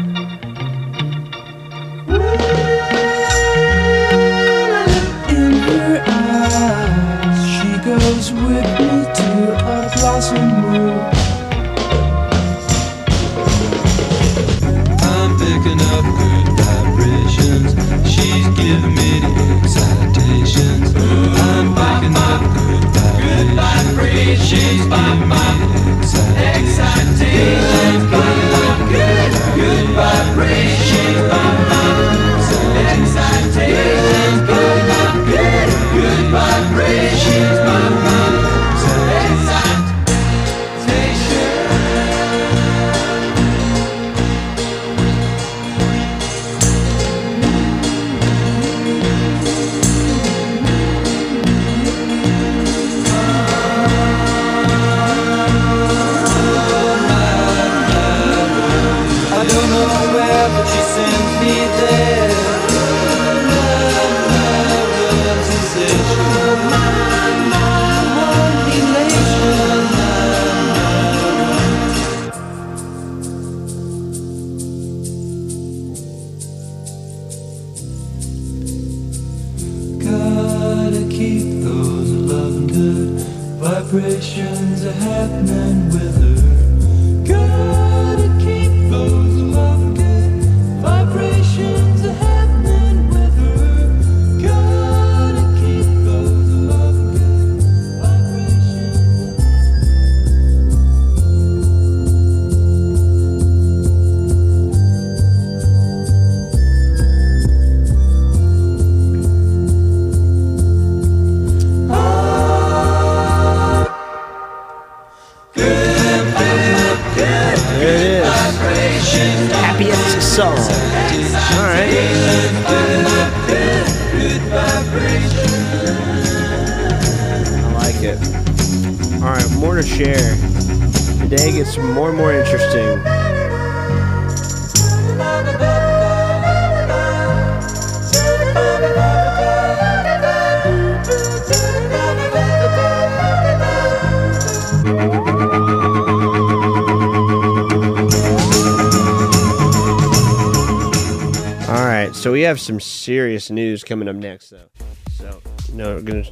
So 152.16 152.32
we 152.32 152.40
have 152.40 152.58
some 152.58 152.80
serious 152.80 153.50
news 153.50 153.84
coming 153.84 154.08
up 154.08 154.16
next, 154.16 154.50
though. 154.50 154.68
So, 155.12 155.40
no, 155.74 155.94
we're 155.94 156.02
gonna 156.02 156.24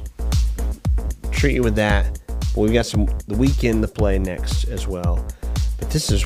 treat 1.31 1.53
you 1.53 1.61
with 1.61 1.75
that. 1.75 2.19
But 2.27 2.57
we've 2.57 2.73
got 2.73 2.87
some 2.87 3.05
The 3.27 3.35
Weeknd 3.35 3.81
to 3.81 3.87
play 3.87 4.17
next 4.17 4.65
as 4.65 4.87
well. 4.87 5.25
But 5.79 5.91
this 5.91 6.11
is 6.11 6.23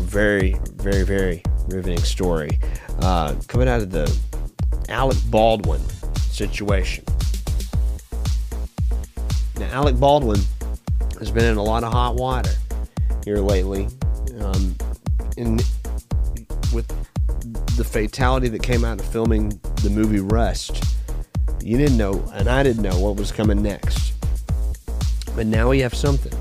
very, 0.00 0.56
very, 0.76 1.04
very 1.04 1.42
riveting 1.68 2.02
story 2.02 2.58
uh, 3.00 3.36
coming 3.46 3.68
out 3.68 3.80
of 3.80 3.90
the 3.90 4.12
Alec 4.88 5.18
Baldwin 5.26 5.82
situation. 6.30 7.04
Now, 9.58 9.68
Alec 9.72 10.00
Baldwin 10.00 10.40
has 11.18 11.30
been 11.30 11.44
in 11.44 11.58
a 11.58 11.62
lot 11.62 11.84
of 11.84 11.92
hot 11.92 12.16
water 12.16 12.50
here 13.24 13.38
lately, 13.38 13.88
um, 14.40 14.74
in 15.36 15.60
with 16.72 16.90
the 17.76 17.84
fatality 17.84 18.48
that 18.48 18.62
came 18.62 18.84
out 18.84 19.00
of 19.00 19.06
filming 19.06 19.48
the 19.82 19.90
movie 19.90 20.20
Rust. 20.20 20.84
You 21.62 21.78
didn't 21.78 21.96
know, 21.96 22.24
and 22.32 22.48
I 22.48 22.62
didn't 22.62 22.82
know 22.82 22.98
what 22.98 23.16
was 23.16 23.32
coming 23.32 23.62
next. 23.62 24.14
But 25.34 25.46
now 25.46 25.70
we 25.70 25.80
have 25.80 25.94
something. 25.94 26.32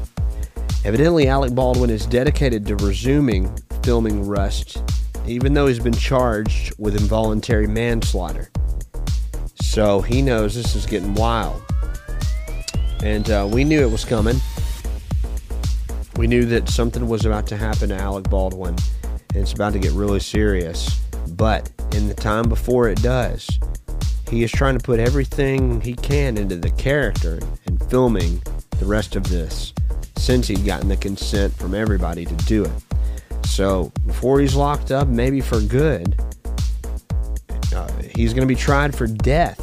Evidently, 0.83 1.27
Alec 1.27 1.53
Baldwin 1.53 1.89
is 1.89 2.05
dedicated 2.05 2.65
to 2.67 2.75
resuming 2.77 3.55
filming 3.83 4.27
Rust, 4.27 4.83
even 5.27 5.53
though 5.53 5.67
he's 5.67 5.79
been 5.79 5.93
charged 5.93 6.73
with 6.79 6.95
involuntary 6.95 7.67
manslaughter. 7.67 8.49
So 9.61 10.01
he 10.01 10.21
knows 10.21 10.55
this 10.55 10.75
is 10.75 10.85
getting 10.85 11.13
wild. 11.13 11.61
And 13.03 13.29
uh, 13.29 13.47
we 13.51 13.63
knew 13.63 13.81
it 13.81 13.91
was 13.91 14.05
coming. 14.05 14.37
We 16.17 16.27
knew 16.27 16.45
that 16.45 16.69
something 16.69 17.07
was 17.07 17.25
about 17.25 17.47
to 17.47 17.57
happen 17.57 17.89
to 17.89 17.95
Alec 17.95 18.29
Baldwin, 18.29 18.75
it's 19.33 19.53
about 19.53 19.73
to 19.73 19.79
get 19.79 19.91
really 19.91 20.19
serious. 20.19 20.99
But 21.29 21.71
in 21.93 22.07
the 22.07 22.13
time 22.13 22.49
before 22.49 22.89
it 22.89 23.01
does, 23.01 23.47
he 24.29 24.43
is 24.43 24.51
trying 24.51 24.77
to 24.77 24.83
put 24.83 24.99
everything 24.99 25.81
he 25.81 25.93
can 25.93 26.37
into 26.37 26.55
the 26.55 26.69
character 26.71 27.39
and 27.65 27.83
filming 27.89 28.41
the 28.79 28.85
rest 28.85 29.15
of 29.15 29.27
this 29.29 29.73
since 30.17 30.47
he'd 30.47 30.65
gotten 30.65 30.87
the 30.87 30.97
consent 30.97 31.53
from 31.53 31.73
everybody 31.73 32.25
to 32.25 32.33
do 32.45 32.63
it. 32.63 32.71
So 33.45 33.91
before 34.05 34.39
he's 34.39 34.55
locked 34.55 34.91
up, 34.91 35.07
maybe 35.07 35.41
for 35.41 35.59
good, 35.59 36.15
uh, 37.75 37.91
he's 38.15 38.33
going 38.33 38.47
to 38.47 38.53
be 38.53 38.55
tried 38.55 38.95
for 38.95 39.07
death 39.07 39.59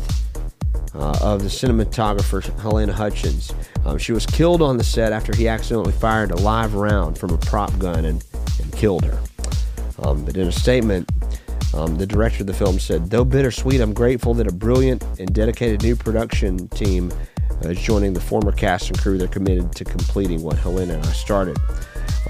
uh, 0.94 1.18
of 1.20 1.42
the 1.42 1.48
cinematographer 1.48 2.42
Halyna 2.60 2.92
Hutchins. 2.92 3.52
Um, 3.84 3.98
she 3.98 4.12
was 4.12 4.26
killed 4.26 4.62
on 4.62 4.76
the 4.76 4.84
set 4.84 5.12
after 5.12 5.34
he 5.34 5.48
accidentally 5.48 5.92
fired 5.92 6.30
a 6.30 6.36
live 6.36 6.74
round 6.74 7.16
from 7.16 7.30
a 7.30 7.38
prop 7.38 7.76
gun 7.78 8.04
and, 8.04 8.24
and 8.62 8.72
killed 8.72 9.04
her. 9.04 9.18
Um, 10.00 10.24
but 10.24 10.36
in 10.36 10.48
a 10.48 10.52
statement, 10.52 11.10
um, 11.74 11.96
the 11.96 12.06
director 12.06 12.42
of 12.42 12.46
the 12.46 12.54
film 12.54 12.78
said, 12.78 13.10
Though 13.10 13.24
bittersweet, 13.24 13.80
I'm 13.80 13.92
grateful 13.92 14.34
that 14.34 14.46
a 14.46 14.52
brilliant 14.52 15.02
and 15.18 15.32
dedicated 15.34 15.82
new 15.82 15.96
production 15.96 16.68
team 16.68 17.12
uh, 17.64 17.68
is 17.68 17.80
joining 17.80 18.12
the 18.12 18.20
former 18.20 18.52
cast 18.52 18.88
and 18.88 18.98
crew. 18.98 19.18
They're 19.18 19.28
committed 19.28 19.72
to 19.72 19.84
completing 19.84 20.42
what 20.42 20.56
Halyna 20.56 20.94
and 20.94 21.04
I 21.04 21.12
started. 21.12 21.58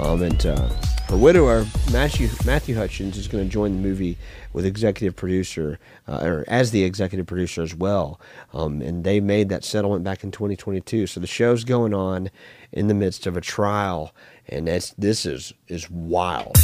Um, 0.01 0.23
and 0.23 0.47
uh, 0.47 0.69
her 1.09 1.17
widower, 1.17 1.67
Matthew, 1.93 2.29
Matthew 2.45 2.75
Hutchins, 2.75 3.17
is 3.17 3.29
going 3.29 3.45
to 3.45 3.51
join 3.51 3.73
the 3.73 3.81
movie 3.81 4.19
with 4.53 4.67
executive 4.67 5.17
producer, 5.17 5.79
uh, 6.07 6.21
or 6.23 6.45
as 6.49 6.71
the 6.71 6.85
executive 6.85 7.27
producer 7.27 7.63
as 7.63 7.75
well. 7.75 8.21
Um, 8.53 8.83
and 8.83 9.05
they 9.05 9.21
made 9.21 9.49
that 9.49 9.65
settlement 9.65 10.05
back 10.05 10.25
in 10.25 10.31
2022. 10.31 11.07
So 11.07 11.21
the 11.21 11.27
show's 11.27 11.65
going 11.65 11.95
on 11.95 12.31
in 12.73 12.89
the 12.89 12.95
midst 12.95 13.27
of 13.27 13.37
a 13.37 13.41
trial, 13.41 14.15
and 14.49 14.67
that's, 14.67 14.91
this 14.93 15.27
is 15.27 15.53
is 15.69 15.91
wild. 15.91 16.57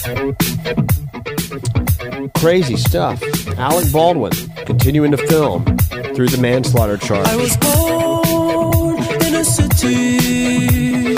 Crazy 2.36 2.76
stuff. 2.76 3.22
Alec 3.58 3.92
Baldwin 3.92 4.32
continuing 4.64 5.10
to 5.10 5.16
film 5.16 5.64
through 6.14 6.28
the 6.28 6.38
manslaughter 6.40 6.96
charge. 6.96 7.26
I 7.26 7.36
was 7.36 7.56
born 7.58 8.96
in 9.22 9.34
a 9.34 9.44
city 9.44 11.14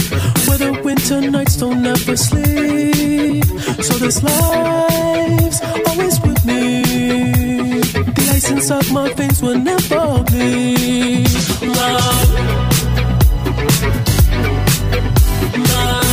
where 0.46 0.58
the 0.58 0.80
winter 0.84 1.20
nights 1.30 1.56
don't 1.56 1.84
ever 1.86 2.16
sleep. 2.16 3.44
So 3.82 3.98
this 3.98 4.22
life's 4.22 5.60
always 5.88 6.20
with 6.20 6.44
me. 6.44 6.82
The 7.82 8.30
ice 8.34 8.50
inside 8.50 8.90
my 8.92 9.12
will 9.42 9.58
never. 9.58 9.96
Love. 11.66 12.36
Love. 15.58 16.05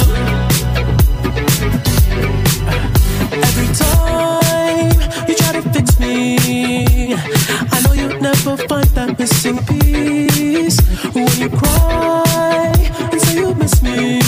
Every 3.34 3.68
time 3.74 4.94
you 5.28 5.36
try 5.36 5.54
to 5.54 5.62
fix 5.74 6.00
me, 6.00 7.16
I 7.16 7.82
know 7.84 7.94
you'll 7.94 8.22
never 8.22 8.56
find 8.68 8.88
that 8.98 9.18
missing 9.18 9.58
piece. 9.66 10.80
When 11.14 11.28
you 11.42 11.50
cry 11.50 12.74
and 13.12 13.22
say 13.22 13.36
you 13.40 13.56
miss 13.56 13.82
me, 13.82 14.20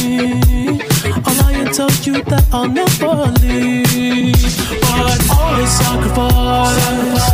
I'll 1.25 1.35
lie 1.41 1.53
and 1.53 1.71
tell 1.73 1.91
you 2.01 2.23
that 2.23 2.45
I'll 2.51 2.67
never 2.67 3.31
leave. 3.41 4.33
But 4.81 5.19
always 5.37 5.69
sacrifice 5.69 7.27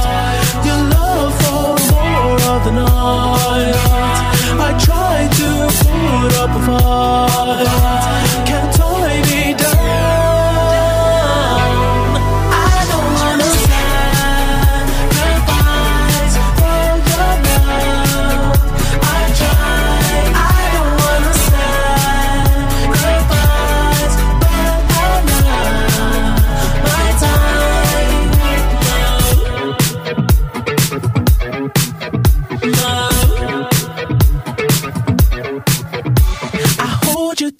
your 0.68 0.82
love 0.96 1.34
for 1.42 1.80
more 1.92 2.42
of 2.54 2.62
the 2.66 2.72
night. 2.84 3.76
I 4.60 4.70
try 4.88 5.28
to 5.40 5.50
put 5.88 6.34
up 6.44 6.52
a 6.52 6.62
fight, 6.68 8.11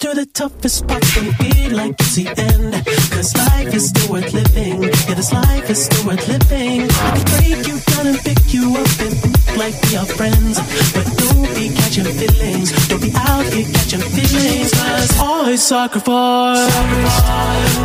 through 0.02 0.14
the 0.14 0.26
toughest 0.26 0.88
parts 0.88 1.16
and 1.16 1.32
feel 1.36 1.76
like 1.76 1.94
it's 2.00 2.16
the 2.16 2.26
end. 2.26 2.74
Cause 3.14 3.36
life 3.36 3.72
is 3.72 3.88
still 3.90 4.10
worth 4.10 4.32
living. 4.34 4.82
Yeah, 4.82 5.14
this 5.14 5.32
life 5.32 5.70
is 5.70 5.84
still 5.84 6.06
worth 6.08 6.26
living. 6.26 6.90
I 6.90 7.10
can 7.14 7.26
break 7.30 7.60
you 7.68 7.78
down 7.86 8.06
and 8.10 8.18
pick 8.18 8.42
you 8.52 8.74
up 8.82 8.92
and 8.98 9.14
act 9.22 9.56
like 9.62 9.76
we 9.86 9.96
are 9.96 10.06
friends. 10.18 10.58
But 10.94 11.06
don't 11.22 11.54
be 11.54 11.70
catching 11.78 12.10
feelings. 12.18 12.68
Don't 12.88 13.00
be 13.00 13.12
out 13.14 13.46
here 13.54 13.68
catching 13.74 14.02
feelings. 14.16 14.72
Cause 14.74 15.20
I 15.20 15.54
sacrifice 15.54 16.66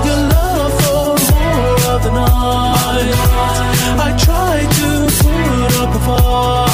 your 0.07 0.21
love 0.33 0.73
for 0.81 1.05
more 1.37 1.77
of 1.93 2.01
the 2.01 2.11
night. 2.17 3.13
I 4.01 4.09
try 4.17 4.65
to 4.79 4.87
put 5.21 5.73
up 5.83 5.95
a 5.95 5.99
fight. 5.99 6.66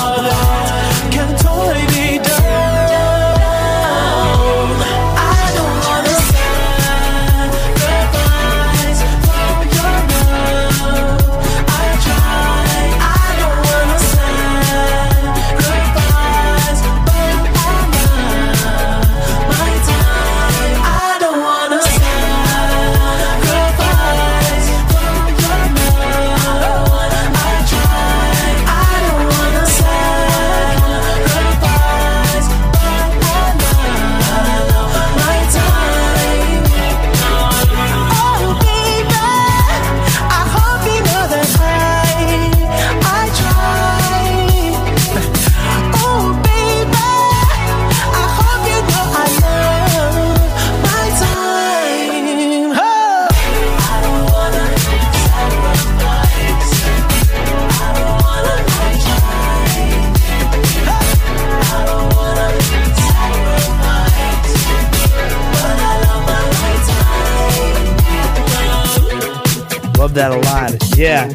Yeah. 71.03 71.33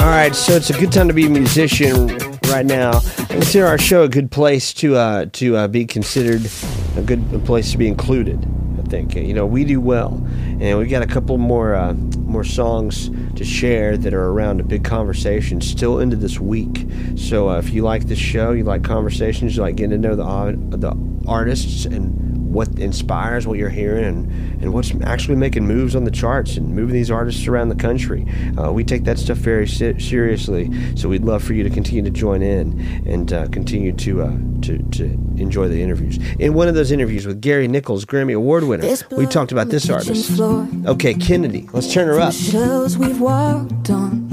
All 0.00 0.08
right, 0.08 0.32
so 0.36 0.52
it's 0.52 0.70
a 0.70 0.78
good 0.78 0.92
time 0.92 1.08
to 1.08 1.14
be 1.14 1.26
a 1.26 1.28
musician 1.28 2.16
right 2.44 2.64
now. 2.64 3.00
I 3.18 3.24
consider 3.24 3.66
our 3.66 3.76
show 3.76 4.04
a 4.04 4.08
good 4.08 4.30
place 4.30 4.72
to 4.74 4.94
uh, 4.94 5.26
to 5.32 5.56
uh, 5.56 5.66
be 5.66 5.84
considered 5.84 6.48
a 6.96 7.02
good 7.02 7.44
place 7.44 7.72
to 7.72 7.78
be 7.78 7.88
included. 7.88 8.38
I 8.78 8.82
think 8.82 9.16
you 9.16 9.34
know 9.34 9.46
we 9.46 9.64
do 9.64 9.80
well, 9.80 10.24
and 10.60 10.78
we've 10.78 10.88
got 10.88 11.02
a 11.02 11.08
couple 11.08 11.38
more 11.38 11.74
uh, 11.74 11.94
more 11.94 12.44
songs 12.44 13.10
to 13.34 13.44
share 13.44 13.96
that 13.96 14.14
are 14.14 14.26
around 14.26 14.60
a 14.60 14.62
big 14.62 14.84
conversation 14.84 15.60
still 15.60 15.98
into 15.98 16.14
this 16.14 16.38
week. 16.38 16.86
So 17.16 17.50
uh, 17.50 17.58
if 17.58 17.70
you 17.70 17.82
like 17.82 18.04
this 18.04 18.20
show, 18.20 18.52
you 18.52 18.62
like 18.62 18.84
conversations, 18.84 19.56
you 19.56 19.62
like 19.62 19.74
getting 19.74 19.90
to 19.90 19.98
know 19.98 20.14
the 20.14 20.22
au- 20.22 20.52
the 20.54 20.94
artists 21.26 21.84
and 21.84 22.23
what 22.54 22.68
inspires 22.78 23.46
what 23.46 23.58
you're 23.58 23.68
hearing 23.68 24.04
and, 24.04 24.62
and 24.62 24.72
what's 24.72 24.92
actually 25.02 25.36
making 25.36 25.66
moves 25.66 25.94
on 25.94 26.04
the 26.04 26.10
charts 26.10 26.56
and 26.56 26.74
moving 26.74 26.94
these 26.94 27.10
artists 27.10 27.46
around 27.46 27.68
the 27.68 27.74
country. 27.74 28.26
Uh, 28.58 28.72
we 28.72 28.84
take 28.84 29.04
that 29.04 29.18
stuff 29.18 29.36
very 29.38 29.66
se- 29.66 29.98
seriously, 29.98 30.70
so 30.96 31.08
we'd 31.08 31.24
love 31.24 31.42
for 31.42 31.52
you 31.52 31.62
to 31.64 31.70
continue 31.70 32.02
to 32.02 32.10
join 32.10 32.40
in 32.40 32.80
and 33.06 33.32
uh, 33.32 33.46
continue 33.48 33.92
to, 33.92 34.22
uh, 34.22 34.30
to 34.62 34.78
to 34.92 35.04
enjoy 35.36 35.68
the 35.68 35.82
interviews. 35.82 36.18
In 36.38 36.54
one 36.54 36.68
of 36.68 36.74
those 36.74 36.90
interviews 36.92 37.26
with 37.26 37.40
Gary 37.40 37.66
Nichols, 37.68 38.04
Grammy 38.04 38.34
Award 38.34 38.64
winner, 38.64 38.94
we 39.16 39.26
talked 39.26 39.50
about 39.52 39.68
this 39.68 39.90
artist. 39.90 40.40
Okay, 40.40 41.14
Kennedy. 41.14 41.68
Let's 41.72 41.92
turn 41.92 42.06
her 42.06 42.14
The 42.14 42.22
up. 42.22 42.32
shells 42.32 42.96
we've 42.96 43.20
walked 43.20 43.90
on, 43.90 44.28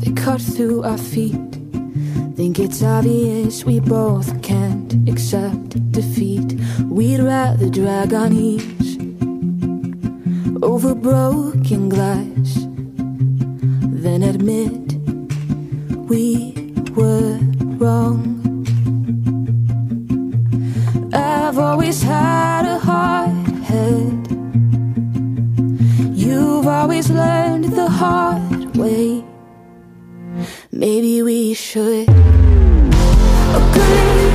they 0.00 0.12
cut 0.12 0.40
through 0.40 0.82
our 0.84 0.98
feet. 0.98 1.36
Think 2.34 2.58
it's 2.58 2.82
obvious 2.82 3.64
we 3.64 3.78
both 3.78 4.42
can't 4.42 5.08
accept 5.08 5.92
defeat. 5.92 6.58
We'd 6.90 7.20
rather 7.20 7.70
drag 7.70 8.12
our 8.12 8.28
knees 8.28 8.98
over 10.62 10.94
broken 10.94 11.88
glass 11.88 12.54
than 14.02 14.22
admit 14.22 14.94
we 16.08 16.52
were 16.96 17.38
wrong. 17.78 18.40
I've 21.14 21.58
always 21.58 22.02
had 22.02 22.66
a 22.66 22.78
hard 22.78 23.30
head. 23.62 24.26
You've 26.12 26.66
always 26.66 27.08
learned 27.10 27.66
the 27.66 27.88
hard 27.88 28.76
way. 28.76 29.22
Maybe 30.76 31.22
we 31.22 31.54
should. 31.54 32.08
Agree 33.54 34.33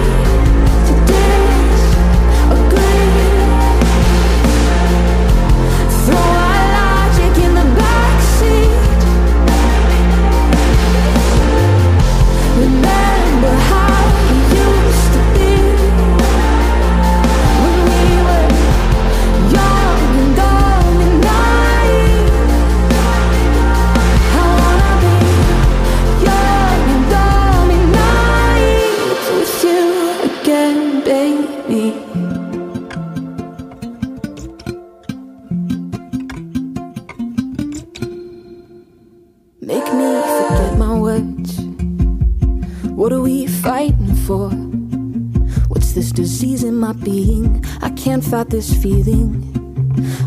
can't 48.10 48.24
fight 48.24 48.50
this 48.50 48.74
feeling 48.82 49.30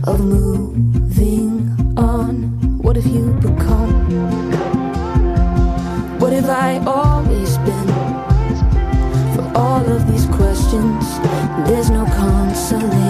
of 0.07 0.21
moving 0.21 1.53
on. 1.97 2.35
What 2.79 2.95
have 2.95 3.07
you 3.07 3.33
become? 3.41 3.93
What 6.21 6.33
have 6.33 6.49
I 6.49 6.79
always 6.87 7.59
been? 7.67 7.89
For 9.35 9.51
all 9.57 9.85
of 9.85 10.07
these 10.07 10.27
questions, 10.27 11.19
there's 11.67 11.91
no 11.91 12.05
consolation. 12.07 13.02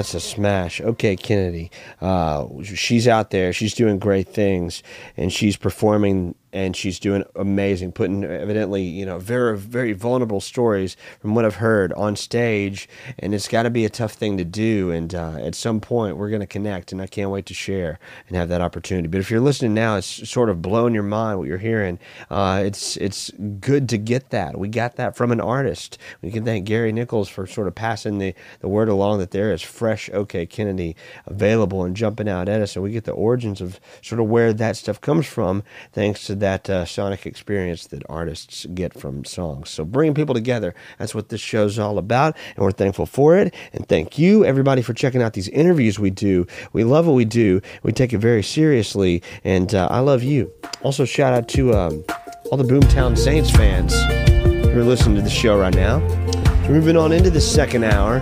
That's 0.00 0.14
a 0.14 0.20
smash. 0.20 0.80
Okay, 0.80 1.14
Kennedy. 1.14 1.70
Uh, 2.00 2.46
she's 2.62 3.06
out 3.06 3.32
there. 3.32 3.52
She's 3.52 3.74
doing 3.74 3.98
great 3.98 4.28
things, 4.28 4.82
and 5.14 5.30
she's 5.30 5.58
performing, 5.58 6.34
and 6.52 6.76
she's 6.76 6.98
doing 6.98 7.24
amazing. 7.36 7.92
Putting 7.92 8.24
evidently, 8.24 8.82
you 8.82 9.06
know, 9.06 9.18
very 9.18 9.56
very 9.56 9.92
vulnerable 9.92 10.40
stories 10.40 10.96
from 11.20 11.34
what 11.34 11.44
I've 11.44 11.56
heard 11.56 11.92
on 11.94 12.16
stage, 12.16 12.88
and 13.18 13.34
it's 13.34 13.48
got 13.48 13.64
to 13.64 13.70
be 13.70 13.84
a 13.84 13.90
tough 13.90 14.12
thing 14.12 14.38
to 14.38 14.44
do. 14.44 14.90
And 14.90 15.14
uh, 15.14 15.38
at 15.40 15.54
some 15.54 15.80
point, 15.80 16.16
we're 16.16 16.30
going 16.30 16.40
to 16.40 16.46
connect, 16.46 16.92
and 16.92 17.00
I 17.00 17.06
can't 17.06 17.30
wait 17.30 17.46
to 17.46 17.54
share 17.54 17.98
and 18.28 18.36
have 18.36 18.48
that 18.48 18.60
opportunity. 18.60 19.08
But 19.08 19.20
if 19.20 19.30
you're 19.30 19.40
listening 19.40 19.74
now, 19.74 19.96
it's 19.96 20.28
sort 20.28 20.50
of 20.50 20.62
blowing 20.62 20.94
your 20.94 21.02
mind 21.02 21.38
what 21.38 21.48
you're 21.48 21.58
hearing. 21.58 21.98
Uh, 22.30 22.62
it's 22.64 22.96
it's 22.96 23.30
good 23.60 23.88
to 23.88 23.98
get 23.98 24.30
that. 24.30 24.58
We 24.58 24.68
got 24.68 24.96
that 24.96 25.16
from 25.16 25.32
an 25.32 25.40
artist. 25.40 25.98
We 26.22 26.30
can 26.30 26.44
thank 26.44 26.66
Gary 26.66 26.92
Nichols 26.92 27.28
for 27.28 27.46
sort 27.46 27.68
of 27.68 27.74
passing 27.74 28.18
the, 28.18 28.34
the 28.60 28.68
word 28.68 28.88
along 28.88 29.18
that 29.18 29.30
there 29.30 29.52
is 29.52 29.62
fresh 29.62 30.10
OK 30.12 30.46
Kennedy 30.46 30.96
available 31.26 31.84
and 31.84 31.96
jumping 31.96 32.28
out 32.28 32.48
at 32.48 32.60
us, 32.60 32.76
and 32.76 32.82
we 32.82 32.90
get 32.90 33.04
the 33.04 33.12
origins 33.12 33.60
of 33.60 33.80
sort 34.02 34.20
of 34.20 34.28
where 34.28 34.52
that 34.52 34.76
stuff 34.76 35.00
comes 35.00 35.26
from, 35.26 35.62
thanks 35.92 36.26
to 36.26 36.34
that 36.40 36.68
uh, 36.68 36.84
sonic 36.84 37.26
experience 37.26 37.86
that 37.88 38.02
artists 38.08 38.66
get 38.74 38.92
from 38.92 39.24
songs. 39.24 39.70
So 39.70 39.84
bringing 39.84 40.14
people 40.14 40.34
together, 40.34 40.74
that's 40.98 41.14
what 41.14 41.28
this 41.28 41.40
show's 41.40 41.78
all 41.78 41.98
about, 41.98 42.36
and 42.56 42.64
we're 42.64 42.72
thankful 42.72 43.06
for 43.06 43.36
it. 43.36 43.54
And 43.72 43.88
thank 43.88 44.18
you, 44.18 44.44
everybody, 44.44 44.82
for 44.82 44.92
checking 44.92 45.22
out 45.22 45.34
these 45.34 45.48
interviews 45.48 45.98
we 45.98 46.10
do. 46.10 46.46
We 46.72 46.84
love 46.84 47.06
what 47.06 47.14
we 47.14 47.24
do. 47.24 47.60
We 47.82 47.92
take 47.92 48.12
it 48.12 48.18
very 48.18 48.42
seriously, 48.42 49.22
and 49.44 49.74
uh, 49.74 49.88
I 49.90 50.00
love 50.00 50.22
you. 50.22 50.52
Also, 50.82 51.04
shout 51.04 51.32
out 51.32 51.48
to. 51.50 51.74
Um, 51.74 52.04
all 52.50 52.58
the 52.58 52.64
BoomTown 52.64 53.16
Saints 53.16 53.48
fans 53.48 53.94
who 54.66 54.80
are 54.80 54.84
listening 54.84 55.14
to 55.14 55.22
the 55.22 55.30
show 55.30 55.58
right 55.58 55.74
now. 55.74 56.00
Moving 56.68 56.96
on 56.96 57.12
into 57.12 57.30
the 57.30 57.40
second 57.40 57.84
hour. 57.84 58.20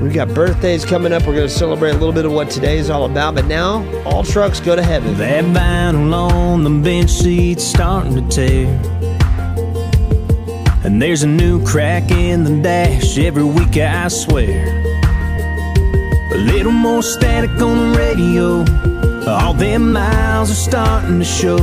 We've 0.00 0.14
got 0.14 0.28
birthdays 0.34 0.84
coming 0.84 1.12
up. 1.12 1.26
We're 1.26 1.34
going 1.34 1.48
to 1.48 1.54
celebrate 1.54 1.90
a 1.90 1.98
little 1.98 2.12
bit 2.12 2.24
of 2.24 2.32
what 2.32 2.50
today 2.50 2.78
is 2.78 2.88
all 2.88 3.04
about. 3.04 3.34
But 3.34 3.46
now, 3.46 3.84
all 4.04 4.24
trucks 4.24 4.60
go 4.60 4.74
to 4.74 4.82
heaven. 4.82 5.16
That 5.18 5.44
vinyl 5.44 6.30
on 6.30 6.64
the 6.64 6.70
bench 6.70 7.10
seat's 7.10 7.64
starting 7.64 8.14
to 8.14 8.28
tear. 8.34 8.66
And 10.84 11.00
there's 11.02 11.22
a 11.22 11.26
new 11.26 11.64
crack 11.66 12.10
in 12.10 12.44
the 12.44 12.62
dash 12.62 13.18
every 13.18 13.44
week, 13.44 13.76
I 13.76 14.08
swear. 14.08 14.78
A 16.32 16.38
little 16.38 16.72
more 16.72 17.02
static 17.02 17.50
on 17.60 17.92
the 17.92 17.98
radio. 17.98 18.64
All 19.30 19.52
them 19.52 19.92
miles 19.92 20.50
are 20.50 20.54
starting 20.54 21.18
to 21.18 21.24
show. 21.24 21.58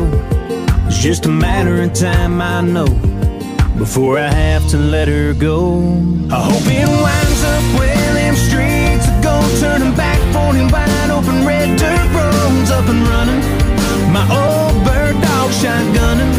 It's 0.86 1.00
just 1.00 1.26
a 1.26 1.30
matter 1.30 1.82
of 1.82 1.94
time, 1.94 2.40
I 2.40 2.62
know, 2.62 2.88
before 3.78 4.20
I 4.20 4.30
have 4.30 4.70
to 4.70 4.78
let 4.78 5.08
her 5.08 5.34
go. 5.34 5.80
I 6.32 6.44
hope 6.44 6.64
it 6.66 6.88
winds 6.88 7.44
up 7.44 7.80
where 7.80 8.07
for 10.58 10.74
wide 10.74 11.10
open 11.12 11.46
red 11.46 11.70
dirt 11.78 12.08
roads 12.18 12.72
up 12.72 12.88
and 12.90 13.02
running. 13.08 13.42
My 14.12 14.26
old 14.42 14.84
bird 14.86 15.16
dog 15.22 15.50
shotgunning. 15.62 16.34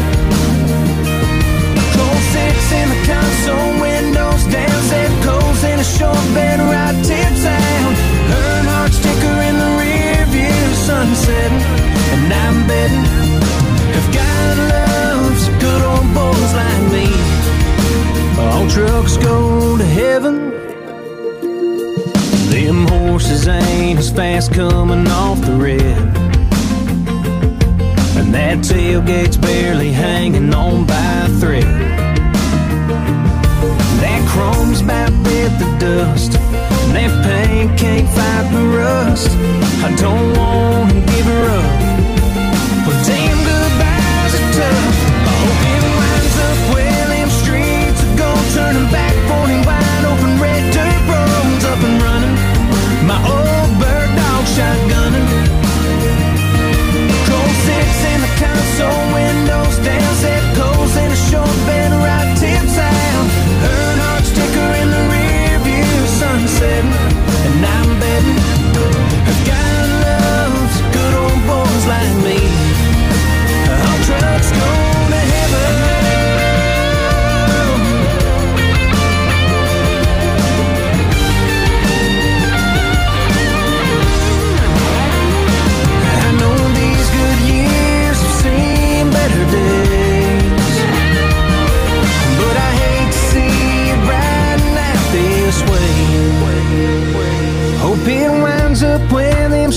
Cold 1.95 2.23
six 2.33 2.57
in 2.79 2.87
the 2.93 2.99
console, 3.07 3.71
windows 3.79 4.43
down, 4.51 4.79
set 4.89 5.11
coals 5.23 5.63
in 5.63 5.79
a 5.79 5.87
short 5.97 6.25
bed, 6.35 6.59
right 6.59 6.97
tips 7.05 7.43
out. 7.45 7.93
Earnhardt 8.39 8.93
sticker 8.99 9.35
in 9.49 9.55
the 9.63 9.71
rear 9.81 10.25
view, 10.35 10.63
sunsetting, 10.87 11.63
and 12.13 12.33
I'm 12.33 12.67
betting 12.67 13.05
if 13.99 14.05
God 14.13 14.55
loves 14.75 15.43
good 15.63 15.81
old 15.91 16.07
boys 16.13 16.51
like 16.61 16.83
me, 16.95 17.07
all 18.39 18.67
trucks 18.69 19.17
go 19.17 19.48
horses 23.19 23.49
ain't 23.49 23.99
as 23.99 24.09
fast 24.09 24.53
coming 24.53 25.05
off 25.07 25.41
the 25.41 25.51
red. 25.51 25.81
And 28.15 28.33
that 28.33 28.59
tailgate's 28.59 29.35
barely 29.35 29.91
hanging 29.91 30.53
on 30.53 30.85
by 30.85 31.25
a 31.25 31.27
thread. 31.27 31.63
That 34.03 34.25
chrome's 34.29 34.79
about 34.79 35.11
bit 35.25 35.51
the 35.59 35.69
dust. 35.79 36.39
And 36.39 36.95
that 36.95 37.11
paint 37.25 37.77
can't 37.77 38.07
fight 38.07 38.53
the 38.53 38.65
rust. 38.77 39.31
I 39.83 39.93
don't 39.97 40.37
want 40.37 40.91
to 40.91 40.99
give 41.11 41.25
her 41.25 41.49
up. 41.59 41.88
In 58.49 58.55
the 58.55 59.38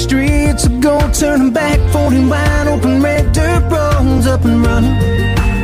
streets 0.03 0.67
are 0.67 0.81
go, 0.81 0.99
turning 1.13 1.53
back 1.53 1.79
them 1.93 2.29
wide 2.29 2.67
open 2.67 3.01
red 3.01 3.33
dirt 3.33 3.63
roads 3.71 4.27
up 4.27 4.45
and 4.45 4.61
running. 4.67 4.97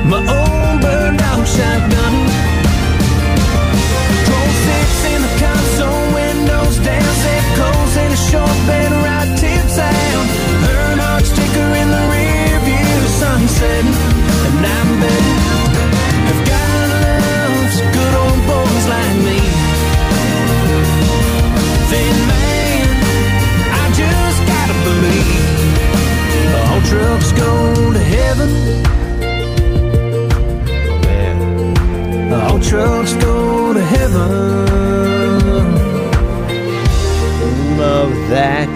My 0.09 0.19
own 0.19 0.81
bird 0.81 1.19
dog 1.19 1.43
shotgun. 1.55 2.15
Cold 4.29 4.55
six 4.67 4.89
in 5.13 5.21
the 5.27 5.35
console, 5.43 6.05
windows 6.15 6.77
down, 6.87 7.11
set 7.23 7.45
coals 7.59 7.95
in 8.03 8.11
a 8.13 8.21
short 8.31 8.59
bed, 8.69 8.91
right 9.07 9.31
tips 9.43 9.77
out. 9.79 10.27
Earnhardt 10.71 11.25
sticker 11.33 11.71
in 11.83 11.89
the 11.97 12.03
rear 12.13 12.59
view, 12.67 12.99
sunsetting, 13.21 13.95
and 14.47 14.67
I'm 14.67 15.01
betting 15.01 15.38
trucks 26.89 27.33
go 27.33 27.93
to 27.93 27.99
heaven. 27.99 28.83
Man. 31.03 32.33
All 32.33 32.59
trucks 32.61 33.13
go 33.15 33.75
to 33.75 33.81
heaven. 33.81 34.67
Love 37.77 38.11
that. 38.31 38.75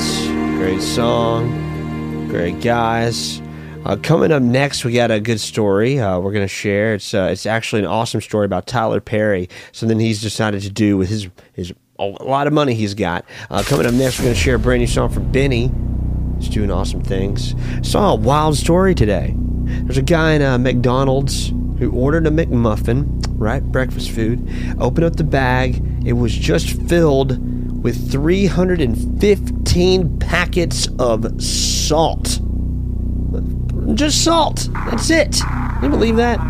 Great 0.59 0.83
song. 0.83 2.29
Great 2.29 2.61
guys. 2.61 3.41
Uh, 3.87 3.97
coming 3.97 4.31
up 4.31 4.43
next, 4.43 4.85
we 4.85 4.93
got 4.93 5.11
a 5.11 5.19
good 5.19 5.41
story 5.41 5.99
uh, 5.99 6.19
we're 6.21 6.33
going 6.33 6.45
to 6.45 6.49
share. 6.49 6.95
It's 6.95 7.15
uh, 7.15 7.31
it's 7.33 7.47
actually 7.47 7.81
an 7.81 7.87
awesome 7.87 8.21
story 8.21 8.45
about 8.45 8.67
Tyler 8.67 9.01
Perry. 9.01 9.49
Something 9.73 9.99
he's 9.99 10.21
decided 10.21 10.61
to 10.63 10.71
do 10.71 10.99
with 10.99 11.09
his 11.09 11.29
his 11.55 11.73
a 11.99 12.05
lot 12.05 12.47
of 12.47 12.53
money 12.53 12.75
he's 12.75 12.95
got. 12.95 13.25
Uh, 13.51 13.63
coming 13.65 13.87
up 13.87 13.95
next, 13.95 14.19
we're 14.19 14.25
going 14.25 14.35
to 14.35 14.41
share 14.41 14.57
a 14.57 14.59
brand 14.59 14.81
new 14.81 14.87
song 14.87 15.09
from 15.09 15.33
BENEE. 15.33 15.71
He's 16.43 16.51
doing 16.51 16.73
awesome 16.73 17.01
things. 17.01 17.55
Saw 17.89 18.15
a 18.15 18.17
wild 18.17 18.57
story 18.57 18.97
today. 18.97 19.33
There's 19.37 19.97
a 19.97 20.03
guy 20.03 20.33
in 20.33 20.43
a 20.43 20.59
McDonald's 20.59 21.51
who 21.79 21.93
ordered 21.93 22.27
a 22.27 22.31
McMuffin, 22.31 23.25
right? 23.39 23.63
Breakfast 23.63 24.11
food. 24.11 24.51
Opened 24.81 25.05
up 25.05 25.15
the 25.15 25.23
bag. 25.23 25.81
It 26.05 26.15
was 26.15 26.35
just 26.35 26.83
filled 26.89 27.39
with 27.85 28.11
315 28.11 30.19
packets 30.19 30.89
of 30.99 31.41
salt. 31.41 32.41
Just 33.95 34.25
salt. 34.25 34.69
That's 34.91 35.11
it. 35.11 35.35
Can 35.35 35.85
you 35.85 35.91
believe 35.91 36.17
that? 36.17 36.41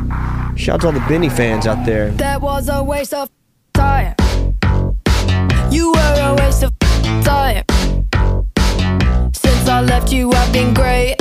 Shout 0.57 0.77
out 0.77 0.81
to 0.81 0.87
all 0.87 0.95
the 0.95 1.01
BENEE 1.01 1.29
fans 1.29 1.67
out 1.67 1.85
there. 1.85 2.13
That 2.13 2.41
was 2.41 2.71
a 2.71 2.83
waste 2.83 3.13
of 3.13 3.29
time. 3.75 4.15
You 5.71 5.93
were 5.93 6.15
a 6.19 6.35
waste 6.39 6.63
of 6.63 6.73
time. 7.25 7.65
Since 9.63 9.71
I 9.71 9.81
left 9.83 10.13
you, 10.13 10.33
I've 10.33 10.53
been 10.53 10.75
great. 10.75 11.15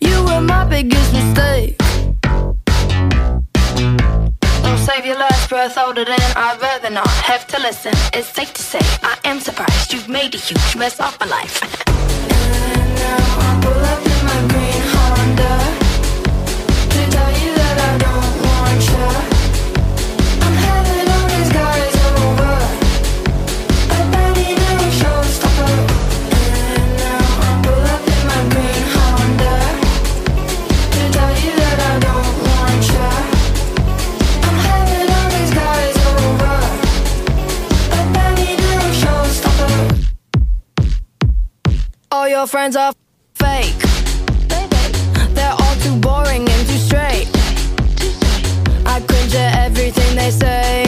You 0.00 0.24
were 0.24 0.40
my 0.40 0.64
biggest 0.64 1.12
mistake. 1.12 1.76
Don't 4.62 4.78
save 4.78 5.04
your 5.04 5.18
last 5.18 5.50
breath 5.50 5.76
older 5.76 6.06
than 6.06 6.18
I'd 6.34 6.58
rather 6.62 6.88
not 6.88 7.10
have 7.28 7.46
to 7.48 7.60
listen. 7.60 7.92
It's 8.14 8.28
safe 8.28 8.54
to 8.54 8.62
say 8.62 8.80
I 9.02 9.18
am 9.24 9.38
surprised 9.38 9.92
you've 9.92 10.08
made 10.08 10.34
a 10.34 10.38
huge 10.38 10.74
mess 10.74 10.98
of 10.98 11.14
my 11.20 11.26
life. 11.26 11.60
And 11.62 12.94
now 12.94 13.18
I 13.48 13.60
pull 13.62 13.84
up 13.92 14.06
in 14.06 14.24
my 14.24 14.40
green 14.48 14.82
Honda 14.94 15.71
friends 42.52 42.76
are 42.76 42.92
fake. 43.36 43.82
They're 45.32 45.56
all 45.62 45.76
too 45.76 45.96
boring 46.00 46.46
and 46.46 46.62
too 46.68 46.82
straight. 46.88 47.26
I 48.84 49.00
cringe 49.08 49.34
at 49.34 49.64
everything 49.66 50.14
they 50.14 50.30
say. 50.30 50.84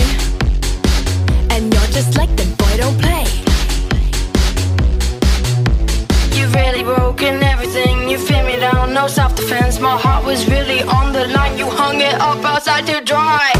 And 1.48 1.72
you're 1.72 1.90
just 1.98 2.18
like 2.18 2.28
them, 2.36 2.50
boy, 2.60 2.74
don't 2.76 2.98
play. 3.00 3.24
You've 6.36 6.54
really 6.54 6.82
broken 6.82 7.42
everything. 7.42 8.10
You 8.10 8.18
feel 8.18 8.44
me 8.44 8.56
down, 8.56 8.92
no 8.92 9.06
self 9.06 9.34
defense. 9.34 9.80
My 9.80 9.96
heart 9.96 10.22
was 10.26 10.46
really 10.46 10.82
on 10.82 11.14
the 11.14 11.28
line. 11.28 11.56
You 11.56 11.70
hung 11.70 11.98
it 12.02 12.16
up 12.20 12.44
outside 12.44 12.84
to 12.88 13.00
dry. 13.00 13.53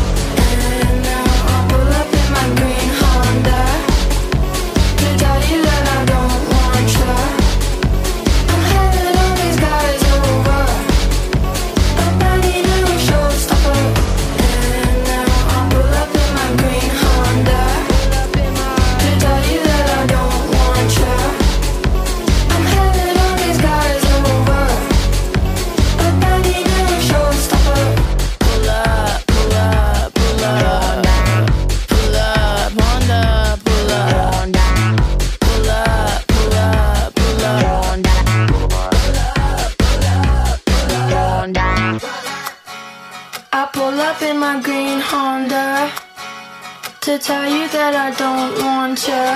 Tell 47.24 47.48
you 47.48 47.66
that 47.68 47.94
I 47.96 48.10
don't 48.20 48.52
want 48.62 49.08
you. 49.08 49.26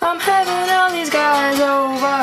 I'm 0.00 0.20
having 0.20 0.70
all 0.70 0.90
these 0.92 1.10
guys 1.10 1.58
over. 1.58 2.20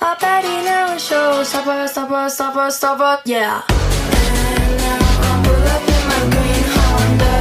I 0.00 0.14
bet 0.20 0.44
he 0.44 0.62
never 0.62 0.98
shows. 1.00 1.48
Stopper, 1.48 1.88
stopper, 1.88 2.28
stopper, 2.30 2.70
stopper, 2.70 3.20
yeah. 3.24 3.62
And 3.66 4.70
now 4.78 5.02
I 5.02 5.34
pull 5.42 5.66
up 5.74 5.82
in 5.82 6.02
my 6.12 6.22
green 6.30 6.66
Honda 6.78 7.38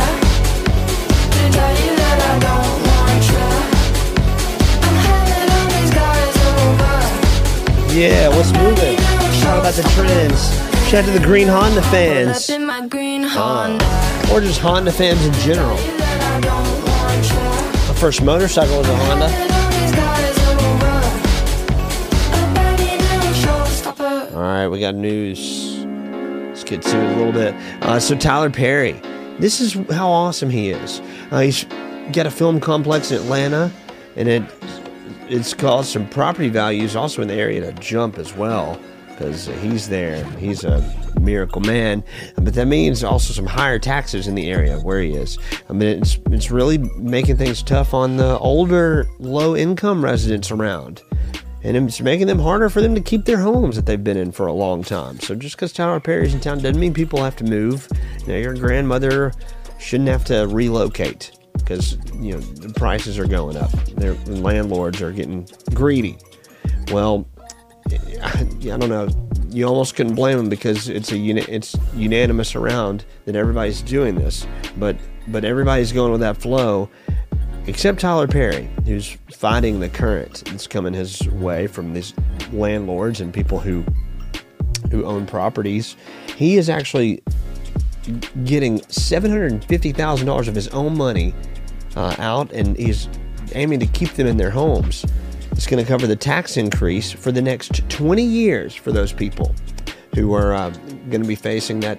to 1.35 1.43
tell 1.53 1.75
you 1.85 1.93
that 2.01 2.17
I 2.25 2.35
don't 2.47 2.77
want 2.89 3.23
you. 3.29 3.47
I'm 4.81 4.97
having 5.05 5.47
all 5.53 5.69
these 5.77 5.93
guys 5.93 6.35
over. 6.57 6.97
Yeah, 7.93 8.33
what's 8.33 8.49
moving? 8.57 8.97
Talk 9.45 9.61
about 9.61 9.75
the 9.77 9.85
trends. 9.93 10.41
Shout 10.89 11.03
out 11.03 11.13
to 11.13 11.19
the 11.19 11.25
Green 11.25 11.47
Honda 11.47 11.81
Pull 11.81 11.91
fans. 11.91 12.49
up 12.49 12.55
in 12.55 12.65
my 12.65 12.87
green 12.87 13.21
Honda. 13.21 14.16
Or 14.31 14.41
just 14.41 14.59
Honda 14.59 14.91
fans 14.91 15.25
in 15.25 15.33
general. 15.33 15.77
My 17.87 17.95
first 17.97 18.21
motorcycle 18.21 18.77
was 18.77 18.89
a 18.89 18.95
Honda. 18.95 19.57
All 24.35 24.43
right, 24.43 24.67
we 24.67 24.79
got 24.79 24.95
news. 24.95 25.77
Let's 26.49 26.63
get 26.63 26.81
to 26.83 26.97
it 26.97 27.15
a 27.15 27.15
little 27.15 27.31
bit. 27.31 27.55
Uh, 27.83 27.99
so 27.99 28.15
Tyler 28.15 28.49
Perry, 28.49 29.01
this 29.39 29.59
is 29.59 29.73
how 29.91 30.09
awesome 30.09 30.49
he 30.49 30.69
is. 30.69 31.01
Uh, 31.31 31.39
he's 31.39 31.63
got 32.11 32.25
a 32.25 32.31
film 32.31 32.59
complex 32.59 33.11
in 33.11 33.17
Atlanta, 33.17 33.71
and 34.15 34.27
it 34.27 34.43
it's 35.29 35.53
caused 35.53 35.89
some 35.89 36.07
property 36.07 36.49
values 36.49 36.95
also 36.95 37.21
in 37.21 37.27
the 37.27 37.33
area 37.33 37.59
to 37.59 37.73
jump 37.81 38.17
as 38.17 38.33
well 38.33 38.79
because 39.17 39.47
he's 39.47 39.89
there. 39.89 40.23
He's 40.37 40.63
a 40.63 40.79
miracle 41.19 41.61
man, 41.61 42.03
but 42.35 42.53
that 42.53 42.67
means 42.67 43.03
also 43.03 43.33
some 43.33 43.47
higher 43.47 43.79
taxes 43.79 44.27
in 44.27 44.35
the 44.35 44.51
area 44.51 44.77
where 44.79 45.01
he 45.01 45.13
is. 45.13 45.39
I 45.69 45.73
mean, 45.73 46.01
it's 46.01 46.19
it's 46.27 46.51
really 46.51 46.77
making 46.77 47.37
things 47.37 47.63
tough 47.63 47.93
on 47.93 48.17
the 48.17 48.37
older, 48.37 49.07
low 49.19 49.55
income 49.55 50.03
residents 50.03 50.51
around 50.51 51.01
and 51.63 51.75
it's 51.75 51.99
making 51.99 52.27
them 52.27 52.39
harder 52.39 52.69
for 52.69 52.81
them 52.81 52.95
to 52.95 53.01
keep 53.01 53.25
their 53.25 53.39
homes 53.39 53.75
that 53.75 53.85
they've 53.85 54.03
been 54.03 54.15
in 54.15 54.31
for 54.31 54.47
a 54.47 54.53
long 54.53 54.83
time. 54.83 55.19
So 55.19 55.35
just 55.35 55.57
because 55.57 55.73
Tyler 55.73 55.99
Perry's 55.99 56.33
in 56.33 56.39
town 56.39 56.59
doesn't 56.59 56.79
mean 56.79 56.93
people 56.93 57.21
have 57.23 57.35
to 57.37 57.43
move. 57.43 57.89
Know, 58.27 58.37
your 58.37 58.53
grandmother 58.53 59.33
shouldn't 59.79 60.09
have 60.09 60.23
to 60.25 60.47
relocate 60.47 61.31
because 61.57 61.97
you 62.15 62.33
know 62.33 62.39
the 62.39 62.73
prices 62.73 63.17
are 63.17 63.27
going 63.27 63.57
up. 63.57 63.71
Their 63.95 64.13
landlords 64.25 65.01
are 65.01 65.11
getting 65.11 65.47
greedy. 65.73 66.17
Well, 66.91 67.27
I, 68.21 68.41
I 68.41 68.77
don't 68.77 68.89
know. 68.89 69.07
You 69.49 69.65
almost 69.65 69.95
couldn't 69.95 70.15
blame 70.15 70.37
them 70.37 70.49
because 70.49 70.89
it's 70.89 71.11
a 71.11 71.17
it's 71.17 71.75
unanimous 71.95 72.55
around 72.55 73.05
that 73.25 73.35
everybody's 73.35 73.81
doing 73.81 74.15
this, 74.15 74.45
but 74.77 74.97
but 75.27 75.45
everybody's 75.45 75.91
going 75.91 76.11
with 76.11 76.21
that 76.21 76.37
flow 76.37 76.89
except 77.67 77.99
Tyler 77.99 78.27
Perry, 78.27 78.69
who's 78.85 79.17
fighting 79.31 79.79
the 79.79 79.89
current 79.89 80.43
that's 80.45 80.67
coming 80.67 80.93
his 80.93 81.27
way 81.29 81.67
from 81.67 81.93
these 81.93 82.13
landlords 82.51 83.21
and 83.21 83.33
people 83.33 83.59
who 83.59 83.83
who 84.89 85.05
own 85.05 85.25
properties. 85.25 85.95
He 86.35 86.57
is 86.57 86.69
actually 86.69 87.21
getting 88.45 88.81
seven 88.89 89.29
hundred 89.31 89.51
and 89.51 89.63
fifty 89.65 89.91
thousand 89.91 90.27
dollars 90.27 90.47
of 90.47 90.55
his 90.55 90.69
own 90.69 90.97
money 90.97 91.33
uh, 91.95 92.15
out, 92.19 92.51
and 92.51 92.77
he's 92.77 93.07
aiming 93.53 93.79
to 93.79 93.87
keep 93.87 94.11
them 94.11 94.27
in 94.27 94.37
their 94.37 94.51
homes. 94.51 95.05
It's 95.57 95.65
going 95.65 95.83
to 95.83 95.87
cover 95.87 96.05
the 96.05 96.15
tax 96.15 96.55
increase 96.55 97.11
for 97.11 97.31
the 97.31 97.41
next 97.41 97.89
twenty 97.89 98.23
years 98.23 98.75
for 98.75 98.91
those 98.91 99.11
people 99.11 99.55
who 100.13 100.35
are 100.35 100.53
uh, 100.53 100.69
going 101.09 101.23
to 101.23 101.27
be 101.27 101.33
facing 101.33 101.79
that 101.79 101.97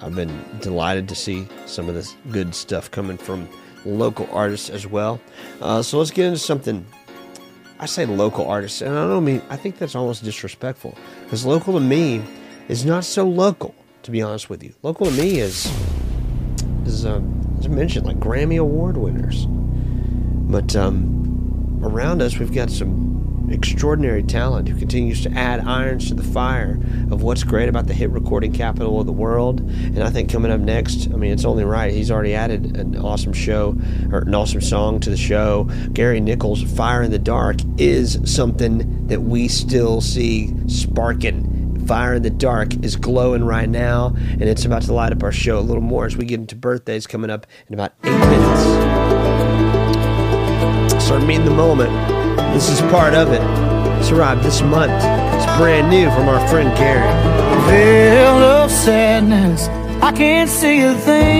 I've 0.00 0.14
been 0.14 0.32
delighted 0.60 1.08
to 1.08 1.14
see 1.14 1.46
some 1.66 1.88
of 1.88 1.94
this 1.94 2.14
good 2.30 2.54
stuff 2.54 2.90
coming 2.90 3.18
from 3.18 3.48
local 3.84 4.28
artists 4.32 4.70
as 4.70 4.86
well. 4.86 5.20
Uh, 5.60 5.82
so 5.82 5.98
let's 5.98 6.10
get 6.10 6.26
into 6.26 6.38
something. 6.38 6.86
I 7.78 7.86
say 7.86 8.06
local 8.06 8.46
artists, 8.46 8.80
and 8.80 8.96
I 8.96 9.06
don't 9.06 9.24
mean 9.24 9.42
I 9.50 9.56
think 9.56 9.78
that's 9.78 9.94
almost 9.94 10.24
disrespectful 10.24 10.96
because 11.24 11.44
local 11.44 11.74
to 11.74 11.80
me 11.80 12.22
is 12.68 12.84
not 12.84 13.04
so 13.04 13.26
local. 13.28 13.74
To 14.04 14.12
be 14.12 14.22
honest 14.22 14.48
with 14.48 14.62
you, 14.62 14.72
local 14.84 15.06
to 15.06 15.12
me 15.12 15.40
is 15.40 15.66
is 16.86 17.04
um, 17.04 17.56
as 17.58 17.66
I 17.66 17.68
mentioned 17.68 18.06
like 18.06 18.18
Grammy 18.18 18.58
Award 18.58 18.96
winners, 18.96 19.46
but 19.46 20.74
um, 20.76 21.80
around 21.82 22.22
us 22.22 22.38
we've 22.38 22.54
got 22.54 22.70
some 22.70 23.16
extraordinary 23.50 24.22
talent 24.22 24.68
who 24.68 24.76
continues 24.78 25.22
to 25.22 25.30
add 25.32 25.60
irons 25.60 26.08
to 26.08 26.14
the 26.14 26.22
fire 26.22 26.80
of 27.10 27.22
what's 27.22 27.44
great 27.44 27.68
about 27.68 27.86
the 27.86 27.94
hit 27.94 28.10
recording 28.10 28.52
capital 28.52 29.00
of 29.00 29.06
the 29.06 29.12
world. 29.12 29.60
And 29.60 30.02
I 30.02 30.10
think 30.10 30.30
coming 30.30 30.50
up 30.50 30.60
next, 30.60 31.06
I 31.12 31.16
mean, 31.16 31.32
it's 31.32 31.44
only 31.44 31.64
right. 31.64 31.92
He's 31.92 32.10
already 32.10 32.34
added 32.34 32.76
an 32.76 32.96
awesome 32.96 33.32
show 33.32 33.76
or 34.10 34.20
an 34.20 34.34
awesome 34.34 34.60
song 34.60 35.00
to 35.00 35.10
the 35.10 35.16
show. 35.16 35.64
Gary 35.92 36.20
Nichols' 36.20 36.62
Fire 36.62 37.02
in 37.02 37.10
the 37.10 37.18
Dark 37.18 37.56
is 37.78 38.18
something 38.24 39.06
that 39.06 39.22
we 39.22 39.48
still 39.48 40.00
see 40.00 40.52
sparking. 40.68 41.52
Fire 41.86 42.14
in 42.14 42.22
the 42.22 42.30
Dark 42.30 42.84
is 42.84 42.96
glowing 42.96 43.44
right 43.44 43.68
now, 43.68 44.12
and 44.16 44.42
it's 44.42 44.64
about 44.64 44.82
to 44.82 44.92
light 44.92 45.12
up 45.12 45.22
our 45.22 45.30
show 45.30 45.58
a 45.58 45.60
little 45.60 45.82
more 45.82 46.04
as 46.04 46.16
we 46.16 46.24
get 46.24 46.40
into 46.40 46.56
birthdays 46.56 47.06
coming 47.06 47.30
up 47.30 47.46
in 47.68 47.74
about 47.74 47.92
eight 48.02 48.10
minutes. 48.10 48.62
Start 51.04 51.22
meeting 51.22 51.44
the 51.44 51.52
moment. 51.52 51.92
This 52.52 52.68
is 52.68 52.80
part 52.90 53.14
of 53.14 53.30
it. 53.32 53.40
It's 54.00 54.10
arrived 54.10 54.42
this 54.42 54.62
month. 54.62 54.90
It's 54.92 55.46
brand 55.58 55.88
new 55.88 56.10
from 56.10 56.28
our 56.28 56.44
friend 56.48 56.76
Gary. 56.76 57.06
veil 57.70 58.42
of 58.42 58.70
sadness. 58.70 59.68
I 60.02 60.10
can't 60.10 60.50
see 60.50 60.82
a 60.82 60.92
thing. 60.94 61.36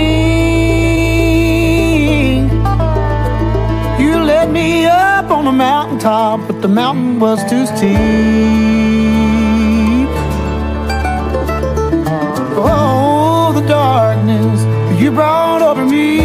You 4.00 4.22
let 4.22 4.48
me 4.50 4.86
up 4.86 5.28
on 5.30 5.48
a 5.48 5.52
mountaintop, 5.52 6.46
but 6.46 6.62
the 6.62 6.68
mountain 6.68 7.18
was 7.18 7.42
too 7.50 7.66
steep. 7.66 9.05
Darkness 13.66 14.60
you 15.00 15.10
brought 15.10 15.62
over 15.62 15.84
me. 15.84 16.16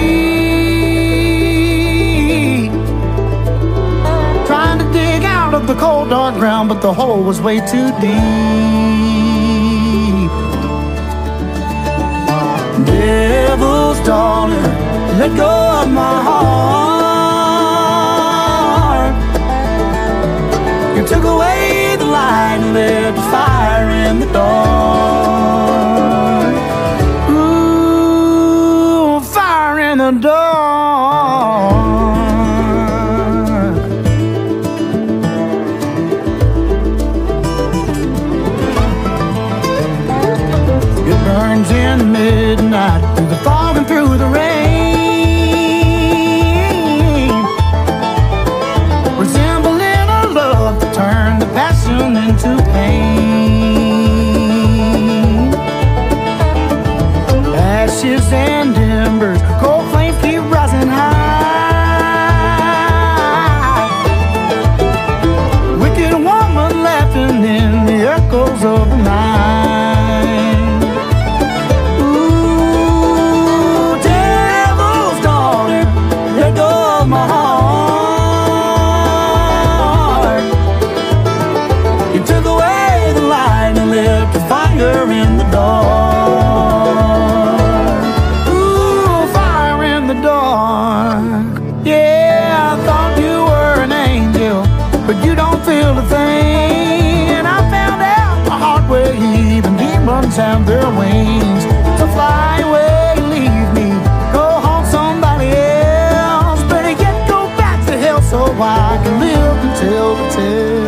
Trying 4.45 4.80
to 4.80 4.85
dig 4.91 5.23
out 5.23 5.53
of 5.53 5.68
the 5.68 5.76
cold, 5.76 6.09
dark 6.09 6.35
ground, 6.35 6.69
but 6.69 6.81
the 6.81 6.93
hole 6.93 7.23
was 7.23 7.41
way 7.41 7.59
too 7.59 7.91
deep. 7.99 8.11
Devil's 12.85 13.99
daughter, 14.05 14.61
let 15.19 15.35
go 15.35 15.81
of 15.81 15.89
my 15.91 16.22
heart. 16.27 16.61
You 20.97 21.03
took 21.07 21.23
away 21.23 21.95
the 21.97 22.05
light 22.05 22.59
and 22.61 22.73
lit 22.73 23.15
the 23.15 23.22
fire 23.34 23.89
in 23.89 24.19
the 24.19 24.27
dark. 24.31 25.40
The 30.12 30.20
dark. 30.20 31.82
It 41.08 41.18
burns 41.26 41.72
in 41.72 42.12
midnight 42.12 43.16
through 43.16 43.28
the 43.28 43.36
fog 43.38 43.61
have 100.41 100.65
their 100.65 100.89
wings. 101.01 101.63
So 101.99 102.05
fly 102.15 102.61
away, 102.68 103.15
leave 103.34 103.69
me, 103.77 103.88
go 104.38 104.45
home 104.65 104.85
somebody 104.97 105.49
else. 105.49 106.61
Better 106.72 106.93
yet, 107.03 107.15
go 107.30 107.39
back 107.61 107.80
to 107.88 107.93
hell 108.03 108.22
so 108.22 108.39
I 108.59 108.99
can 109.03 109.15
live 109.26 109.57
and 109.65 109.73
tell 109.81 110.09
the 110.19 110.27
tale. 110.35 110.81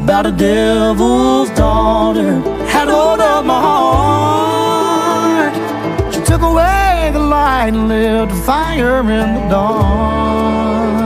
About 0.00 0.24
a 0.32 0.32
devil's 0.32 1.50
daughter 1.50 2.32
had 2.72 2.88
hold 2.88 3.20
of 3.20 3.44
my 3.44 3.60
heart. 3.68 5.54
She 6.12 6.20
took 6.30 6.42
away 6.42 7.10
the 7.12 7.18
light 7.18 7.72
and 7.74 7.88
lit 7.88 8.28
the 8.28 8.40
fire 8.48 9.00
in 9.00 9.34
the 9.34 9.42
dark. 9.50 10.99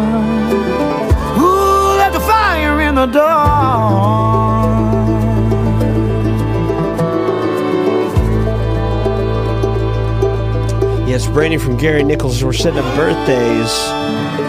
Yes, 11.07 11.27
Brandy 11.27 11.59
from 11.59 11.77
Gary 11.77 12.03
Nichols. 12.03 12.43
We're 12.43 12.55
setting 12.55 12.79
up 12.79 12.97
birthdays. 12.97 13.71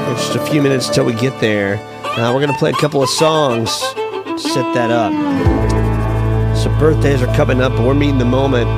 In 0.08 0.16
just 0.16 0.36
a 0.36 0.46
few 0.50 0.62
minutes 0.62 0.90
till 0.90 1.04
we 1.04 1.14
get 1.16 1.38
there. 1.42 1.76
Uh, 2.04 2.34
we're 2.34 2.40
going 2.40 2.54
to 2.54 2.58
play 2.58 2.70
a 2.70 2.76
couple 2.76 3.04
of 3.04 3.10
songs 3.10 3.78
to 3.80 4.40
set 4.40 4.74
that 4.74 4.90
up. 4.90 5.12
So 6.58 6.70
birthdays 6.80 7.22
are 7.22 7.36
coming 7.36 7.60
up, 7.60 7.74
and 7.74 7.86
we're 7.86 7.94
meeting 7.94 8.20
the 8.20 8.26
moment. 8.26 8.70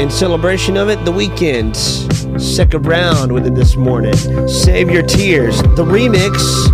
In 0.00 0.10
celebration 0.10 0.76
of 0.76 0.88
it, 0.88 1.04
the 1.04 1.10
Weeknd. 1.10 1.74
Second 2.40 2.86
round 2.86 3.32
with 3.32 3.48
it 3.48 3.56
this 3.56 3.74
morning. 3.74 4.16
Save 4.46 4.90
Your 4.90 5.02
Tears. 5.02 5.60
The 5.60 5.84
remix 5.84 6.68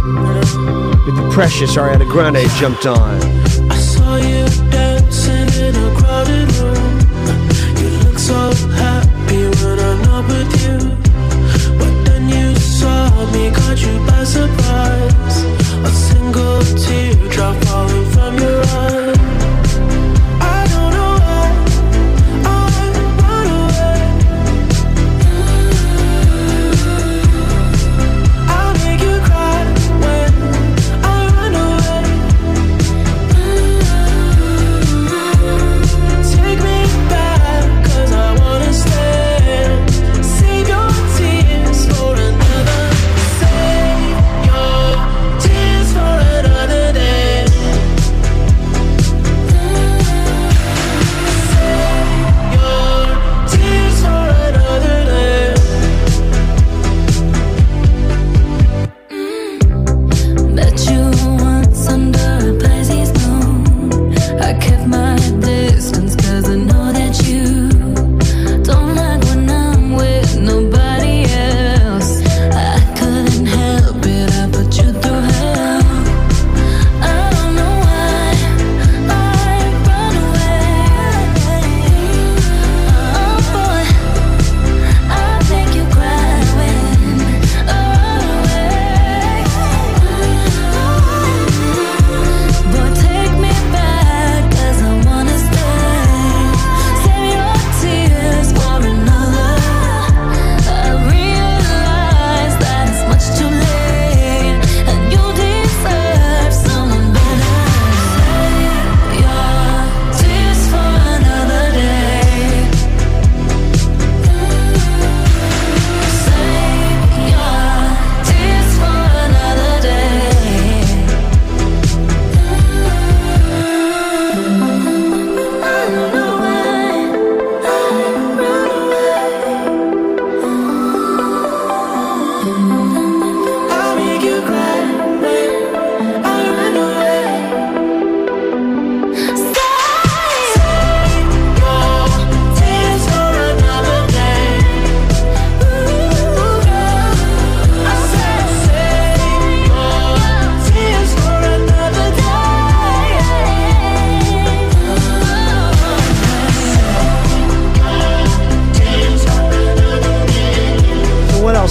with 1.07 1.17
the 1.17 1.31
precious 1.31 1.77
Ariana 1.77 2.09
Grande 2.09 2.49
jumped 2.61 2.87
on. 2.87 3.21
I 3.71 3.77
saw 3.77 4.17
you 4.17 4.45
dancing 4.71 5.49
in 5.63 5.75
a 5.77 5.95
crowded 5.99 6.51
room. 6.57 6.95
You 7.79 7.89
look 8.05 8.19
so 8.19 8.53
happy 8.73 9.43
when 9.61 9.79
I'm 9.79 10.01
not 10.09 10.25
with 10.29 10.53
you. 10.65 10.79
But 11.79 11.95
then 12.07 12.29
you 12.29 12.55
saw 12.57 13.09
me, 13.33 13.51
caught 13.51 13.81
you 13.81 13.99
by 14.07 14.25
surprise. 14.25 15.37
A 15.85 15.91
single 15.91 16.61
teardrop 16.83 17.04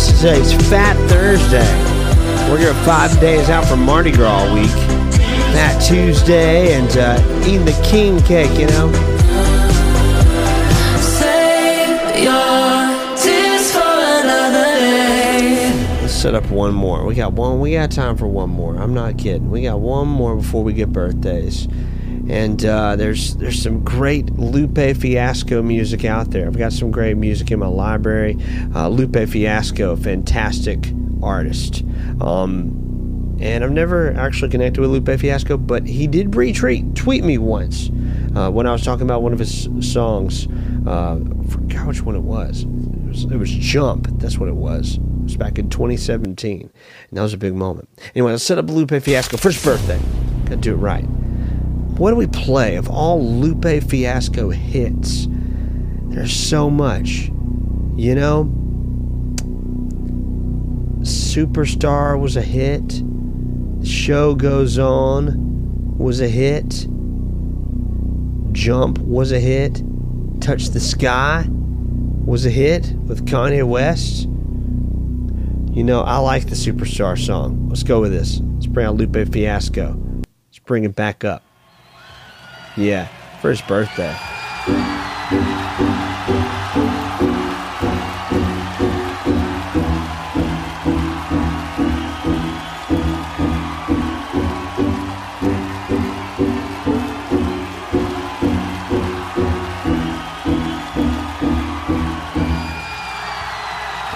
Today's 0.06 0.54
Fat 0.70 0.96
Thursday. 1.10 1.66
We're 2.50 2.58
here 2.58 2.74
five 2.84 3.18
days 3.22 3.50
out 3.50 3.66
from 3.66 3.86
Mardi 3.86 4.12
Gras 4.12 4.54
week. 4.54 4.70
Fat 5.54 5.80
Tuesday 5.80 6.74
and 6.74 6.98
uh, 6.98 7.42
eating 7.46 7.64
the 7.64 7.80
king 7.86 8.22
cake, 8.24 8.52
you 8.60 8.68
know. 8.68 8.92
Save 11.00 12.24
your 12.24 13.16
tears 13.16 13.72
for 13.72 13.80
another 13.80 14.80
day. 14.80 15.72
Let's 16.02 16.14
set 16.14 16.36
up 16.36 16.50
one 16.50 16.74
more. 16.74 17.06
We 17.06 17.16
got 17.16 17.34
one. 17.34 17.62
We 17.62 17.74
got 17.74 17.92
time 17.92 18.18
for 18.18 18.28
one 18.28 18.50
more. 18.50 18.76
I'm 18.76 18.94
not 18.94 19.18
kidding. 19.18 19.50
We 19.50 19.62
got 19.62 19.80
one 19.80 20.08
more 20.10 20.36
before 20.36 20.64
we 20.64 20.74
get 20.74 20.92
birthdays. 20.92 21.68
And 22.30 22.64
uh, 22.66 22.96
there's 22.96 23.36
there's 23.36 23.62
some 23.62 23.84
great 23.84 24.30
Lupe 24.32 24.98
Fiasco 24.98 25.62
music 25.62 26.06
out 26.06 26.32
there. 26.32 26.48
I've 26.48 26.58
got 26.58 26.72
some 26.72 26.90
great 26.90 27.18
music 27.18 27.52
in 27.52 27.60
my 27.60 27.68
library. 27.68 28.38
Uh, 28.74 28.88
Lupe 28.88 29.28
Fiasco, 29.28 29.96
fantastic 29.96 30.94
artist. 31.22 31.84
Um, 32.22 33.38
and 33.42 33.64
I've 33.64 33.72
never 33.72 34.14
actually 34.14 34.52
connected 34.52 34.80
with 34.80 34.90
Lupe 34.92 35.20
Fiasco, 35.20 35.58
but 35.58 35.86
he 35.86 36.08
did 36.08 36.32
retweet 36.32 36.96
tweet 36.96 37.26
me 37.26 37.38
once 37.38 37.90
uh, 38.36 38.50
when 38.50 38.68
I 38.68 38.72
was 38.72 38.84
talking 38.84 39.04
about 39.04 39.22
one 39.22 39.34
of 39.34 39.40
his 39.40 39.68
songs. 39.82 40.48
Uh, 40.88 41.20
I 41.20 41.50
forgot 41.50 41.88
which 41.88 42.02
one 42.04 42.16
it 42.16 42.22
was. 42.22 42.64
It 42.64 43.08
was 43.08 43.24
it 43.26 43.36
was 43.38 43.52
Jump. 43.52 44.08
That's 44.20 44.38
what 44.38 44.48
it 44.48 44.56
was. 44.56 44.96
It 44.96 45.24
was 45.24 45.36
back 45.38 45.60
in 45.60 45.70
2017, 45.70 46.62
and 46.62 46.72
that 47.12 47.22
was 47.22 47.34
a 47.34 47.38
big 47.38 47.54
moment. 47.54 47.90
Anyway, 48.16 48.32
let's 48.32 48.44
set 48.44 48.58
up 48.58 48.70
Lupe 48.70 48.92
Fiasco 49.02 49.36
first 49.36 49.64
birthday. 49.64 50.00
Got 50.46 50.50
to 50.50 50.56
do 50.58 50.74
it 50.74 50.78
right. 50.78 51.06
What 51.98 52.10
do 52.10 52.16
we 52.16 52.28
play 52.28 52.76
of 52.76 52.90
all 52.90 53.24
Lupe 53.24 53.84
Fiasco 53.84 54.50
hits? 54.50 55.28
There's 56.10 56.34
so 56.34 56.70
much. 56.70 57.30
You 57.96 58.16
know, 58.16 58.46
Superstar 61.02 62.20
was 62.20 62.36
a 62.36 62.42
hit. 62.42 63.04
The 63.80 63.86
Show 63.86 64.34
Goes 64.34 64.80
On 64.80 65.98
was 65.98 66.20
a 66.20 66.28
hit. 66.28 66.88
Jump 68.54 68.98
was 69.00 69.32
a 69.32 69.40
hit. 69.40 69.84
Touch 70.42 70.70
the 70.70 70.80
Sky 70.80 71.46
was 71.50 72.46
a 72.46 72.50
hit 72.50 72.94
with 73.06 73.26
Kanye 73.26 73.64
West. 73.64 74.24
You 75.76 75.84
know, 75.84 76.02
I 76.02 76.18
like 76.18 76.48
the 76.48 76.56
Superstar 76.56 77.18
song. 77.24 77.70
Let's 77.70 77.84
go 77.84 78.02
with 78.02 78.12
this. 78.12 78.42
Let's 78.54 78.68
bring 78.68 78.86
out 78.88 78.96
Lupe 78.96 79.32
Fiasco. 79.32 79.96
Let's 80.48 80.60
bring 80.60 80.84
it 80.84 80.96
back 80.96 81.24
up. 81.24 81.44
Yeah, 82.76 83.06
for 83.40 83.52
his 83.52 83.62
birthday. 83.62 84.16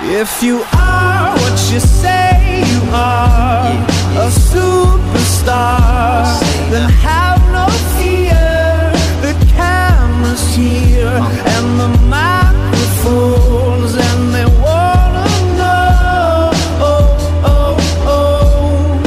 If 0.10 0.42
you 0.42 0.64
are 0.74 1.38
what 1.38 1.72
you 1.72 1.80
say 1.80 2.64
you 2.66 2.82
are, 2.92 3.68
a 4.18 4.32
superstar, 4.32 4.82
then 6.72 6.90
have 6.90 7.37
and 10.40 11.80
the 11.80 11.88
microphones, 12.06 13.96
and 13.96 14.22
they 14.36 14.46
wanna 14.62 15.26
know. 15.58 16.52
Oh, 16.80 17.06
oh, 17.44 17.78
oh. 18.06 19.02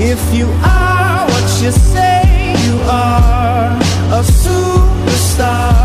If 0.00 0.22
you 0.34 0.46
are 0.64 1.26
what 1.30 1.48
you 1.62 1.70
say 1.72 2.54
you 2.66 2.76
are, 2.88 3.70
a 4.18 4.22
superstar, 4.22 5.77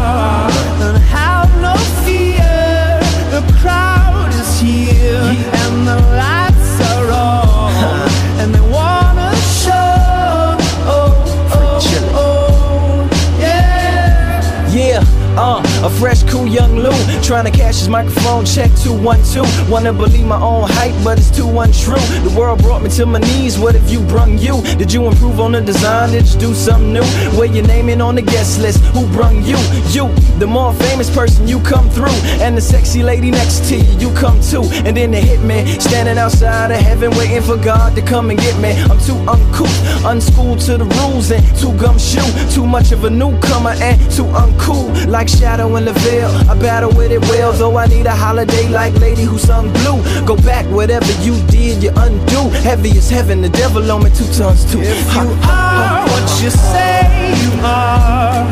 fresh, 16.03 16.22
young 16.47 16.77
Lou 16.77 16.93
trying 17.21 17.45
to 17.45 17.51
cash 17.51 17.79
his 17.79 17.89
microphone 17.89 18.45
check 18.45 18.71
212. 18.81 19.69
Wanna 19.69 19.93
believe 19.93 20.25
my 20.25 20.41
own 20.41 20.69
hype, 20.69 20.95
but 21.03 21.17
it's 21.17 21.29
too 21.29 21.47
untrue. 21.59 21.95
The 22.27 22.33
world 22.37 22.61
brought 22.61 22.81
me 22.81 22.89
to 22.91 23.05
my 23.05 23.19
knees. 23.19 23.57
What 23.59 23.75
have 23.75 23.89
you 23.89 24.01
brung 24.01 24.37
you? 24.37 24.61
Did 24.77 24.91
you 24.91 25.05
improve 25.05 25.39
on 25.39 25.51
the 25.51 25.61
design? 25.61 26.11
Did 26.11 26.27
you 26.33 26.39
do 26.39 26.53
something 26.53 26.93
new? 26.93 27.03
Where 27.37 27.45
your 27.45 27.65
name 27.67 27.89
in 27.89 28.01
on 28.01 28.15
the 28.15 28.21
guest 28.21 28.59
list? 28.59 28.79
Who 28.95 29.05
brung 29.11 29.43
you? 29.43 29.57
You, 29.89 30.13
the 30.39 30.47
more 30.47 30.73
famous 30.73 31.13
person, 31.13 31.47
you 31.47 31.59
come 31.61 31.89
through, 31.89 32.17
and 32.41 32.57
the 32.57 32.61
sexy 32.61 33.03
lady 33.03 33.31
next 33.31 33.69
to 33.69 33.77
you, 33.77 33.99
you 33.99 34.15
come 34.15 34.41
too. 34.41 34.63
And 34.85 34.97
then 34.97 35.11
the 35.11 35.19
hitman 35.19 35.81
standing 35.81 36.17
outside 36.17 36.71
of 36.71 36.77
heaven, 36.77 37.11
waiting 37.11 37.41
for 37.41 37.57
God 37.57 37.95
to 37.95 38.01
come 38.01 38.29
and 38.29 38.39
get 38.39 38.59
me. 38.59 38.71
I'm 38.89 38.99
too 38.99 39.17
uncouth, 39.29 40.05
unschooled 40.05 40.59
to 40.61 40.77
the 40.77 40.85
rules, 40.85 41.31
and 41.31 41.43
too 41.57 41.73
gumshoe. 41.77 42.21
Too 42.49 42.65
much 42.65 42.91
of 42.91 43.03
a 43.03 43.09
newcomer 43.09 43.75
and 43.77 43.99
too 44.11 44.25
uncool, 44.25 45.07
like 45.07 45.27
Shadow 45.27 45.73
the 45.83 45.93
veil. 45.93 46.32
I 46.49 46.55
battle 46.59 46.91
with 46.95 47.11
it 47.11 47.21
well, 47.21 47.51
though 47.53 47.77
I 47.77 47.87
need 47.87 48.05
a 48.05 48.15
holiday 48.15 48.67
like 48.69 48.93
Lady 48.99 49.23
who 49.23 49.37
sung 49.37 49.71
blue. 49.73 50.01
Go 50.25 50.35
back, 50.37 50.65
whatever 50.67 51.11
you 51.21 51.35
did, 51.47 51.81
you 51.83 51.91
undo. 51.95 52.49
Heavy 52.63 52.91
as 52.97 53.09
heaven, 53.09 53.41
the 53.41 53.49
devil 53.49 53.91
on 53.91 54.03
me 54.03 54.09
two 54.11 54.25
tons 54.33 54.65
too. 54.71 54.81
If 54.81 55.13
you 55.15 55.27
are 55.43 56.07
what 56.07 56.41
you 56.41 56.49
say 56.49 57.33
you 57.43 57.51
are, 57.63 58.43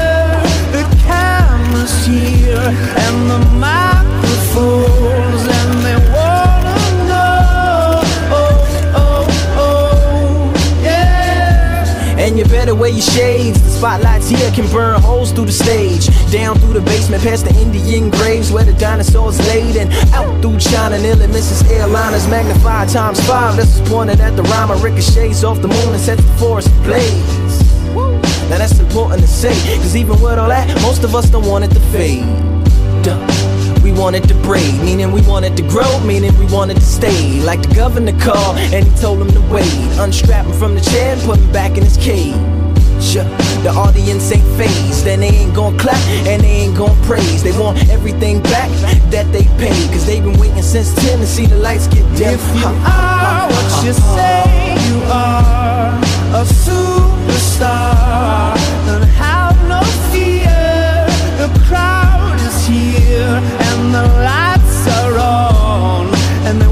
The 0.76 0.84
camera's 1.06 2.06
here 2.06 2.72
and 3.06 3.30
the 3.30 3.40
microphones, 3.60 3.83
And 12.34 12.40
you 12.40 12.46
better 12.46 12.74
wear 12.74 12.90
your 12.90 13.00
shades. 13.00 13.62
The 13.62 13.70
spotlights 13.70 14.28
here 14.28 14.50
can 14.54 14.68
burn 14.72 15.00
holes 15.00 15.32
through 15.32 15.46
the 15.46 15.52
stage. 15.52 16.08
Down 16.32 16.58
through 16.58 16.74
the 16.74 16.82
basement, 16.82 17.22
past 17.22 17.46
the 17.46 17.56
Indian 17.62 18.10
graves 18.10 18.52
where 18.52 18.64
the 18.64 18.74
dinosaurs 18.74 19.38
laid. 19.50 19.76
And 19.76 19.94
out 20.16 20.42
through 20.42 20.58
China, 20.58 20.98
nearly 20.98 21.28
misses 21.28 21.62
airliners. 21.70 22.28
Magnified 22.32 22.90
times 22.90 23.24
five. 23.28 23.56
This 23.56 23.80
is 23.80 23.88
pointed 23.88 24.20
at 24.20 24.36
the 24.36 24.42
rhyme. 24.42 24.72
Ricochets 24.82 25.44
off 25.44 25.62
the 25.62 25.68
moon 25.68 25.90
and 25.94 26.02
sets 26.02 26.24
the 26.24 26.34
forest 26.40 26.70
ablaze. 26.80 27.94
Now 28.50 28.58
that's 28.58 28.80
important 28.80 29.22
to 29.22 29.28
say. 29.28 29.54
Cause 29.78 29.96
even 29.96 30.20
with 30.20 30.40
all 30.40 30.50
that, 30.50 30.68
most 30.82 31.04
of 31.04 31.14
us 31.14 31.30
don't 31.30 31.46
want 31.46 31.66
it 31.66 31.70
to 31.70 31.80
fade. 31.92 32.26
Duh. 33.04 33.53
We 33.84 33.92
wanted 33.92 34.28
to 34.30 34.34
braid, 34.36 34.82
meaning 34.82 35.12
we 35.12 35.22
wanted 35.24 35.58
to 35.58 35.64
grow, 35.64 36.00
meaning 36.06 36.34
we 36.38 36.46
wanted 36.46 36.78
to 36.78 36.86
stay. 36.86 37.42
Like 37.42 37.62
the 37.62 37.76
governor 37.76 38.18
called 38.18 38.58
and 38.58 38.88
he 38.88 38.96
told 39.02 39.20
him 39.22 39.30
to 39.32 39.42
wait. 39.54 39.74
Unstrap 40.00 40.46
him 40.46 40.54
from 40.54 40.76
the 40.76 40.82
chair 40.82 41.14
and 41.14 41.22
put 41.22 41.38
him 41.38 41.52
back 41.52 41.78
in 41.78 41.84
his 41.84 41.98
cage. 41.98 42.34
The 43.64 43.74
audience 43.76 44.32
ain't 44.32 44.48
phased, 44.58 45.06
and 45.08 45.22
they 45.22 45.28
ain't 45.28 45.54
gon' 45.54 45.78
clap, 45.78 46.00
and 46.26 46.42
they 46.42 46.48
ain't 46.48 46.78
gon' 46.78 46.96
praise. 47.04 47.44
They 47.44 47.52
want 47.60 47.78
everything 47.90 48.42
back 48.42 48.70
that 49.12 49.30
they 49.34 49.44
paid, 49.58 49.92
cause 49.92 50.06
they've 50.06 50.24
been 50.24 50.40
waiting 50.40 50.62
since 50.62 50.96
10 50.96 51.20
to 51.20 51.28
see 51.28 51.46
the 51.46 51.58
lights 51.58 51.88
get 51.88 52.06
dim. 52.16 52.34
If 52.34 52.56
you 52.56 52.66
are 52.66 53.48
what 53.52 53.84
you 53.84 53.94
say 53.94 54.78
you 54.88 55.04
are, 55.12 55.92
a 56.40 56.46
superstar, 56.66 58.56
then 58.86 59.02
have 59.20 59.58
no 59.68 59.82
fear. 60.12 61.06
The 61.38 61.50
crowd 61.68 62.40
is 62.40 62.66
here 62.66 63.63
the 63.94 64.02
lights 64.02 64.88
are 64.88 65.18
on, 65.20 66.08
and 66.48 66.60
they 66.60 66.68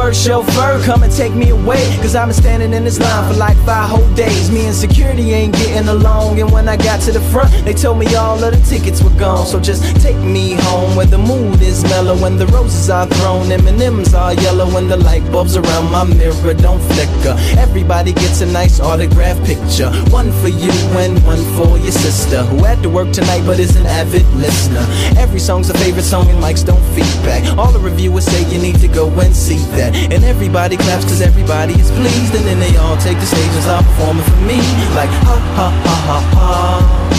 chauffeur, 0.00 0.12
chauffeur, 0.14 0.84
come 0.84 1.02
and 1.02 1.12
take 1.12 1.34
me 1.34 1.50
away. 1.50 1.84
Cause 2.00 2.14
I've 2.14 2.28
been 2.28 2.34
standing 2.34 2.72
in 2.72 2.84
this 2.84 2.98
line 2.98 3.32
for 3.32 3.38
like 3.38 3.56
five 3.58 3.90
whole 3.90 4.14
days. 4.14 4.50
Me 4.50 4.66
and 4.66 4.74
security 4.74 5.32
ain't 5.32 5.54
getting 5.54 5.88
along. 5.88 6.40
And 6.40 6.50
when 6.50 6.68
I 6.68 6.76
got 6.76 7.00
to 7.02 7.12
the 7.12 7.20
front, 7.20 7.50
they 7.64 7.74
told 7.74 7.98
me 7.98 8.14
all 8.14 8.42
of 8.42 8.52
the 8.52 8.60
tickets 8.66 9.02
were 9.02 9.16
gone. 9.18 9.46
So 9.46 9.60
just 9.60 9.82
take 10.00 10.16
me 10.16 10.54
home 10.54 10.96
where 10.96 11.06
the 11.06 11.18
mood 11.18 11.60
is 11.60 11.82
mellow. 11.84 12.16
and 12.24 12.38
the 12.38 12.46
roses 12.48 12.88
are 12.90 13.06
thrown, 13.06 13.50
M&M's 13.52 14.14
are 14.14 14.34
yellow. 14.34 14.76
and 14.76 14.90
the 14.90 14.96
light 14.96 15.24
bulbs 15.32 15.56
around 15.56 15.90
my 15.90 16.04
mirror 16.04 16.54
don't 16.54 16.80
flicker. 16.92 17.34
Everybody 17.58 18.12
gets 18.12 18.40
a 18.40 18.46
nice 18.46 18.80
autograph 18.80 19.36
picture. 19.44 19.90
One 20.10 20.32
for 20.40 20.48
you 20.48 20.72
and 20.98 21.18
one 21.24 21.44
for 21.56 21.78
your 21.78 21.92
sister. 21.92 22.42
Who 22.44 22.64
had 22.64 22.82
to 22.82 22.88
work 22.88 23.12
tonight 23.12 23.42
but 23.44 23.58
is 23.58 23.76
an 23.76 23.86
avid 23.86 24.26
listener. 24.34 24.84
Every 25.18 25.40
song's 25.40 25.68
a 25.70 25.74
favorite 25.74 26.04
song 26.04 26.28
and 26.30 26.42
mics 26.42 26.64
don't 26.64 26.82
feedback. 26.94 27.58
All 27.58 27.72
the 27.72 27.78
reviewers 27.78 28.24
say 28.24 28.48
you 28.50 28.60
need 28.60 28.80
to 28.80 28.88
go 28.88 29.08
and 29.20 29.34
see 29.34 29.58
that. 29.76 29.89
And 30.12 30.24
everybody 30.24 30.76
claps 30.76 31.04
cause 31.04 31.20
everybody 31.20 31.74
is 31.74 31.90
pleased. 31.90 32.34
And 32.34 32.44
then 32.46 32.58
they 32.60 32.76
all 32.76 32.96
take 32.96 33.18
the 33.18 33.26
stage 33.26 33.52
and 33.52 33.62
start 33.62 33.84
performing 33.84 34.24
for 34.24 34.40
me. 34.46 34.58
Like 34.94 35.10
ha 35.26 35.36
ha 35.56 35.68
ha 35.86 35.96
ha 36.08 36.18
ha. 36.34 37.10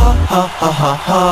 Ha 0.00 0.10
ha 0.32 0.42
ha 0.60 0.70
ha 0.72 0.92
ha. 0.94 1.22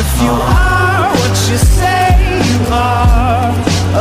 If 0.00 0.10
you 0.22 0.34
are 0.34 1.08
what 1.18 1.34
you 1.50 1.58
say 1.58 2.04
you 2.50 2.60
are, 2.70 3.52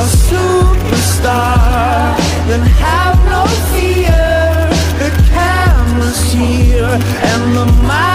a 0.02 0.03
superstar, 0.27 2.18
then 2.48 2.61
have 2.84 3.18
no 3.34 3.41
fear. 3.72 4.23
The 5.02 5.10
camera's 5.31 6.22
here 6.31 6.94
and 7.30 7.44
the 7.57 7.65
microphones, 7.65 8.12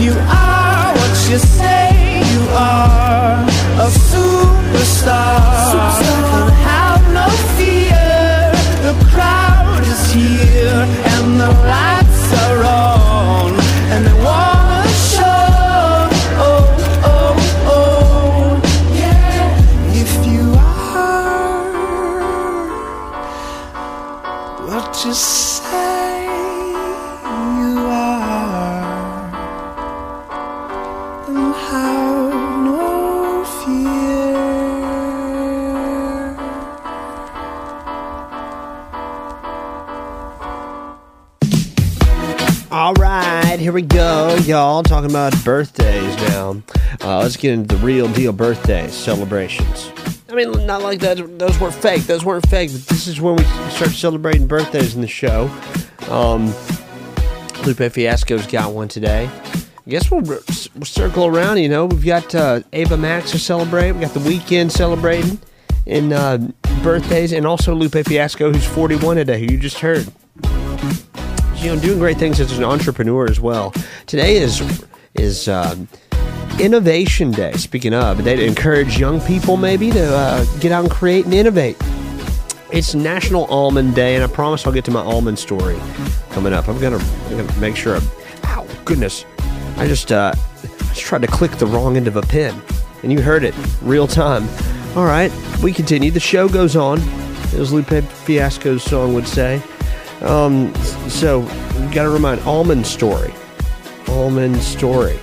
you 0.00 0.12
are 0.12 0.92
what 0.98 1.30
you 1.30 1.38
say 1.38 2.22
you 2.34 2.42
are, 2.50 3.42
a 3.86 3.88
superstar, 4.10 5.40
then 6.00 6.48
have 6.68 7.02
no 7.18 7.26
fear. 7.56 8.52
The 8.86 8.94
crowd 9.10 9.82
is 9.82 10.12
here 10.12 10.82
and 11.14 11.40
the 11.40 11.50
lights 11.68 11.93
y'all. 44.54 44.84
Talking 44.84 45.10
about 45.10 45.34
birthdays 45.44 46.16
now. 46.28 46.62
Uh, 47.00 47.18
let's 47.18 47.36
get 47.36 47.54
into 47.54 47.74
the 47.74 47.84
real 47.84 48.06
deal 48.12 48.32
birthday 48.32 48.86
celebrations. 48.86 49.90
I 50.28 50.34
mean, 50.34 50.64
not 50.64 50.80
like 50.80 51.00
that. 51.00 51.16
Those 51.40 51.58
weren't 51.58 51.74
fake. 51.74 52.04
Those 52.04 52.24
weren't 52.24 52.48
fake. 52.48 52.70
But 52.70 52.82
this 52.82 53.08
is 53.08 53.20
when 53.20 53.34
we 53.34 53.42
start 53.70 53.90
celebrating 53.90 54.46
birthdays 54.46 54.94
in 54.94 55.00
the 55.00 55.08
show. 55.08 55.50
Um, 56.08 56.54
Lupe 57.66 57.92
Fiasco's 57.92 58.46
got 58.46 58.72
one 58.72 58.86
today. 58.86 59.28
I 59.28 59.90
guess 59.90 60.08
we'll, 60.08 60.20
we'll 60.20 60.84
circle 60.84 61.26
around. 61.26 61.56
You 61.56 61.68
know, 61.68 61.86
we've 61.86 62.04
got 62.04 62.32
uh, 62.32 62.60
Ava 62.72 62.96
Max 62.96 63.32
to 63.32 63.40
celebrate. 63.40 63.90
We 63.90 64.02
got 64.02 64.14
the 64.14 64.20
Weeknd 64.20 64.70
celebrating 64.70 65.40
in 65.84 66.12
uh, 66.12 66.38
birthdays, 66.84 67.32
and 67.32 67.44
also 67.44 67.74
Lupe 67.74 68.06
Fiasco, 68.06 68.52
who's 68.52 68.64
41 68.64 69.16
today, 69.16 69.40
who 69.40 69.52
you 69.52 69.58
just 69.58 69.80
heard 69.80 70.06
you 71.64 71.74
know, 71.74 71.80
doing 71.80 71.98
great 71.98 72.18
things 72.18 72.40
as 72.40 72.58
an 72.58 72.64
entrepreneur 72.64 73.24
as 73.24 73.40
well. 73.40 73.72
Today 74.06 74.36
is 74.36 74.60
is 75.14 75.48
um, 75.48 75.88
Innovation 76.60 77.30
Day. 77.30 77.52
Speaking 77.52 77.94
of, 77.94 78.22
day 78.22 78.46
encourage 78.46 78.98
young 78.98 79.18
people 79.22 79.56
maybe 79.56 79.90
to 79.90 80.14
uh, 80.14 80.44
get 80.60 80.72
out 80.72 80.84
and 80.84 80.92
create 80.92 81.24
and 81.24 81.32
innovate. 81.32 81.76
It's 82.70 82.94
National 82.94 83.46
Almond 83.46 83.94
Day, 83.94 84.14
and 84.14 84.22
I 84.22 84.26
promise 84.26 84.66
I'll 84.66 84.74
get 84.74 84.84
to 84.86 84.90
my 84.90 85.00
almond 85.00 85.38
story 85.38 85.78
coming 86.30 86.52
up. 86.52 86.68
I'm 86.68 86.78
gonna, 86.78 86.98
I'm 86.98 87.36
gonna 87.38 87.60
make 87.60 87.76
sure. 87.76 87.96
I'm, 87.96 88.02
ow, 88.44 88.66
goodness! 88.84 89.24
I 89.78 89.86
just 89.86 90.12
uh, 90.12 90.34
just 90.88 91.00
tried 91.00 91.22
to 91.22 91.28
click 91.28 91.52
the 91.52 91.66
wrong 91.66 91.96
end 91.96 92.08
of 92.08 92.16
a 92.16 92.22
pen, 92.22 92.60
and 93.02 93.10
you 93.10 93.22
heard 93.22 93.42
it 93.42 93.54
real 93.80 94.06
time. 94.06 94.46
All 94.96 95.06
right, 95.06 95.32
we 95.62 95.72
continue. 95.72 96.10
The 96.10 96.20
show 96.20 96.46
goes 96.46 96.76
on, 96.76 97.00
as 97.54 97.72
Lupe 97.72 98.04
Fiasco's 98.04 98.82
song 98.82 99.14
would 99.14 99.26
say. 99.26 99.62
Um, 100.24 100.74
so 101.08 101.40
you 101.42 101.94
got 101.94 102.04
to 102.04 102.10
remind 102.10 102.40
almond 102.42 102.86
story, 102.86 103.32
almond 104.08 104.56
story. 104.62 105.18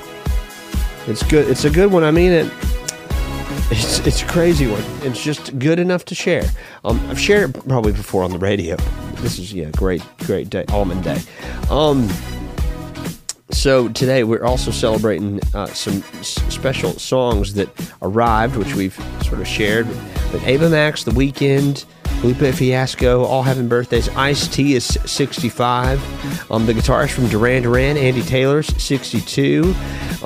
It's 1.08 1.24
good. 1.24 1.50
It's 1.50 1.66
a 1.66 1.70
good 1.70 1.92
one. 1.92 2.04
I 2.04 2.12
mean 2.12 2.32
it. 2.32 2.52
It's 3.72 4.00
it's 4.06 4.22
a 4.22 4.28
crazy 4.28 4.68
one. 4.68 4.84
It's 5.02 5.24
just 5.24 5.58
good 5.58 5.80
enough 5.80 6.06
to 6.06 6.16
share. 6.16 6.44
Um, 6.84 7.00
I've 7.10 7.20
shared 7.20 7.56
it 7.56 7.68
probably 7.68 7.94
before 7.94 8.24
on 8.24 8.32
the 8.32 8.38
radio. 8.38 8.76
This 9.16 9.40
is 9.40 9.54
yeah, 9.54 9.70
great 9.78 10.04
great 10.20 10.50
day, 10.50 10.66
almond 10.70 11.04
day. 11.04 11.20
Um, 11.70 12.08
so 13.52 13.90
today 13.90 14.24
we're 14.24 14.44
also 14.44 14.72
celebrating 14.72 15.40
uh, 15.54 15.68
some 15.68 16.04
s- 16.20 16.42
special 16.54 16.92
songs 16.94 17.54
that 17.56 17.70
arrived, 18.02 18.56
which 18.56 18.76
we've 18.76 18.96
sort 19.24 19.40
of 19.42 19.48
shared. 19.48 19.88
But 20.32 20.44
Ava 20.46 20.70
Max, 20.70 21.04
The 21.04 21.12
Weeknd, 21.12 21.86
Lupe 22.24 22.54
Fiasco, 22.54 23.24
all 23.24 23.44
having 23.44 23.68
birthdays. 23.68 24.10
Ice 24.10 24.48
T 24.48 24.76
is 24.76 24.86
65. 24.86 26.52
Um, 26.52 26.66
the 26.66 26.74
guitarist 26.74 27.12
from 27.12 27.28
Duran 27.28 27.64
Duran, 27.64 27.98
Andy 27.98 28.22
Taylor's 28.22 28.68
62. 28.82 29.74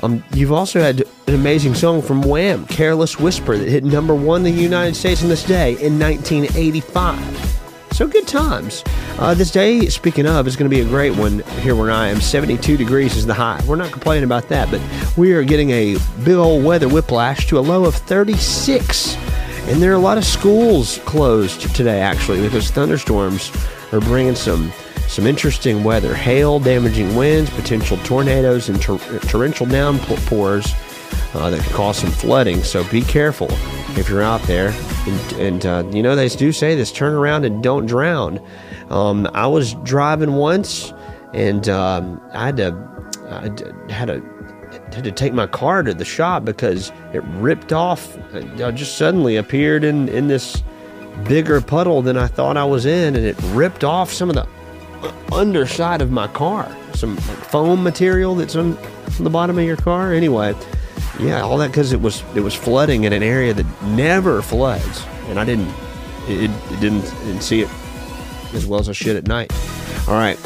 Um, 0.02 0.22
you've 0.32 0.52
also 0.52 0.80
had 0.80 1.00
an 1.26 1.34
amazing 1.34 1.74
song 1.74 2.02
from 2.02 2.22
Wham, 2.22 2.66
Careless 2.66 3.18
Whisper, 3.18 3.56
that 3.56 3.68
hit 3.68 3.84
number 3.84 4.14
one 4.14 4.44
in 4.44 4.54
the 4.54 4.62
United 4.62 4.94
States 4.94 5.22
on 5.22 5.28
this 5.28 5.44
day 5.44 5.70
in 5.80 5.98
1985. 5.98 7.56
So 7.92 8.06
good 8.06 8.28
times. 8.28 8.84
Uh, 9.18 9.32
this 9.32 9.50
day, 9.50 9.86
speaking 9.86 10.26
of, 10.26 10.46
is 10.46 10.54
going 10.54 10.70
to 10.70 10.76
be 10.76 10.82
a 10.82 10.84
great 10.84 11.16
one 11.16 11.38
here 11.62 11.74
where 11.74 11.90
I 11.90 12.08
am. 12.08 12.20
72 12.20 12.76
degrees 12.76 13.16
is 13.16 13.24
the 13.24 13.32
high. 13.32 13.62
We're 13.66 13.76
not 13.76 13.90
complaining 13.90 14.24
about 14.24 14.50
that, 14.50 14.70
but 14.70 14.82
we 15.16 15.32
are 15.32 15.42
getting 15.42 15.70
a 15.70 15.96
big 16.22 16.34
old 16.34 16.62
weather 16.62 16.90
whiplash 16.90 17.46
to 17.46 17.58
a 17.58 17.60
low 17.60 17.86
of 17.86 17.94
36. 17.94 19.16
And 19.68 19.82
there 19.82 19.90
are 19.90 19.94
a 19.94 19.98
lot 19.98 20.16
of 20.16 20.24
schools 20.24 20.98
closed 21.04 21.74
today, 21.74 22.00
actually, 22.00 22.40
because 22.40 22.70
thunderstorms 22.70 23.50
are 23.92 24.00
bringing 24.00 24.34
some 24.34 24.72
some 25.08 25.26
interesting 25.26 25.84
weather. 25.84 26.14
Hail, 26.14 26.58
damaging 26.58 27.14
winds, 27.14 27.50
potential 27.50 27.96
tornadoes, 27.98 28.68
and 28.68 28.80
tor- 28.80 28.98
torrential 28.98 29.66
downpours 29.66 30.74
uh, 31.34 31.50
that 31.50 31.62
could 31.62 31.72
cause 31.72 31.98
some 31.98 32.10
flooding. 32.10 32.62
So 32.62 32.84
be 32.90 33.02
careful 33.02 33.48
if 33.98 34.08
you're 34.08 34.22
out 34.22 34.42
there. 34.42 34.74
And, 35.06 35.32
and 35.34 35.66
uh, 35.66 35.84
you 35.90 36.02
know, 36.02 36.16
they 36.16 36.28
do 36.28 36.52
say 36.52 36.74
this 36.74 36.92
turn 36.92 37.14
around 37.14 37.44
and 37.44 37.62
don't 37.62 37.86
drown. 37.86 38.40
Um, 38.90 39.28
I 39.32 39.46
was 39.46 39.74
driving 39.84 40.34
once 40.34 40.92
and 41.32 41.68
um, 41.68 42.20
I 42.32 42.46
had 42.46 42.56
to, 42.58 43.10
I 43.88 43.92
had 43.92 44.06
to 44.08 44.20
had 44.96 45.04
to 45.04 45.12
take 45.12 45.32
my 45.32 45.46
car 45.46 45.82
to 45.82 45.94
the 45.94 46.04
shop 46.04 46.44
because 46.44 46.90
it 47.12 47.22
ripped 47.24 47.72
off. 47.72 48.16
uh, 48.34 48.72
just 48.72 48.96
suddenly 48.96 49.36
appeared 49.36 49.84
in 49.84 50.08
in 50.08 50.26
this 50.26 50.62
bigger 51.24 51.60
puddle 51.60 52.02
than 52.02 52.16
I 52.16 52.26
thought 52.26 52.56
I 52.56 52.64
was 52.64 52.86
in, 52.86 53.14
and 53.14 53.24
it 53.24 53.36
ripped 53.52 53.84
off 53.84 54.12
some 54.12 54.30
of 54.30 54.36
the 54.36 54.46
underside 55.32 56.02
of 56.02 56.10
my 56.10 56.26
car, 56.28 56.74
some 56.94 57.16
foam 57.16 57.82
material 57.82 58.34
that's 58.34 58.56
on, 58.56 58.76
on 58.78 59.24
the 59.24 59.30
bottom 59.30 59.58
of 59.58 59.64
your 59.64 59.76
car. 59.76 60.12
Anyway, 60.12 60.54
yeah, 61.20 61.42
all 61.42 61.58
that 61.58 61.68
because 61.68 61.92
it 61.92 62.00
was 62.00 62.22
it 62.34 62.40
was 62.40 62.54
flooding 62.54 63.04
in 63.04 63.12
an 63.12 63.22
area 63.22 63.52
that 63.54 63.66
never 63.82 64.42
floods, 64.42 65.04
and 65.28 65.38
I 65.38 65.44
didn't 65.44 65.68
it, 66.28 66.50
it 66.50 66.80
didn't, 66.80 67.02
didn't 67.24 67.42
see 67.42 67.60
it 67.60 67.68
as 68.54 68.66
well 68.66 68.80
as 68.80 68.88
I 68.88 68.92
should 68.92 69.16
at 69.16 69.26
night. 69.26 69.52
All 70.08 70.14
right, 70.14 70.38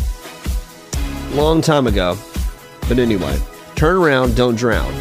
long 1.32 1.62
time 1.62 1.86
ago, 1.86 2.16
but 2.88 2.98
anyway, 2.98 3.38
turn 3.80 3.96
around, 3.96 4.36
don't 4.36 4.56
drown, 4.56 4.92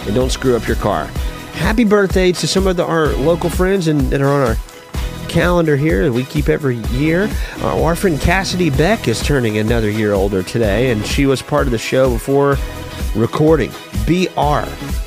and 0.00 0.12
don't 0.12 0.30
screw 0.32 0.56
up 0.56 0.66
your 0.66 0.76
car. 0.78 1.04
Happy 1.52 1.84
birthday 1.84 2.32
to 2.32 2.48
some 2.48 2.66
of 2.66 2.76
the, 2.76 2.84
our 2.84 3.10
local 3.12 3.48
friends 3.48 3.86
and 3.86 4.00
that 4.10 4.20
are 4.20 4.26
on 4.26 4.48
our 4.48 4.56
calendar 5.28 5.76
here 5.76 6.02
that 6.02 6.12
we 6.12 6.24
keep 6.24 6.48
every 6.48 6.78
year. 6.90 7.30
Our 7.60 7.94
friend 7.94 8.20
Cassidy 8.20 8.70
Beck 8.70 9.06
is 9.06 9.22
turning 9.22 9.58
another 9.58 9.88
year 9.88 10.14
older 10.14 10.42
today, 10.42 10.90
and 10.90 11.06
she 11.06 11.26
was 11.26 11.42
part 11.42 11.68
of 11.68 11.70
the 11.70 11.78
show 11.78 12.10
before 12.10 12.56
recording. 13.14 13.70
BR, 14.04 14.64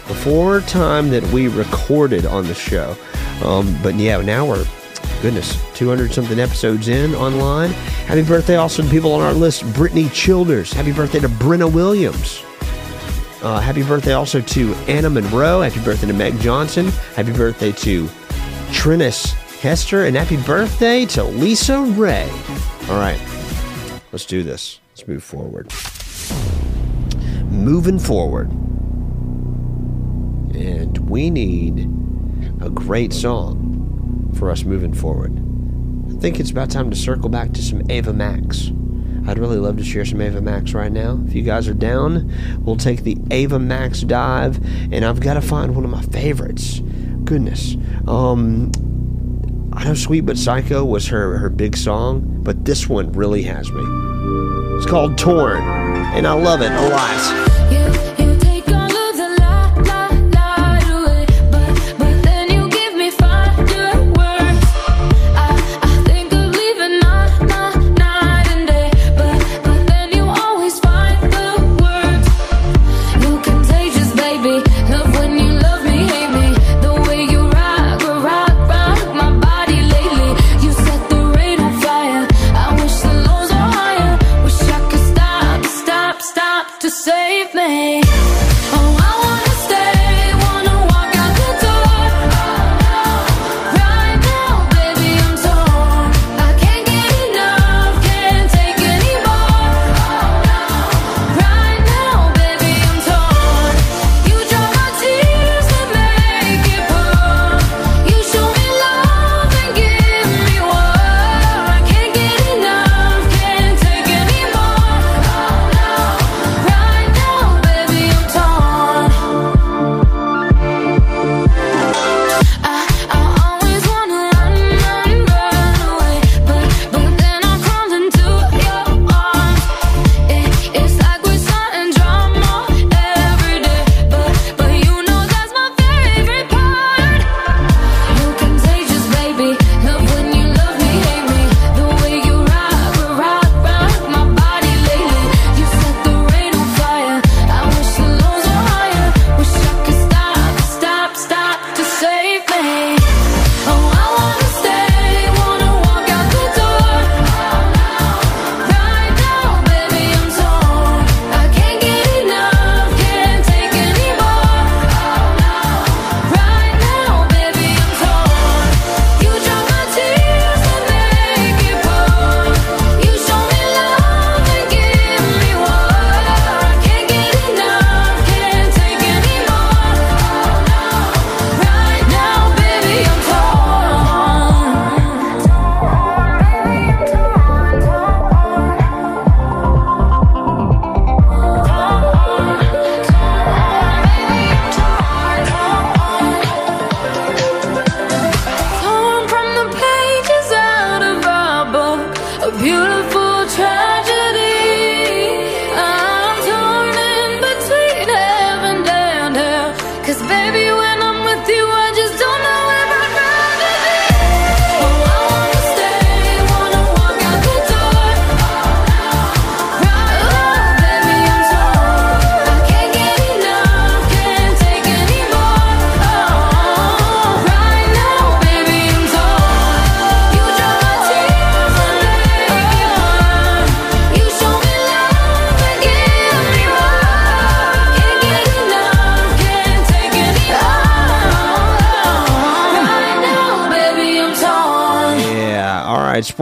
before 0.08 0.62
time 0.62 1.10
that 1.10 1.30
we 1.34 1.49
recorded 1.49 2.26
on 2.26 2.48
the 2.48 2.56
show. 2.56 2.95
Um, 3.44 3.78
but 3.84 3.95
yeah, 3.95 4.22
now 4.22 4.45
we're, 4.45 4.66
goodness, 5.22 5.62
200 5.76 6.14
something 6.14 6.40
episodes 6.40 6.88
in 6.88 7.14
online. 7.14 7.72
Happy 8.08 8.24
birthday 8.24 8.56
also 8.56 8.84
to 8.84 8.90
people 8.90 9.12
on 9.12 9.20
our 9.20 9.34
list 9.34 9.66
Brittany 9.74 10.08
Childers. 10.12 10.72
Happy 10.72 10.94
birthday 10.94 11.20
to 11.20 11.28
Brenna 11.28 11.70
Williams. 11.70 12.41
Uh, 13.42 13.60
happy 13.60 13.84
birthday 13.84 14.14
also 14.14 14.42
to 14.42 14.74
Anna 14.88 15.10
Monroe. 15.10 15.62
Happy 15.62 15.80
birthday 15.84 16.08
to 16.08 16.14
Meg 16.14 16.40
Johnson. 16.40 16.88
Happy 17.16 17.32
birthday 17.32 17.72
to 17.72 18.06
Trinis 18.72 19.34
Hester. 19.60 20.06
And 20.06 20.16
happy 20.16 20.38
birthday 20.38 21.06
to 21.08 21.24
Lisa 21.24 21.80
Ray. 21.82 22.30
All 22.90 22.98
right, 22.98 23.22
let's 24.12 24.26
do 24.26 24.42
this. 24.42 24.80
Let's 24.90 25.08
move 25.08 25.24
forward. 25.24 25.72
Moving 27.52 28.00
forward. 28.00 28.50
And 30.56 30.98
we 31.10 31.30
need 31.30 31.82
a 32.62 32.70
great 32.72 33.14
song 33.14 34.34
for 34.38 34.50
us 34.50 34.64
moving 34.64 34.94
forward. 34.94 35.44
I 36.10 36.20
think 36.20 36.40
it's 36.40 36.50
about 36.50 36.72
time 36.72 36.90
to 36.90 36.96
circle 36.96 37.30
back 37.30 37.52
to 37.54 37.62
some 37.62 37.84
Ava 37.92 38.14
Max. 38.14 38.72
I'd 39.28 39.38
really 39.40 39.58
love 39.58 39.78
to 39.78 39.84
share 39.84 40.06
some 40.06 40.22
Ava 40.22 40.41
Max 40.41 40.74
right 40.74 40.91
now. 40.91 41.22
If 41.28 41.36
you 41.36 41.44
guys 41.44 41.68
are 41.68 41.74
down, 41.74 42.34
we'll 42.62 42.78
take 42.78 43.04
the 43.04 43.18
Ava 43.30 43.60
Max 43.60 44.02
dive, 44.02 44.58
and 44.91 45.04
I've 45.04 45.20
got 45.20 45.34
to 45.34 45.41
find 45.41 45.76
one 45.76 45.84
of 45.84 45.91
my 45.91 46.02
favorites. 46.02 46.80
Goodness. 47.26 47.76
Um, 48.08 48.72
I 49.74 49.84
know 49.84 49.94
Sweet 49.94 50.22
But 50.22 50.38
Psycho 50.38 50.86
was 50.86 51.08
her, 51.10 51.38
her 51.38 51.49
big 51.49 51.76
song, 51.76 52.22
but 52.41 52.64
this 52.66 52.88
one 52.88 53.12
really 53.12 53.44
has 53.44 53.70
me. 53.72 53.84
It's 54.78 54.86
called 54.86 55.18
Torn, 55.18 55.62
and 55.62 56.26
I 56.26 56.34
love 56.34 56.62
it 56.62 56.72
a 56.72 56.90
lot. 56.90 57.47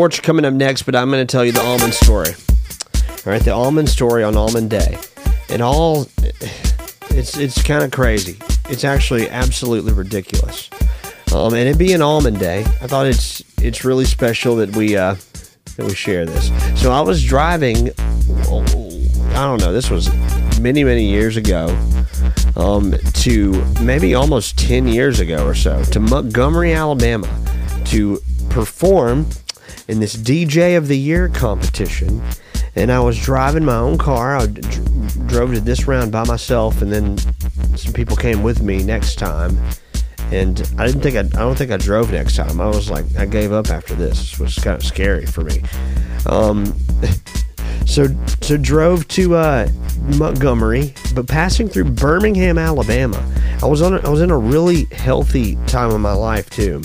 Coming 0.05 0.45
up 0.45 0.53
next, 0.53 0.83
but 0.83 0.95
I'm 0.95 1.09
going 1.09 1.25
to 1.25 1.31
tell 1.31 1.43
you 1.43 1.51
the 1.51 1.63
almond 1.63 1.93
story. 1.93 2.29
All 3.25 3.33
right, 3.33 3.41
the 3.41 3.51
almond 3.51 3.89
story 3.89 4.23
on 4.23 4.37
Almond 4.37 4.69
Day, 4.69 4.99
and 5.49 5.63
all 5.63 6.07
it's 7.09 7.35
it's 7.37 7.63
kind 7.63 7.83
of 7.83 7.89
crazy. 7.89 8.37
It's 8.69 8.83
actually 8.83 9.27
absolutely 9.31 9.93
ridiculous. 9.93 10.69
Um, 11.33 11.55
and 11.55 11.67
it 11.67 11.79
being 11.79 12.03
Almond 12.03 12.37
Day, 12.37 12.59
I 12.59 12.87
thought 12.87 13.07
it's 13.07 13.43
it's 13.59 13.83
really 13.83 14.05
special 14.05 14.57
that 14.57 14.75
we 14.75 14.95
uh, 14.95 15.15
that 15.75 15.85
we 15.87 15.95
share 15.95 16.23
this. 16.27 16.51
So 16.79 16.91
I 16.91 17.01
was 17.01 17.25
driving. 17.25 17.89
oh, 18.47 18.63
I 19.29 19.45
don't 19.45 19.59
know. 19.59 19.73
This 19.73 19.89
was 19.89 20.13
many 20.59 20.83
many 20.83 21.05
years 21.05 21.35
ago. 21.35 21.67
Um, 22.55 22.93
to 23.13 23.51
maybe 23.81 24.13
almost 24.13 24.59
ten 24.59 24.87
years 24.87 25.19
ago 25.19 25.47
or 25.47 25.55
so 25.55 25.83
to 25.85 25.99
Montgomery, 25.99 26.73
Alabama, 26.73 27.27
to 27.85 28.21
perform 28.49 29.27
in 29.87 29.99
this 29.99 30.15
DJ 30.15 30.77
of 30.77 30.87
the 30.87 30.97
Year 30.97 31.29
competition. 31.29 32.21
And 32.75 32.91
I 32.91 32.99
was 32.99 33.19
driving 33.19 33.63
my 33.63 33.77
own 33.77 33.97
car. 33.97 34.35
I 34.35 34.47
dr- 34.47 35.27
drove 35.27 35.53
to 35.53 35.61
this 35.61 35.87
round 35.87 36.11
by 36.11 36.25
myself, 36.25 36.81
and 36.81 36.91
then 36.91 37.17
some 37.77 37.93
people 37.93 38.17
came 38.17 38.43
with 38.43 38.61
me 38.61 38.83
next 38.83 39.15
time. 39.15 39.57
And 40.31 40.59
I 40.77 40.87
didn't 40.87 41.01
think 41.01 41.15
I, 41.15 41.19
I 41.19 41.43
don't 41.43 41.55
think 41.55 41.71
I 41.71 41.77
drove 41.77 42.11
next 42.11 42.35
time. 42.35 42.59
I 42.59 42.67
was 42.67 42.89
like, 42.89 43.05
I 43.17 43.25
gave 43.25 43.51
up 43.51 43.69
after 43.69 43.95
this. 43.95 44.33
It 44.33 44.39
was 44.39 44.55
kind 44.55 44.75
of 44.75 44.83
scary 44.83 45.25
for 45.25 45.41
me. 45.41 45.61
Um, 46.25 46.75
so 47.85 48.07
so 48.41 48.57
drove 48.57 49.07
to 49.09 49.35
uh, 49.35 49.69
Montgomery, 50.17 50.93
but 51.13 51.27
passing 51.27 51.69
through 51.69 51.85
Birmingham, 51.91 52.57
Alabama. 52.57 53.23
I 53.61 53.67
was 53.67 53.81
on 53.81 53.93
a, 53.93 53.97
I 54.05 54.09
was 54.09 54.21
in 54.21 54.31
a 54.31 54.37
really 54.37 54.85
healthy 54.91 55.55
time 55.67 55.91
of 55.91 56.01
my 56.01 56.13
life 56.13 56.49
too, 56.49 56.81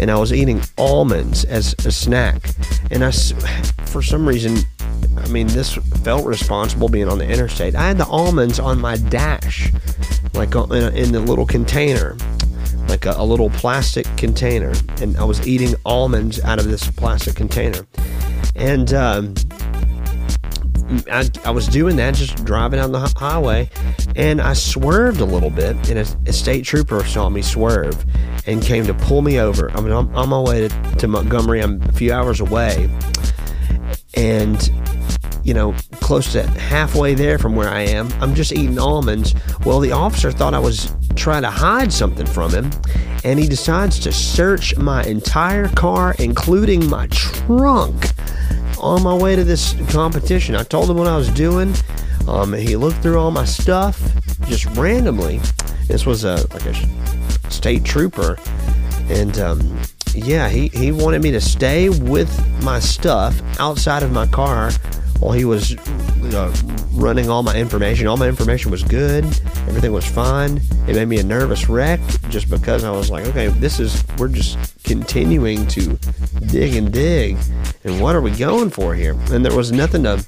and 0.00 0.10
I 0.10 0.18
was 0.18 0.32
eating 0.32 0.62
almonds 0.78 1.44
as 1.44 1.74
a 1.84 1.90
snack. 1.90 2.50
And 2.90 3.04
I, 3.04 3.10
for 3.86 4.02
some 4.02 4.26
reason, 4.26 4.58
I 5.18 5.28
mean, 5.28 5.46
this 5.48 5.74
felt 6.04 6.26
responsible 6.26 6.88
being 6.88 7.08
on 7.08 7.18
the 7.18 7.28
interstate. 7.28 7.74
I 7.74 7.88
had 7.88 7.98
the 7.98 8.06
almonds 8.06 8.58
on 8.58 8.80
my 8.80 8.96
dash, 8.96 9.72
like 10.34 10.54
in, 10.54 10.72
a, 10.72 10.90
in 10.90 11.12
the 11.12 11.20
little 11.20 11.46
container, 11.46 12.16
like 12.88 13.06
a, 13.06 13.14
a 13.16 13.24
little 13.24 13.50
plastic 13.50 14.06
container, 14.16 14.72
and 15.00 15.16
I 15.16 15.24
was 15.24 15.46
eating 15.46 15.74
almonds 15.84 16.40
out 16.40 16.58
of 16.58 16.66
this 16.68 16.90
plastic 16.90 17.34
container, 17.34 17.86
and. 18.54 18.92
Um, 18.92 19.34
I, 21.10 21.28
I 21.44 21.50
was 21.50 21.66
doing 21.66 21.96
that, 21.96 22.14
just 22.14 22.44
driving 22.44 22.78
down 22.78 22.92
the 22.92 23.12
highway, 23.16 23.68
and 24.14 24.40
I 24.40 24.52
swerved 24.52 25.20
a 25.20 25.24
little 25.24 25.50
bit, 25.50 25.74
and 25.90 25.98
a, 25.98 26.06
a 26.30 26.32
state 26.32 26.64
trooper 26.64 27.02
saw 27.02 27.28
me 27.28 27.42
swerve 27.42 28.06
and 28.46 28.62
came 28.62 28.86
to 28.86 28.94
pull 28.94 29.22
me 29.22 29.38
over. 29.40 29.70
I 29.72 29.80
mean, 29.80 29.92
I'm 29.92 30.14
on 30.14 30.28
my 30.28 30.40
way 30.40 30.68
to, 30.68 30.96
to 30.96 31.08
Montgomery. 31.08 31.60
I'm 31.60 31.82
a 31.82 31.92
few 31.92 32.12
hours 32.12 32.40
away, 32.40 32.88
and 34.14 34.70
you 35.46 35.54
know, 35.54 35.74
close 36.00 36.32
to 36.32 36.42
halfway 36.42 37.14
there 37.14 37.38
from 37.38 37.54
where 37.54 37.68
I 37.68 37.82
am. 37.82 38.12
I'm 38.20 38.34
just 38.34 38.50
eating 38.50 38.80
almonds. 38.80 39.32
Well, 39.64 39.78
the 39.78 39.92
officer 39.92 40.32
thought 40.32 40.54
I 40.54 40.58
was 40.58 40.92
trying 41.14 41.42
to 41.42 41.50
hide 41.50 41.92
something 41.92 42.26
from 42.26 42.50
him, 42.50 42.70
and 43.22 43.38
he 43.38 43.46
decides 43.46 44.00
to 44.00 44.12
search 44.12 44.76
my 44.76 45.04
entire 45.04 45.68
car, 45.68 46.16
including 46.18 46.90
my 46.90 47.06
trunk, 47.08 48.06
on 48.80 49.04
my 49.04 49.14
way 49.14 49.36
to 49.36 49.44
this 49.44 49.76
competition. 49.92 50.56
I 50.56 50.64
told 50.64 50.90
him 50.90 50.96
what 50.96 51.06
I 51.06 51.16
was 51.16 51.30
doing. 51.30 51.74
Um, 52.26 52.52
he 52.52 52.74
looked 52.74 52.98
through 52.98 53.18
all 53.20 53.30
my 53.30 53.44
stuff 53.44 54.00
just 54.46 54.66
randomly. 54.76 55.40
This 55.86 56.04
was 56.04 56.24
a 56.24 56.44
like 56.52 56.66
a 56.66 56.72
state 57.48 57.84
trooper, 57.84 58.38
and 59.08 59.38
um, 59.38 59.80
yeah, 60.14 60.48
he, 60.48 60.68
he 60.68 60.92
wanted 60.92 61.22
me 61.22 61.30
to 61.32 61.40
stay 61.40 61.88
with 61.88 62.30
my 62.62 62.80
stuff 62.80 63.40
outside 63.60 64.02
of 64.02 64.12
my 64.12 64.26
car 64.26 64.70
while 65.20 65.32
he 65.32 65.44
was 65.44 65.76
uh, 66.34 66.54
running 66.92 67.28
all 67.28 67.42
my 67.42 67.54
information. 67.54 68.06
All 68.06 68.16
my 68.16 68.28
information 68.28 68.70
was 68.70 68.82
good, 68.82 69.24
everything 69.68 69.92
was 69.92 70.06
fine. 70.06 70.60
It 70.88 70.94
made 70.94 71.08
me 71.08 71.18
a 71.18 71.24
nervous 71.24 71.68
wreck 71.68 72.00
just 72.28 72.50
because 72.50 72.84
I 72.84 72.90
was 72.90 73.10
like, 73.10 73.26
okay, 73.26 73.48
this 73.48 73.78
is, 73.78 74.04
we're 74.18 74.28
just 74.28 74.58
continuing 74.84 75.66
to 75.68 75.98
dig 76.46 76.74
and 76.74 76.92
dig. 76.92 77.36
And 77.84 78.00
what 78.00 78.16
are 78.16 78.20
we 78.20 78.30
going 78.30 78.70
for 78.70 78.94
here? 78.94 79.16
And 79.30 79.44
there 79.44 79.54
was 79.54 79.72
nothing 79.72 80.02
to 80.04 80.24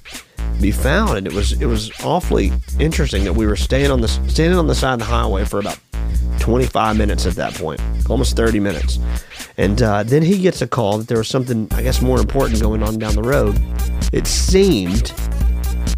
be 0.60 0.70
found. 0.70 1.18
And 1.18 1.26
it 1.26 1.32
was, 1.32 1.60
it 1.60 1.66
was 1.66 1.90
awfully 2.04 2.52
interesting 2.78 3.24
that 3.24 3.32
we 3.32 3.46
were 3.46 3.56
staying 3.56 3.90
on 3.90 4.00
the, 4.00 4.08
standing 4.08 4.58
on 4.58 4.66
the 4.66 4.74
side 4.74 4.94
of 4.94 4.98
the 5.00 5.04
highway 5.06 5.44
for 5.44 5.60
about 5.60 5.78
25 6.40 6.96
minutes 6.96 7.26
at 7.26 7.34
that 7.34 7.54
point, 7.54 7.80
almost 8.08 8.36
30 8.36 8.60
minutes. 8.60 8.98
And 9.56 9.82
uh, 9.82 10.02
then 10.02 10.22
he 10.22 10.40
gets 10.40 10.62
a 10.62 10.66
call 10.68 10.98
that 10.98 11.08
there 11.08 11.18
was 11.18 11.28
something, 11.28 11.68
I 11.72 11.82
guess, 11.82 12.00
more 12.00 12.18
important 12.18 12.60
going 12.60 12.82
on 12.82 12.98
down 12.98 13.14
the 13.14 13.22
road. 13.22 13.60
It 14.12 14.26
seemed. 14.26 15.12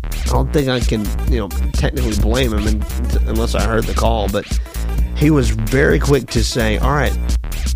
I 0.03 0.33
don't 0.33 0.53
think 0.53 0.69
I 0.69 0.81
can, 0.81 1.05
you 1.31 1.41
know, 1.41 1.49
technically 1.73 2.17
blame 2.17 2.53
him 2.53 2.67
in, 2.67 2.83
unless 3.29 3.55
I 3.55 3.63
heard 3.65 3.85
the 3.85 3.95
call, 3.95 4.29
but 4.29 4.47
he 5.17 5.31
was 5.31 5.51
very 5.51 5.99
quick 5.99 6.29
to 6.29 6.43
say, 6.43 6.79
"All 6.79 6.93
right, 6.93 7.13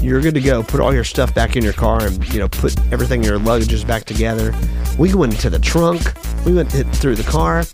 you're 0.01 0.21
good 0.21 0.35
to 0.35 0.41
go. 0.41 0.63
Put 0.63 0.81
all 0.81 0.95
your 0.95 1.05
stuff 1.05 1.35
back 1.35 1.57
in 1.57 1.65
your 1.65 1.73
car, 1.73 2.07
and 2.07 2.33
you 2.33 2.39
know, 2.39 2.49
put 2.49 2.75
everything 2.93 3.23
in 3.23 3.29
your 3.29 3.39
luggages 3.39 3.87
back 3.87 4.05
together." 4.05 4.55
We 4.99 5.13
went 5.15 5.35
into 5.35 5.51
the 5.51 5.59
trunk. 5.59 6.01
We 6.47 6.55
went 6.55 6.71
through 6.71 7.17
the 7.17 7.25
car. 7.25 7.65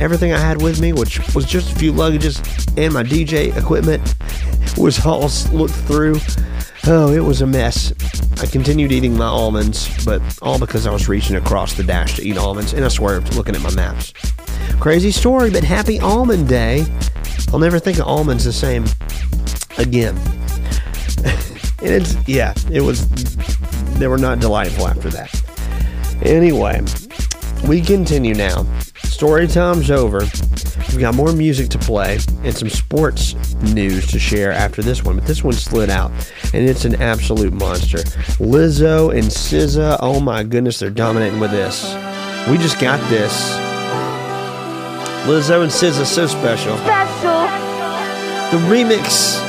Everything 0.00 0.32
I 0.32 0.38
had 0.38 0.60
with 0.60 0.80
me, 0.80 0.92
which 0.92 1.20
was 1.34 1.46
just 1.46 1.72
a 1.72 1.74
few 1.76 1.92
luggages 1.92 2.38
and 2.76 2.92
my 2.92 3.02
DJ 3.02 3.56
equipment, 3.56 4.14
was 4.76 5.04
all 5.04 5.30
looked 5.52 5.74
through. 5.74 6.18
Oh, 6.86 7.12
it 7.12 7.20
was 7.20 7.42
a 7.42 7.46
mess. 7.46 7.92
I 8.42 8.46
continued 8.46 8.90
eating 8.90 9.16
my 9.16 9.26
almonds, 9.26 10.04
but 10.04 10.20
all 10.42 10.58
because 10.58 10.86
I 10.86 10.90
was 10.90 11.08
reaching 11.08 11.36
across 11.36 11.74
the 11.74 11.84
dash 11.84 12.16
to 12.16 12.26
eat 12.26 12.36
almonds, 12.36 12.72
and 12.72 12.84
I 12.84 12.88
swerved 12.88 13.34
looking 13.34 13.54
at 13.54 13.62
my 13.62 13.72
maps. 13.74 14.12
Crazy 14.80 15.12
story, 15.12 15.50
but 15.50 15.62
happy 15.62 16.00
almond 16.00 16.48
day. 16.48 16.84
I'll 17.52 17.60
never 17.60 17.78
think 17.78 17.98
of 17.98 18.06
almonds 18.06 18.44
the 18.44 18.52
same 18.52 18.84
again. 19.78 20.16
and 21.24 21.90
it's, 21.90 22.16
yeah, 22.26 22.52
it 22.70 22.80
was, 22.80 23.08
they 23.98 24.08
were 24.08 24.18
not 24.18 24.40
delightful 24.40 24.88
after 24.88 25.08
that. 25.10 25.30
Anyway, 26.22 26.80
we 27.68 27.80
continue 27.80 28.34
now. 28.34 28.66
Story 29.22 29.46
time's 29.46 29.88
over. 29.88 30.18
We've 30.88 30.98
got 30.98 31.14
more 31.14 31.32
music 31.32 31.68
to 31.68 31.78
play 31.78 32.18
and 32.42 32.52
some 32.56 32.68
sports 32.68 33.36
news 33.72 34.04
to 34.08 34.18
share 34.18 34.50
after 34.50 34.82
this 34.82 35.04
one, 35.04 35.14
but 35.14 35.26
this 35.26 35.44
one 35.44 35.52
slid 35.52 35.90
out 35.90 36.10
and 36.52 36.68
it's 36.68 36.84
an 36.84 37.00
absolute 37.00 37.52
monster. 37.52 37.98
Lizzo 38.38 39.16
and 39.16 39.22
SZA, 39.28 39.98
oh 40.00 40.18
my 40.18 40.42
goodness, 40.42 40.80
they're 40.80 40.90
dominating 40.90 41.38
with 41.38 41.52
this. 41.52 41.94
We 42.50 42.58
just 42.58 42.80
got 42.80 42.98
this. 43.10 43.32
Lizzo 45.24 45.62
and 45.62 45.70
SZA, 45.70 46.04
so 46.04 46.26
special. 46.26 46.76
The 48.50 48.58
remix. 48.66 49.40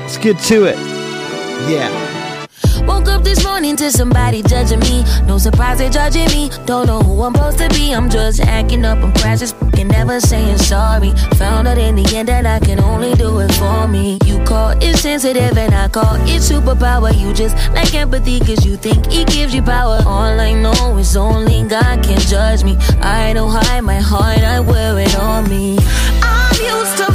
Let's 0.00 0.16
get 0.18 0.40
to 0.40 0.64
it. 0.64 0.76
Yeah. 1.70 2.19
Woke 2.86 3.08
up 3.08 3.22
this 3.22 3.44
morning 3.44 3.76
to 3.76 3.90
somebody 3.90 4.42
judging 4.42 4.80
me. 4.80 5.04
No 5.26 5.38
surprise 5.38 5.78
they're 5.78 5.90
judging 5.90 6.28
me. 6.28 6.50
Don't 6.66 6.86
know 6.86 7.00
who 7.00 7.22
I'm 7.22 7.34
supposed 7.34 7.58
to 7.58 7.68
be. 7.70 7.92
I'm 7.92 8.08
just 8.10 8.40
acting 8.40 8.84
up. 8.84 8.98
I'm 8.98 9.12
precious. 9.12 9.52
Can 9.74 9.88
never 9.88 10.20
saying 10.20 10.58
sorry. 10.58 11.12
Found 11.36 11.68
out 11.68 11.78
in 11.78 11.96
the 11.96 12.16
end 12.16 12.28
that 12.28 12.46
I 12.46 12.58
can 12.60 12.80
only 12.80 13.14
do 13.14 13.40
it 13.40 13.52
for 13.54 13.86
me. 13.88 14.18
You 14.24 14.42
call 14.44 14.70
it 14.80 14.96
sensitive 14.96 15.56
and 15.56 15.74
I 15.74 15.88
call 15.88 16.16
it 16.16 16.40
superpower. 16.40 17.12
You 17.18 17.32
just 17.32 17.56
like 17.74 17.94
empathy 17.94 18.40
cause 18.40 18.64
you 18.64 18.76
think 18.76 19.06
it 19.12 19.28
gives 19.28 19.54
you 19.54 19.62
power. 19.62 20.00
All 20.06 20.40
I 20.40 20.52
know 20.52 20.98
is 20.98 21.16
only 21.16 21.64
God 21.68 22.02
can 22.02 22.18
judge 22.18 22.64
me. 22.64 22.76
I 23.00 23.32
don't 23.32 23.50
hide 23.50 23.82
my 23.82 24.00
heart. 24.00 24.38
I 24.38 24.60
wear 24.60 24.98
it 24.98 25.16
on 25.18 25.48
me. 25.48 25.78
I'm 26.22 26.56
used 26.60 26.96
to 26.98 27.09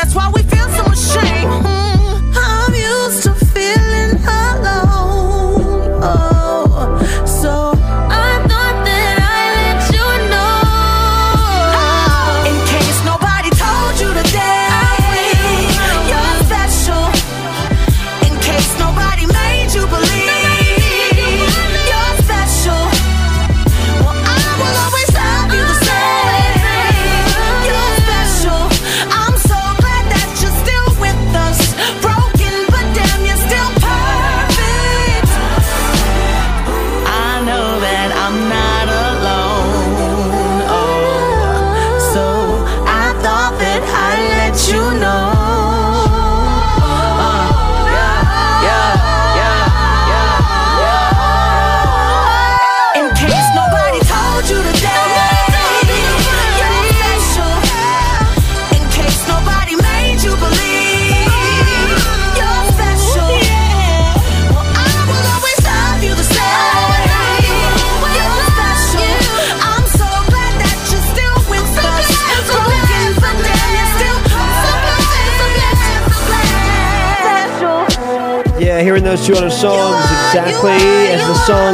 that's 0.00 0.14
why 0.14 0.30
we 0.34 0.42
feel 0.44 0.66
so 0.70 0.84
ashamed. 0.86 1.79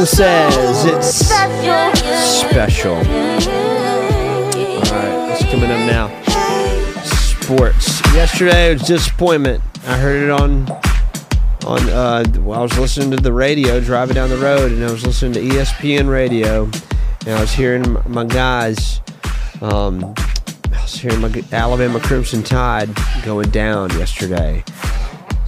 Says. 0.05 0.85
It's 0.85 1.07
special. 2.47 2.95
Alright, 4.85 5.29
what's 5.29 5.43
coming 5.45 5.71
up 5.71 5.85
now? 5.87 6.23
Sports. 7.03 8.01
Yesterday 8.13 8.73
was 8.73 8.83
disappointment. 8.83 9.63
I 9.85 9.97
heard 9.97 10.23
it 10.23 10.29
on 10.29 10.67
on. 11.65 11.89
Uh, 11.89 12.23
well, 12.39 12.59
I 12.59 12.63
was 12.63 12.77
listening 12.77 13.11
to 13.11 13.17
the 13.17 13.33
radio 13.33 13.79
driving 13.79 14.15
down 14.15 14.29
the 14.29 14.37
road, 14.37 14.71
and 14.71 14.83
I 14.83 14.91
was 14.91 15.05
listening 15.05 15.33
to 15.33 15.41
ESPN 15.41 16.09
radio, 16.09 16.63
and 17.25 17.35
I 17.35 17.41
was 17.41 17.51
hearing 17.51 17.97
my 18.07 18.25
guys. 18.25 19.01
Um, 19.61 20.13
I 20.71 20.81
was 20.81 20.93
hearing 20.93 21.21
my 21.21 21.43
Alabama 21.51 21.99
Crimson 21.99 22.43
Tide 22.43 22.89
going 23.23 23.49
down 23.49 23.89
yesterday. 23.91 24.63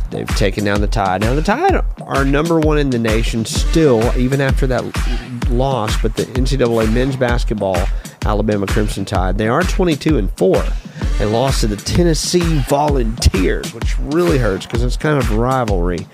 They've 0.09 0.27
taken 0.35 0.65
down 0.65 0.81
the 0.81 0.87
Tide. 0.87 1.21
Now 1.21 1.35
the 1.35 1.41
Tide 1.41 1.75
are 2.09 2.25
number 2.25 2.59
one 2.59 2.77
in 2.79 2.89
the 2.89 2.99
nation 2.99 3.45
still, 3.45 4.01
even 4.17 4.41
after 4.41 4.65
that 4.67 4.83
loss. 5.49 6.01
But 6.01 6.15
the 6.15 6.23
NCAA 6.23 6.91
men's 6.91 7.15
basketball, 7.15 7.77
Alabama 8.25 8.65
Crimson 8.65 9.05
Tide, 9.05 9.37
they 9.37 9.47
are 9.47 9.61
22 9.61 10.17
and 10.17 10.31
four. 10.31 10.61
They 11.19 11.25
lost 11.25 11.61
to 11.61 11.67
the 11.67 11.77
Tennessee 11.77 12.59
Volunteers, 12.67 13.73
which 13.73 13.97
really 13.99 14.39
hurts 14.39 14.65
because 14.65 14.83
it's 14.83 14.97
kind 14.97 15.17
of 15.17 15.35
rivalry 15.35 16.07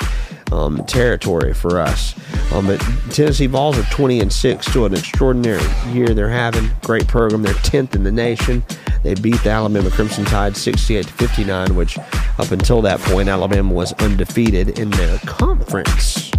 um, 0.51 0.83
territory 0.85 1.53
for 1.53 1.79
us. 1.79 2.13
Um, 2.51 2.67
but 2.67 2.79
Tennessee 3.11 3.47
Vols 3.47 3.77
are 3.77 3.83
20 3.83 4.19
and 4.19 4.31
six, 4.31 4.67
still 4.67 4.85
an 4.85 4.93
extraordinary 4.93 5.63
year 5.91 6.09
they're 6.09 6.29
having. 6.29 6.69
Great 6.83 7.07
program. 7.07 7.41
They're 7.41 7.53
10th 7.53 7.95
in 7.95 8.03
the 8.03 8.11
nation. 8.11 8.63
They 9.03 9.13
beat 9.15 9.41
the 9.43 9.51
Alabama 9.51 9.91
Crimson 9.91 10.25
Tide 10.25 10.57
68 10.57 11.07
to 11.07 11.13
59, 11.13 11.75
which 11.75 11.97
up 12.37 12.51
until 12.51 12.81
that 12.81 12.99
point, 12.99 13.29
Alabama 13.29 13.73
was 13.73 13.93
undefeated 13.93 14.77
in 14.77 14.89
their 14.91 15.17
conference. 15.19 16.31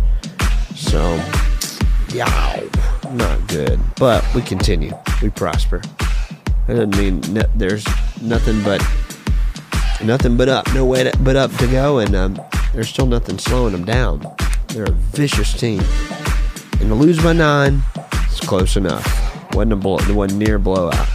So, 0.75 1.17
yeah, 2.13 2.63
not 3.13 3.47
good. 3.49 3.81
But 3.99 4.25
we 4.35 4.43
continue. 4.43 4.93
We 5.23 5.31
prosper. 5.31 5.81
That 6.67 6.75
doesn't 6.75 6.97
mean 6.97 7.21
there's 7.55 7.87
nothing 8.21 8.63
but 8.63 8.85
nothing 10.03 10.37
but 10.37 10.49
up, 10.49 10.73
no 10.75 10.85
way 10.85 11.05
to, 11.05 11.17
but 11.21 11.37
up 11.37 11.53
to 11.57 11.67
go, 11.69 11.99
and 11.99 12.15
um, 12.15 12.41
there's 12.75 12.89
still 12.89 13.07
nothing 13.07 13.39
slowing 13.39 13.73
them 13.73 13.85
down. 13.85 14.27
They're 14.69 14.85
a 14.85 14.91
vicious 14.91 15.59
team, 15.59 15.81
and 16.81 16.89
to 16.89 16.95
lose 16.95 17.23
by 17.23 17.33
nine, 17.33 17.83
it's 18.25 18.41
close 18.41 18.77
enough. 18.77 19.07
wasn't 19.55 19.73
a 19.73 19.77
blow, 19.77 19.99
wasn't 20.13 20.41
near 20.41 20.59
blowout, 20.59 21.09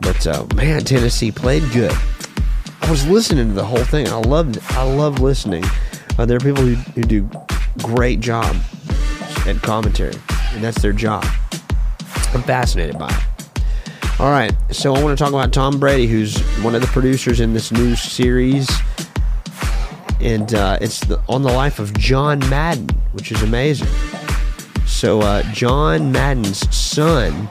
but 0.00 0.26
uh, 0.26 0.46
man, 0.54 0.84
Tennessee 0.84 1.32
played 1.32 1.64
good. 1.72 1.96
I 2.84 2.90
was 2.90 3.06
listening 3.06 3.48
to 3.48 3.54
the 3.54 3.64
whole 3.64 3.82
thing. 3.82 4.06
I 4.08 4.16
loved, 4.16 4.58
I 4.72 4.82
love 4.82 5.18
listening. 5.18 5.64
Uh, 6.18 6.26
there 6.26 6.36
are 6.36 6.40
people 6.40 6.62
who, 6.62 6.74
who 6.74 7.00
do 7.00 7.30
great 7.78 8.20
job 8.20 8.54
at 9.46 9.56
commentary, 9.62 10.14
and 10.52 10.62
that's 10.62 10.82
their 10.82 10.92
job. 10.92 11.24
I'm 12.34 12.42
fascinated 12.42 12.98
by 12.98 13.08
it. 13.08 14.20
All 14.20 14.30
right, 14.30 14.52
so 14.70 14.94
I 14.94 15.02
want 15.02 15.18
to 15.18 15.24
talk 15.24 15.32
about 15.32 15.50
Tom 15.50 15.80
Brady, 15.80 16.06
who's 16.06 16.38
one 16.62 16.74
of 16.74 16.82
the 16.82 16.86
producers 16.88 17.40
in 17.40 17.54
this 17.54 17.72
new 17.72 17.96
series, 17.96 18.70
and 20.20 20.52
uh, 20.54 20.76
it's 20.82 21.00
the, 21.00 21.18
on 21.26 21.40
the 21.40 21.52
life 21.52 21.78
of 21.78 21.96
John 21.96 22.38
Madden, 22.50 22.90
which 23.12 23.32
is 23.32 23.42
amazing. 23.42 23.88
So 24.84 25.22
uh, 25.22 25.42
John 25.54 26.12
Madden's 26.12 26.76
son, 26.76 27.48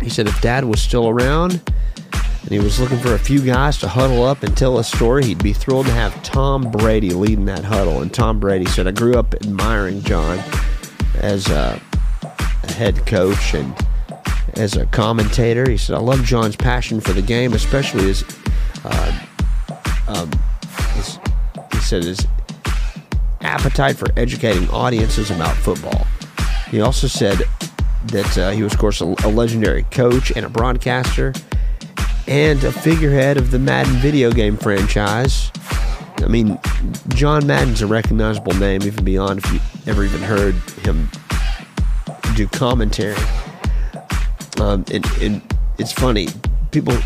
he 0.00 0.08
said 0.08 0.26
if 0.26 0.40
Dad 0.40 0.64
was 0.64 0.80
still 0.80 1.06
around 1.06 1.60
and 2.46 2.52
he 2.52 2.60
was 2.60 2.78
looking 2.78 2.98
for 2.98 3.14
a 3.14 3.18
few 3.18 3.40
guys 3.40 3.76
to 3.78 3.88
huddle 3.88 4.22
up 4.22 4.44
and 4.44 4.56
tell 4.56 4.78
a 4.78 4.84
story, 4.84 5.24
he'd 5.24 5.42
be 5.42 5.52
thrilled 5.52 5.86
to 5.86 5.92
have 5.92 6.22
Tom 6.22 6.70
Brady 6.70 7.10
leading 7.10 7.44
that 7.46 7.64
huddle. 7.64 8.02
And 8.02 8.14
Tom 8.14 8.38
Brady 8.38 8.66
said, 8.66 8.86
I 8.86 8.92
grew 8.92 9.18
up 9.18 9.34
admiring 9.34 10.00
John 10.02 10.38
as 11.16 11.48
a, 11.50 11.80
a 12.62 12.72
head 12.72 13.04
coach 13.04 13.52
and 13.52 13.74
as 14.54 14.76
a 14.76 14.86
commentator. 14.86 15.68
He 15.68 15.76
said, 15.76 15.96
I 15.96 15.98
love 15.98 16.22
John's 16.22 16.54
passion 16.54 17.00
for 17.00 17.12
the 17.12 17.20
game, 17.20 17.52
especially 17.52 18.04
his, 18.04 18.24
uh, 18.84 19.20
um, 20.06 20.30
his 20.94 21.18
he 21.72 21.78
said, 21.78 22.04
his 22.04 22.28
appetite 23.40 23.96
for 23.96 24.06
educating 24.16 24.70
audiences 24.70 25.32
about 25.32 25.56
football. 25.56 26.06
He 26.70 26.80
also 26.80 27.08
said 27.08 27.42
that 28.04 28.38
uh, 28.38 28.50
he 28.50 28.62
was, 28.62 28.72
of 28.72 28.78
course, 28.78 29.00
a, 29.00 29.16
a 29.24 29.30
legendary 29.30 29.82
coach 29.90 30.30
and 30.30 30.46
a 30.46 30.48
broadcaster 30.48 31.34
and 32.26 32.62
a 32.64 32.72
figurehead 32.72 33.36
of 33.36 33.50
the 33.50 33.58
Madden 33.58 33.94
video 33.96 34.30
game 34.32 34.56
franchise. 34.56 35.50
I 36.18 36.26
mean, 36.28 36.58
John 37.08 37.46
Madden's 37.46 37.82
a 37.82 37.86
recognizable 37.86 38.54
name, 38.54 38.82
even 38.82 39.04
beyond 39.04 39.40
if 39.44 39.52
you 39.52 39.60
ever 39.86 40.04
even 40.04 40.20
heard 40.22 40.54
him 40.84 41.08
do 42.34 42.46
commentary. 42.48 43.16
Um, 44.60 44.84
and, 44.92 45.04
and 45.20 45.42
it's 45.78 45.92
funny, 45.92 46.28
people 46.70 46.96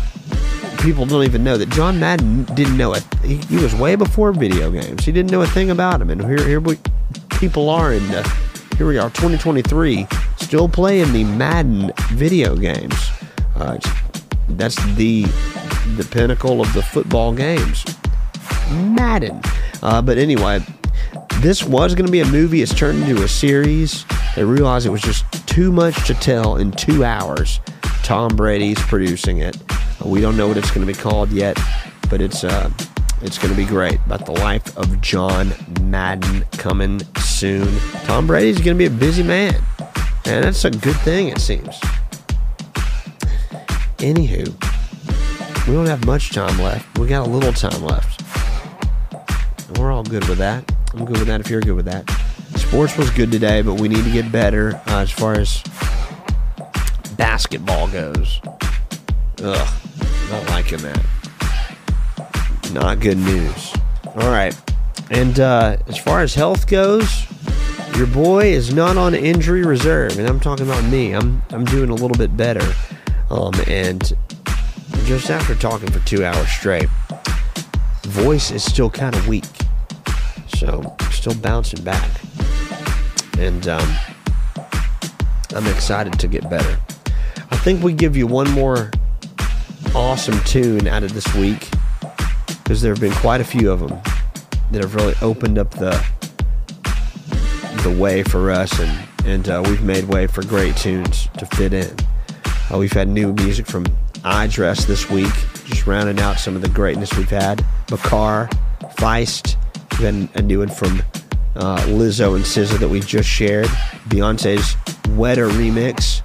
people 0.79 1.05
don't 1.05 1.23
even 1.23 1.43
know 1.43 1.57
that 1.57 1.69
John 1.69 1.99
Madden 1.99 2.43
didn't 2.55 2.75
know 2.75 2.93
it. 2.93 3.05
He, 3.23 3.35
he 3.37 3.57
was 3.57 3.75
way 3.75 3.95
before 3.95 4.31
video 4.31 4.71
games. 4.71 5.05
He 5.05 5.11
didn't 5.11 5.31
know 5.31 5.41
a 5.43 5.47
thing 5.47 5.69
about 5.69 5.99
them, 5.99 6.09
and 6.09 6.21
here 6.23 6.47
here 6.47 6.59
we 6.59 6.77
people 7.29 7.69
are, 7.69 7.91
and 7.91 8.11
uh, 8.13 8.23
here 8.77 8.87
we 8.87 8.97
are, 8.97 9.09
2023, 9.09 10.07
still 10.37 10.67
playing 10.69 11.11
the 11.11 11.23
Madden 11.23 11.91
video 12.13 12.55
games. 12.55 12.95
Uh, 13.55 13.75
it's- 13.77 14.00
that's 14.49 14.75
the 14.95 15.23
the 15.97 16.07
pinnacle 16.11 16.61
of 16.61 16.71
the 16.73 16.81
football 16.81 17.33
games. 17.33 17.83
Madden. 18.71 19.41
Uh, 19.81 20.01
but 20.01 20.17
anyway, 20.17 20.63
this 21.39 21.63
was 21.63 21.95
going 21.95 22.05
to 22.05 22.11
be 22.11 22.21
a 22.21 22.25
movie. 22.25 22.61
It's 22.61 22.73
turned 22.73 23.03
into 23.03 23.23
a 23.23 23.27
series. 23.27 24.05
They 24.35 24.43
realized 24.43 24.85
it 24.85 24.89
was 24.89 25.01
just 25.01 25.25
too 25.47 25.71
much 25.71 26.07
to 26.07 26.13
tell 26.13 26.57
in 26.57 26.71
two 26.71 27.03
hours. 27.03 27.59
Tom 28.03 28.35
Brady's 28.35 28.79
producing 28.83 29.39
it. 29.39 29.57
We 30.03 30.21
don't 30.21 30.37
know 30.37 30.47
what 30.47 30.57
it's 30.57 30.71
going 30.71 30.85
to 30.85 30.91
be 30.91 30.97
called 30.97 31.31
yet, 31.31 31.57
but 32.09 32.21
it's 32.21 32.43
uh, 32.43 32.69
it's 33.21 33.37
going 33.37 33.53
to 33.53 33.57
be 33.57 33.65
great. 33.65 33.99
About 34.05 34.25
the 34.25 34.33
life 34.33 34.77
of 34.77 35.01
John 35.01 35.51
Madden 35.81 36.45
coming 36.53 37.01
soon. 37.17 37.67
Tom 38.03 38.27
Brady's 38.27 38.57
going 38.57 38.77
to 38.77 38.79
be 38.79 38.85
a 38.85 38.89
busy 38.89 39.23
man, 39.23 39.55
and 40.25 40.43
that's 40.45 40.65
a 40.65 40.71
good 40.71 40.97
thing. 40.97 41.27
It 41.27 41.39
seems. 41.39 41.79
Anywho, 44.01 44.47
we 45.67 45.73
don't 45.75 45.85
have 45.85 46.07
much 46.07 46.31
time 46.31 46.57
left. 46.57 46.97
We 46.97 47.07
got 47.07 47.27
a 47.27 47.29
little 47.29 47.53
time 47.53 47.83
left. 47.83 48.23
And 49.67 49.77
we're 49.77 49.91
all 49.91 50.03
good 50.03 50.27
with 50.27 50.39
that. 50.39 50.71
I'm 50.95 51.05
good 51.05 51.19
with 51.19 51.27
that 51.27 51.39
if 51.39 51.51
you're 51.51 51.61
good 51.61 51.75
with 51.75 51.85
that. 51.85 52.09
Sports 52.55 52.97
was 52.97 53.11
good 53.11 53.31
today, 53.31 53.61
but 53.61 53.79
we 53.79 53.87
need 53.87 54.03
to 54.03 54.11
get 54.11 54.31
better 54.31 54.81
uh, 54.87 55.01
as 55.01 55.11
far 55.11 55.33
as 55.33 55.61
basketball 57.15 57.87
goes. 57.89 58.41
Ugh, 59.43 59.73
not 60.31 60.49
liking 60.49 60.79
that. 60.79 61.05
Not 62.73 63.01
good 63.01 63.19
news. 63.19 63.73
All 64.07 64.31
right. 64.31 64.59
And 65.11 65.39
uh, 65.39 65.77
as 65.85 65.99
far 65.99 66.21
as 66.21 66.33
health 66.33 66.65
goes, 66.65 67.27
your 67.95 68.07
boy 68.07 68.45
is 68.45 68.73
not 68.73 68.97
on 68.97 69.13
injury 69.13 69.63
reserve, 69.63 70.17
and 70.17 70.27
I'm 70.27 70.39
talking 70.39 70.65
about 70.65 70.83
me. 70.85 71.13
I'm 71.13 71.43
I'm 71.51 71.65
doing 71.65 71.91
a 71.91 71.95
little 71.95 72.17
bit 72.17 72.35
better. 72.35 72.65
Um, 73.31 73.53
and 73.67 74.13
just 75.05 75.29
after 75.29 75.55
talking 75.55 75.89
for 75.89 76.05
two 76.05 76.25
hours 76.25 76.49
straight, 76.49 76.89
voice 78.03 78.51
is 78.51 78.61
still 78.61 78.89
kind 78.89 79.15
of 79.15 79.25
weak, 79.25 79.45
so 80.49 80.97
still 81.11 81.35
bouncing 81.35 81.81
back. 81.81 82.09
And 83.37 83.69
um, 83.69 83.95
I'm 85.55 85.65
excited 85.67 86.19
to 86.19 86.27
get 86.27 86.49
better. 86.49 86.77
I 87.51 87.55
think 87.55 87.81
we 87.81 87.93
give 87.93 88.17
you 88.17 88.27
one 88.27 88.51
more 88.51 88.91
awesome 89.95 90.37
tune 90.41 90.87
out 90.87 91.03
of 91.03 91.13
this 91.13 91.33
week 91.35 91.69
because 92.47 92.81
there 92.81 92.91
have 92.91 92.99
been 92.99 93.13
quite 93.13 93.39
a 93.39 93.45
few 93.45 93.71
of 93.71 93.79
them 93.79 93.97
that 94.71 94.81
have 94.81 94.93
really 94.93 95.15
opened 95.21 95.57
up 95.57 95.71
the 95.71 96.03
the 97.83 97.97
way 97.97 98.23
for 98.23 98.51
us, 98.51 98.77
and 98.77 99.07
and 99.25 99.47
uh, 99.47 99.63
we've 99.65 99.83
made 99.83 100.03
way 100.03 100.27
for 100.27 100.45
great 100.45 100.75
tunes 100.75 101.29
to 101.37 101.45
fit 101.45 101.71
in. 101.71 101.95
Uh, 102.71 102.77
we've 102.77 102.93
had 102.93 103.07
new 103.07 103.33
music 103.33 103.65
from 103.65 103.85
I 104.23 104.47
Dress 104.47 104.85
this 104.85 105.09
week, 105.09 105.33
just 105.65 105.87
rounding 105.87 106.19
out 106.19 106.39
some 106.39 106.55
of 106.55 106.61
the 106.61 106.69
greatness 106.69 107.13
we've 107.17 107.29
had. 107.29 107.65
Bakar, 107.87 108.47
Feist, 108.95 109.57
we've 109.99 110.29
a 110.35 110.41
new 110.41 110.59
one 110.59 110.69
from 110.69 111.01
uh, 111.55 111.79
Lizzo 111.87 112.35
and 112.35 112.45
SZA 112.45 112.79
that 112.79 112.87
we 112.87 113.01
just 113.01 113.27
shared. 113.27 113.65
Beyonce's 114.07 114.77
Wetter 115.17 115.49
remix, 115.49 116.21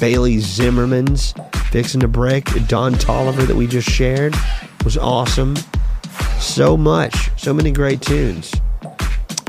Bailey 0.00 0.38
Zimmerman's 0.40 1.32
Fixing 1.70 2.00
to 2.00 2.08
Break, 2.08 2.46
Don 2.66 2.94
Toliver 2.94 3.46
that 3.46 3.54
we 3.54 3.66
just 3.66 3.88
shared 3.88 4.34
was 4.84 4.96
awesome. 4.96 5.54
So 6.40 6.76
much, 6.76 7.30
so 7.38 7.54
many 7.54 7.70
great 7.70 8.00
tunes. 8.00 8.52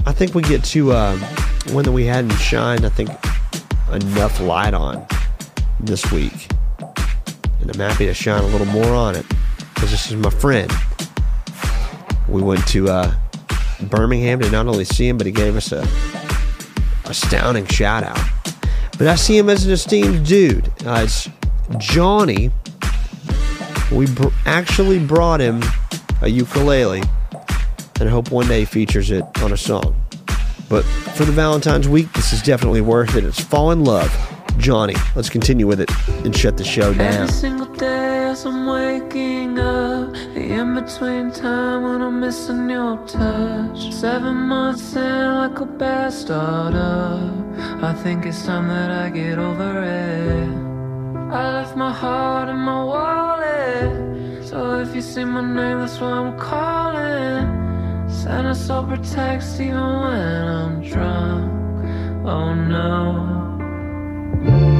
I 0.05 0.11
think 0.11 0.35
we 0.35 0.43
get 0.43 0.63
to 0.65 0.91
uh, 0.91 1.17
one 1.71 1.85
that 1.85 1.91
we 1.91 2.05
hadn't 2.05 2.33
shined, 2.33 2.85
I 2.85 2.89
think, 2.89 3.09
enough 3.91 4.39
light 4.39 4.75
on 4.75 5.07
this 5.85 6.11
week. 6.11 6.47
And 7.61 7.71
I'm 7.71 7.79
happy 7.79 8.05
to 8.05 8.13
shine 8.13 8.43
a 8.43 8.47
little 8.47 8.67
more 8.67 8.93
on 8.93 9.15
it 9.15 9.25
because 9.73 9.91
this 9.91 10.11
is 10.11 10.15
my 10.17 10.29
friend. 10.29 10.71
We 12.27 12.41
went 12.41 12.67
to 12.67 12.89
uh, 12.89 13.13
Birmingham 13.83 14.39
to 14.41 14.49
not 14.49 14.67
only 14.67 14.85
see 14.85 15.07
him, 15.07 15.17
but 15.17 15.25
he 15.25 15.31
gave 15.31 15.55
us 15.55 15.71
a 15.71 15.87
astounding 17.05 17.65
shout 17.67 18.03
out. 18.03 18.19
But 18.97 19.07
I 19.07 19.15
see 19.15 19.37
him 19.37 19.49
as 19.49 19.65
an 19.65 19.71
esteemed 19.71 20.25
dude. 20.25 20.67
Uh, 20.85 21.01
it's 21.03 21.29
Johnny. 21.77 22.51
We 23.91 24.07
br- 24.07 24.29
actually 24.45 24.99
brought 24.99 25.39
him 25.39 25.61
a 26.21 26.27
ukulele 26.27 27.03
and 27.99 28.09
I 28.09 28.11
hope 28.11 28.31
one 28.31 28.47
day 28.47 28.59
he 28.59 28.65
features 28.65 29.09
it 29.09 29.23
on 29.41 29.53
a 29.53 29.57
song. 29.57 29.95
But 30.67 30.83
for 31.15 31.23
the 31.25 31.31
Valentine's 31.31 31.87
week, 31.87 32.11
this 32.13 32.33
is 32.33 32.41
definitely 32.41 32.81
worth 32.81 33.15
it. 33.15 33.23
It's 33.23 33.39
Fall 33.39 33.71
in 33.71 33.83
Love. 33.83 34.11
Johnny, 34.57 34.95
let's 35.15 35.29
continue 35.29 35.67
with 35.67 35.79
it 35.79 35.91
and 36.25 36.35
shut 36.35 36.57
the 36.57 36.63
show 36.63 36.93
down. 36.93 37.13
Every 37.13 37.33
single 37.33 37.67
day 37.67 38.25
as 38.29 38.45
I'm 38.45 38.65
waking 38.65 39.59
up, 39.59 40.13
the 40.33 40.41
in 40.41 40.75
between 40.75 41.31
time 41.31 41.83
when 41.83 42.01
I'm 42.01 42.19
missing 42.19 42.69
your 42.69 42.97
touch. 43.05 43.93
Seven 43.93 44.35
months 44.35 44.95
in, 44.95 45.35
like 45.35 45.59
a 45.59 45.65
bad 45.65 46.13
startup. 46.13 47.33
I 47.83 47.93
think 47.93 48.25
it's 48.25 48.45
time 48.45 48.67
that 48.69 48.91
I 48.91 49.09
get 49.09 49.37
over 49.37 49.83
it. 49.83 50.49
I 51.33 51.53
left 51.53 51.75
my 51.75 51.91
heart 51.91 52.49
in 52.49 52.57
my 52.57 52.83
wallet. 52.83 54.45
So 54.47 54.79
if 54.79 54.95
you 54.95 55.01
see 55.01 55.25
my 55.25 55.41
name, 55.41 55.79
that's 55.79 55.99
why 55.99 56.11
I'm 56.11 56.39
calling. 56.39 58.09
Send 58.09 58.47
a 58.47 58.55
sober 58.55 58.97
text 58.97 59.59
even 59.59 59.75
when 59.75 60.47
I'm 60.47 60.81
drunk. 60.81 62.25
Oh 62.25 62.53
no. 62.53 63.54
And 64.47 64.74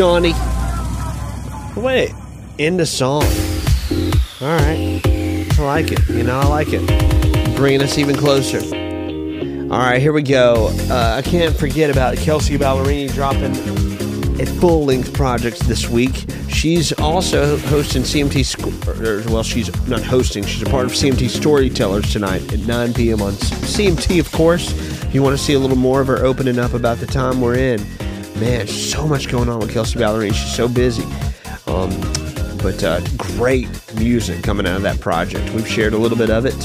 Johnny. 0.00 0.32
Wait, 1.76 2.14
end 2.58 2.80
the 2.80 2.86
song. 2.86 3.22
All 4.40 4.48
right. 4.48 4.98
I 5.04 5.62
like 5.62 5.92
it. 5.92 6.08
You 6.08 6.22
know, 6.22 6.40
I 6.40 6.46
like 6.46 6.68
it. 6.70 7.54
Bringing 7.54 7.82
us 7.82 7.98
even 7.98 8.16
closer. 8.16 8.60
All 9.70 9.78
right, 9.78 10.00
here 10.00 10.14
we 10.14 10.22
go. 10.22 10.68
Uh, 10.88 11.16
I 11.18 11.20
can't 11.20 11.54
forget 11.54 11.90
about 11.90 12.16
Kelsea 12.16 12.56
Ballerini 12.56 13.12
dropping 13.12 13.52
a 14.40 14.46
full 14.58 14.86
length 14.86 15.12
project 15.12 15.60
this 15.68 15.90
week. 15.90 16.24
She's 16.48 16.94
also 16.94 17.58
hosting 17.58 18.00
CMT, 18.00 18.42
sc- 18.42 18.88
or, 19.02 19.22
well, 19.30 19.42
she's 19.42 19.68
not 19.86 20.02
hosting, 20.02 20.46
she's 20.46 20.62
a 20.62 20.70
part 20.70 20.86
of 20.86 20.92
CMT 20.92 21.28
Storytellers 21.28 22.10
tonight 22.10 22.50
at 22.54 22.60
9 22.60 22.94
p.m. 22.94 23.20
on 23.20 23.32
CMT, 23.34 24.18
of 24.18 24.32
course. 24.32 24.72
If 25.02 25.14
you 25.14 25.22
want 25.22 25.36
to 25.36 25.44
see 25.44 25.52
a 25.52 25.58
little 25.58 25.76
more 25.76 26.00
of 26.00 26.06
her 26.06 26.24
opening 26.24 26.58
up 26.58 26.72
about 26.72 27.00
the 27.00 27.06
time 27.06 27.42
we're 27.42 27.58
in, 27.58 27.86
man, 28.40 28.66
so 28.66 29.06
much 29.06 29.28
going 29.28 29.48
on 29.50 29.60
with 29.60 29.70
Kelsea 29.70 29.98
Ballerini. 29.98 30.32
She's 30.32 30.54
so 30.54 30.66
busy. 30.66 31.04
Um, 31.66 31.90
but 32.62 32.82
uh, 32.82 33.00
great 33.36 33.68
music 33.96 34.42
coming 34.42 34.66
out 34.66 34.76
of 34.76 34.82
that 34.82 34.98
project. 35.00 35.52
We've 35.52 35.68
shared 35.68 35.92
a 35.92 35.98
little 35.98 36.16
bit 36.16 36.30
of 36.30 36.46
it, 36.46 36.58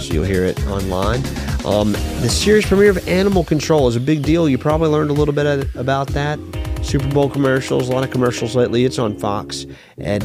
so 0.00 0.12
you'll 0.12 0.24
hear 0.24 0.44
it 0.44 0.62
online. 0.66 1.22
Um, 1.64 1.92
the 2.20 2.28
series 2.28 2.66
premiere 2.66 2.90
of 2.90 3.08
Animal 3.08 3.44
Control 3.44 3.88
is 3.88 3.96
a 3.96 4.00
big 4.00 4.22
deal. 4.22 4.48
You 4.48 4.58
probably 4.58 4.88
learned 4.88 5.10
a 5.10 5.14
little 5.14 5.34
bit 5.34 5.74
about 5.74 6.08
that. 6.08 6.38
Super 6.82 7.08
Bowl 7.08 7.30
commercials, 7.30 7.88
a 7.88 7.92
lot 7.92 8.04
of 8.04 8.10
commercials 8.10 8.54
lately. 8.54 8.84
It's 8.84 8.98
on 8.98 9.16
Fox 9.16 9.66
at 9.98 10.22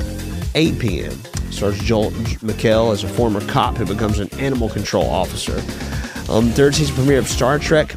8 0.55 0.79
p.m. 0.79 1.11
Stars 1.51 1.79
Joel 1.79 2.11
McHale 2.11 2.91
as 2.91 3.03
a 3.03 3.07
former 3.07 3.41
cop 3.47 3.77
who 3.77 3.85
becomes 3.85 4.19
an 4.19 4.33
animal 4.39 4.69
control 4.69 5.09
officer. 5.09 5.57
Um, 6.31 6.49
third 6.49 6.75
season 6.75 6.95
premiere 6.95 7.19
of 7.19 7.27
Star 7.27 7.59
Trek 7.59 7.95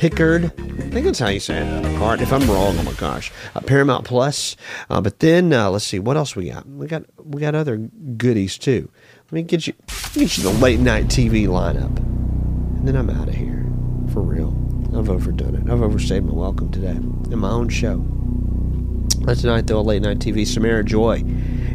Pickard. 0.00 0.46
I 0.46 0.48
think 0.48 1.04
that's 1.04 1.18
how 1.18 1.28
you 1.28 1.40
say 1.40 1.58
it. 1.58 1.82
Picard. 1.84 2.22
If 2.22 2.32
I'm 2.32 2.48
wrong, 2.48 2.74
oh 2.78 2.82
my 2.84 2.94
gosh. 2.94 3.30
Uh, 3.54 3.60
Paramount 3.60 4.06
Plus. 4.06 4.56
Uh, 4.88 5.02
but 5.02 5.18
then 5.18 5.52
uh, 5.52 5.68
let's 5.68 5.84
see 5.84 5.98
what 5.98 6.16
else 6.16 6.34
we 6.34 6.48
got. 6.48 6.66
We 6.66 6.86
got 6.86 7.04
we 7.22 7.38
got 7.42 7.54
other 7.54 7.76
goodies 7.76 8.56
too. 8.56 8.90
Let 9.26 9.32
me 9.32 9.42
get 9.42 9.66
you 9.66 9.74
get 10.14 10.38
you 10.38 10.44
the 10.44 10.54
late 10.58 10.80
night 10.80 11.08
TV 11.08 11.46
lineup. 11.46 11.94
And 11.98 12.88
then 12.88 12.96
I'm 12.96 13.10
out 13.10 13.28
of 13.28 13.34
here. 13.34 13.70
For 14.10 14.22
real. 14.22 14.56
I've 14.96 15.10
overdone 15.10 15.54
it. 15.54 15.70
I've 15.70 15.82
overstayed 15.82 16.24
my 16.24 16.32
welcome 16.32 16.70
today 16.70 16.92
in 16.92 17.38
my 17.38 17.50
own 17.50 17.68
show. 17.68 17.98
But 19.20 19.36
tonight, 19.36 19.66
though, 19.66 19.82
late 19.82 20.00
night 20.00 20.18
TV, 20.20 20.46
Samara 20.46 20.82
Joy 20.82 21.22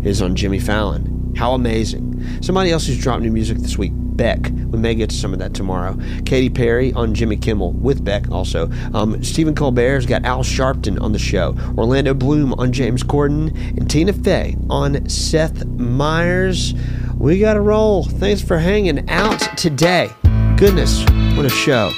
is 0.03 0.23
on 0.23 0.35
Jimmy 0.35 0.57
Fallon. 0.57 1.35
How 1.37 1.53
amazing. 1.53 2.41
Somebody 2.41 2.71
else 2.71 2.87
who's 2.87 2.97
dropped 2.97 3.21
new 3.21 3.31
music 3.31 3.59
this 3.59 3.77
week, 3.77 3.93
Beck. 4.15 4.49
We 4.49 4.79
may 4.79 4.95
get 4.95 5.09
to 5.09 5.15
some 5.15 5.33
of 5.33 5.39
that 5.39 5.53
tomorrow. 5.53 5.97
Katy 6.25 6.49
Perry 6.49 6.93
on 6.93 7.13
Jimmy 7.13 7.37
Kimmel 7.37 7.71
with 7.73 8.03
Beck 8.03 8.29
also. 8.31 8.69
Um, 8.93 9.23
Stephen 9.23 9.55
Colbert's 9.55 10.05
got 10.05 10.25
Al 10.25 10.43
Sharpton 10.43 11.01
on 11.01 11.11
the 11.11 11.19
show. 11.19 11.55
Orlando 11.77 12.13
Bloom 12.13 12.53
on 12.53 12.71
James 12.71 13.03
Corden. 13.03 13.55
And 13.77 13.89
Tina 13.89 14.13
Fey 14.13 14.57
on 14.69 15.07
Seth 15.09 15.65
Meyers. 15.65 16.73
We 17.17 17.39
got 17.39 17.53
to 17.53 17.61
roll. 17.61 18.03
Thanks 18.03 18.41
for 18.41 18.57
hanging 18.57 19.09
out 19.09 19.39
today. 19.57 20.09
Goodness, 20.57 21.03
what 21.35 21.45
a 21.45 21.49
show. 21.49 21.91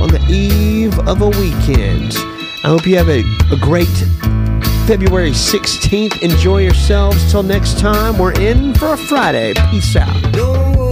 On 0.00 0.08
the 0.08 0.24
eve 0.28 0.98
of 1.00 1.22
a 1.22 1.28
weekend. 1.28 2.12
I 2.64 2.68
hope 2.68 2.86
you 2.86 2.96
have 2.96 3.08
a, 3.08 3.24
a 3.52 3.56
great 3.56 3.88
February 4.86 5.30
16th. 5.30 6.22
Enjoy 6.22 6.58
yourselves. 6.58 7.30
Till 7.30 7.42
next 7.42 7.78
time, 7.78 8.18
we're 8.18 8.38
in 8.40 8.74
for 8.74 8.92
a 8.92 8.96
Friday. 8.96 9.54
Peace 9.70 9.96
out. 9.96 10.91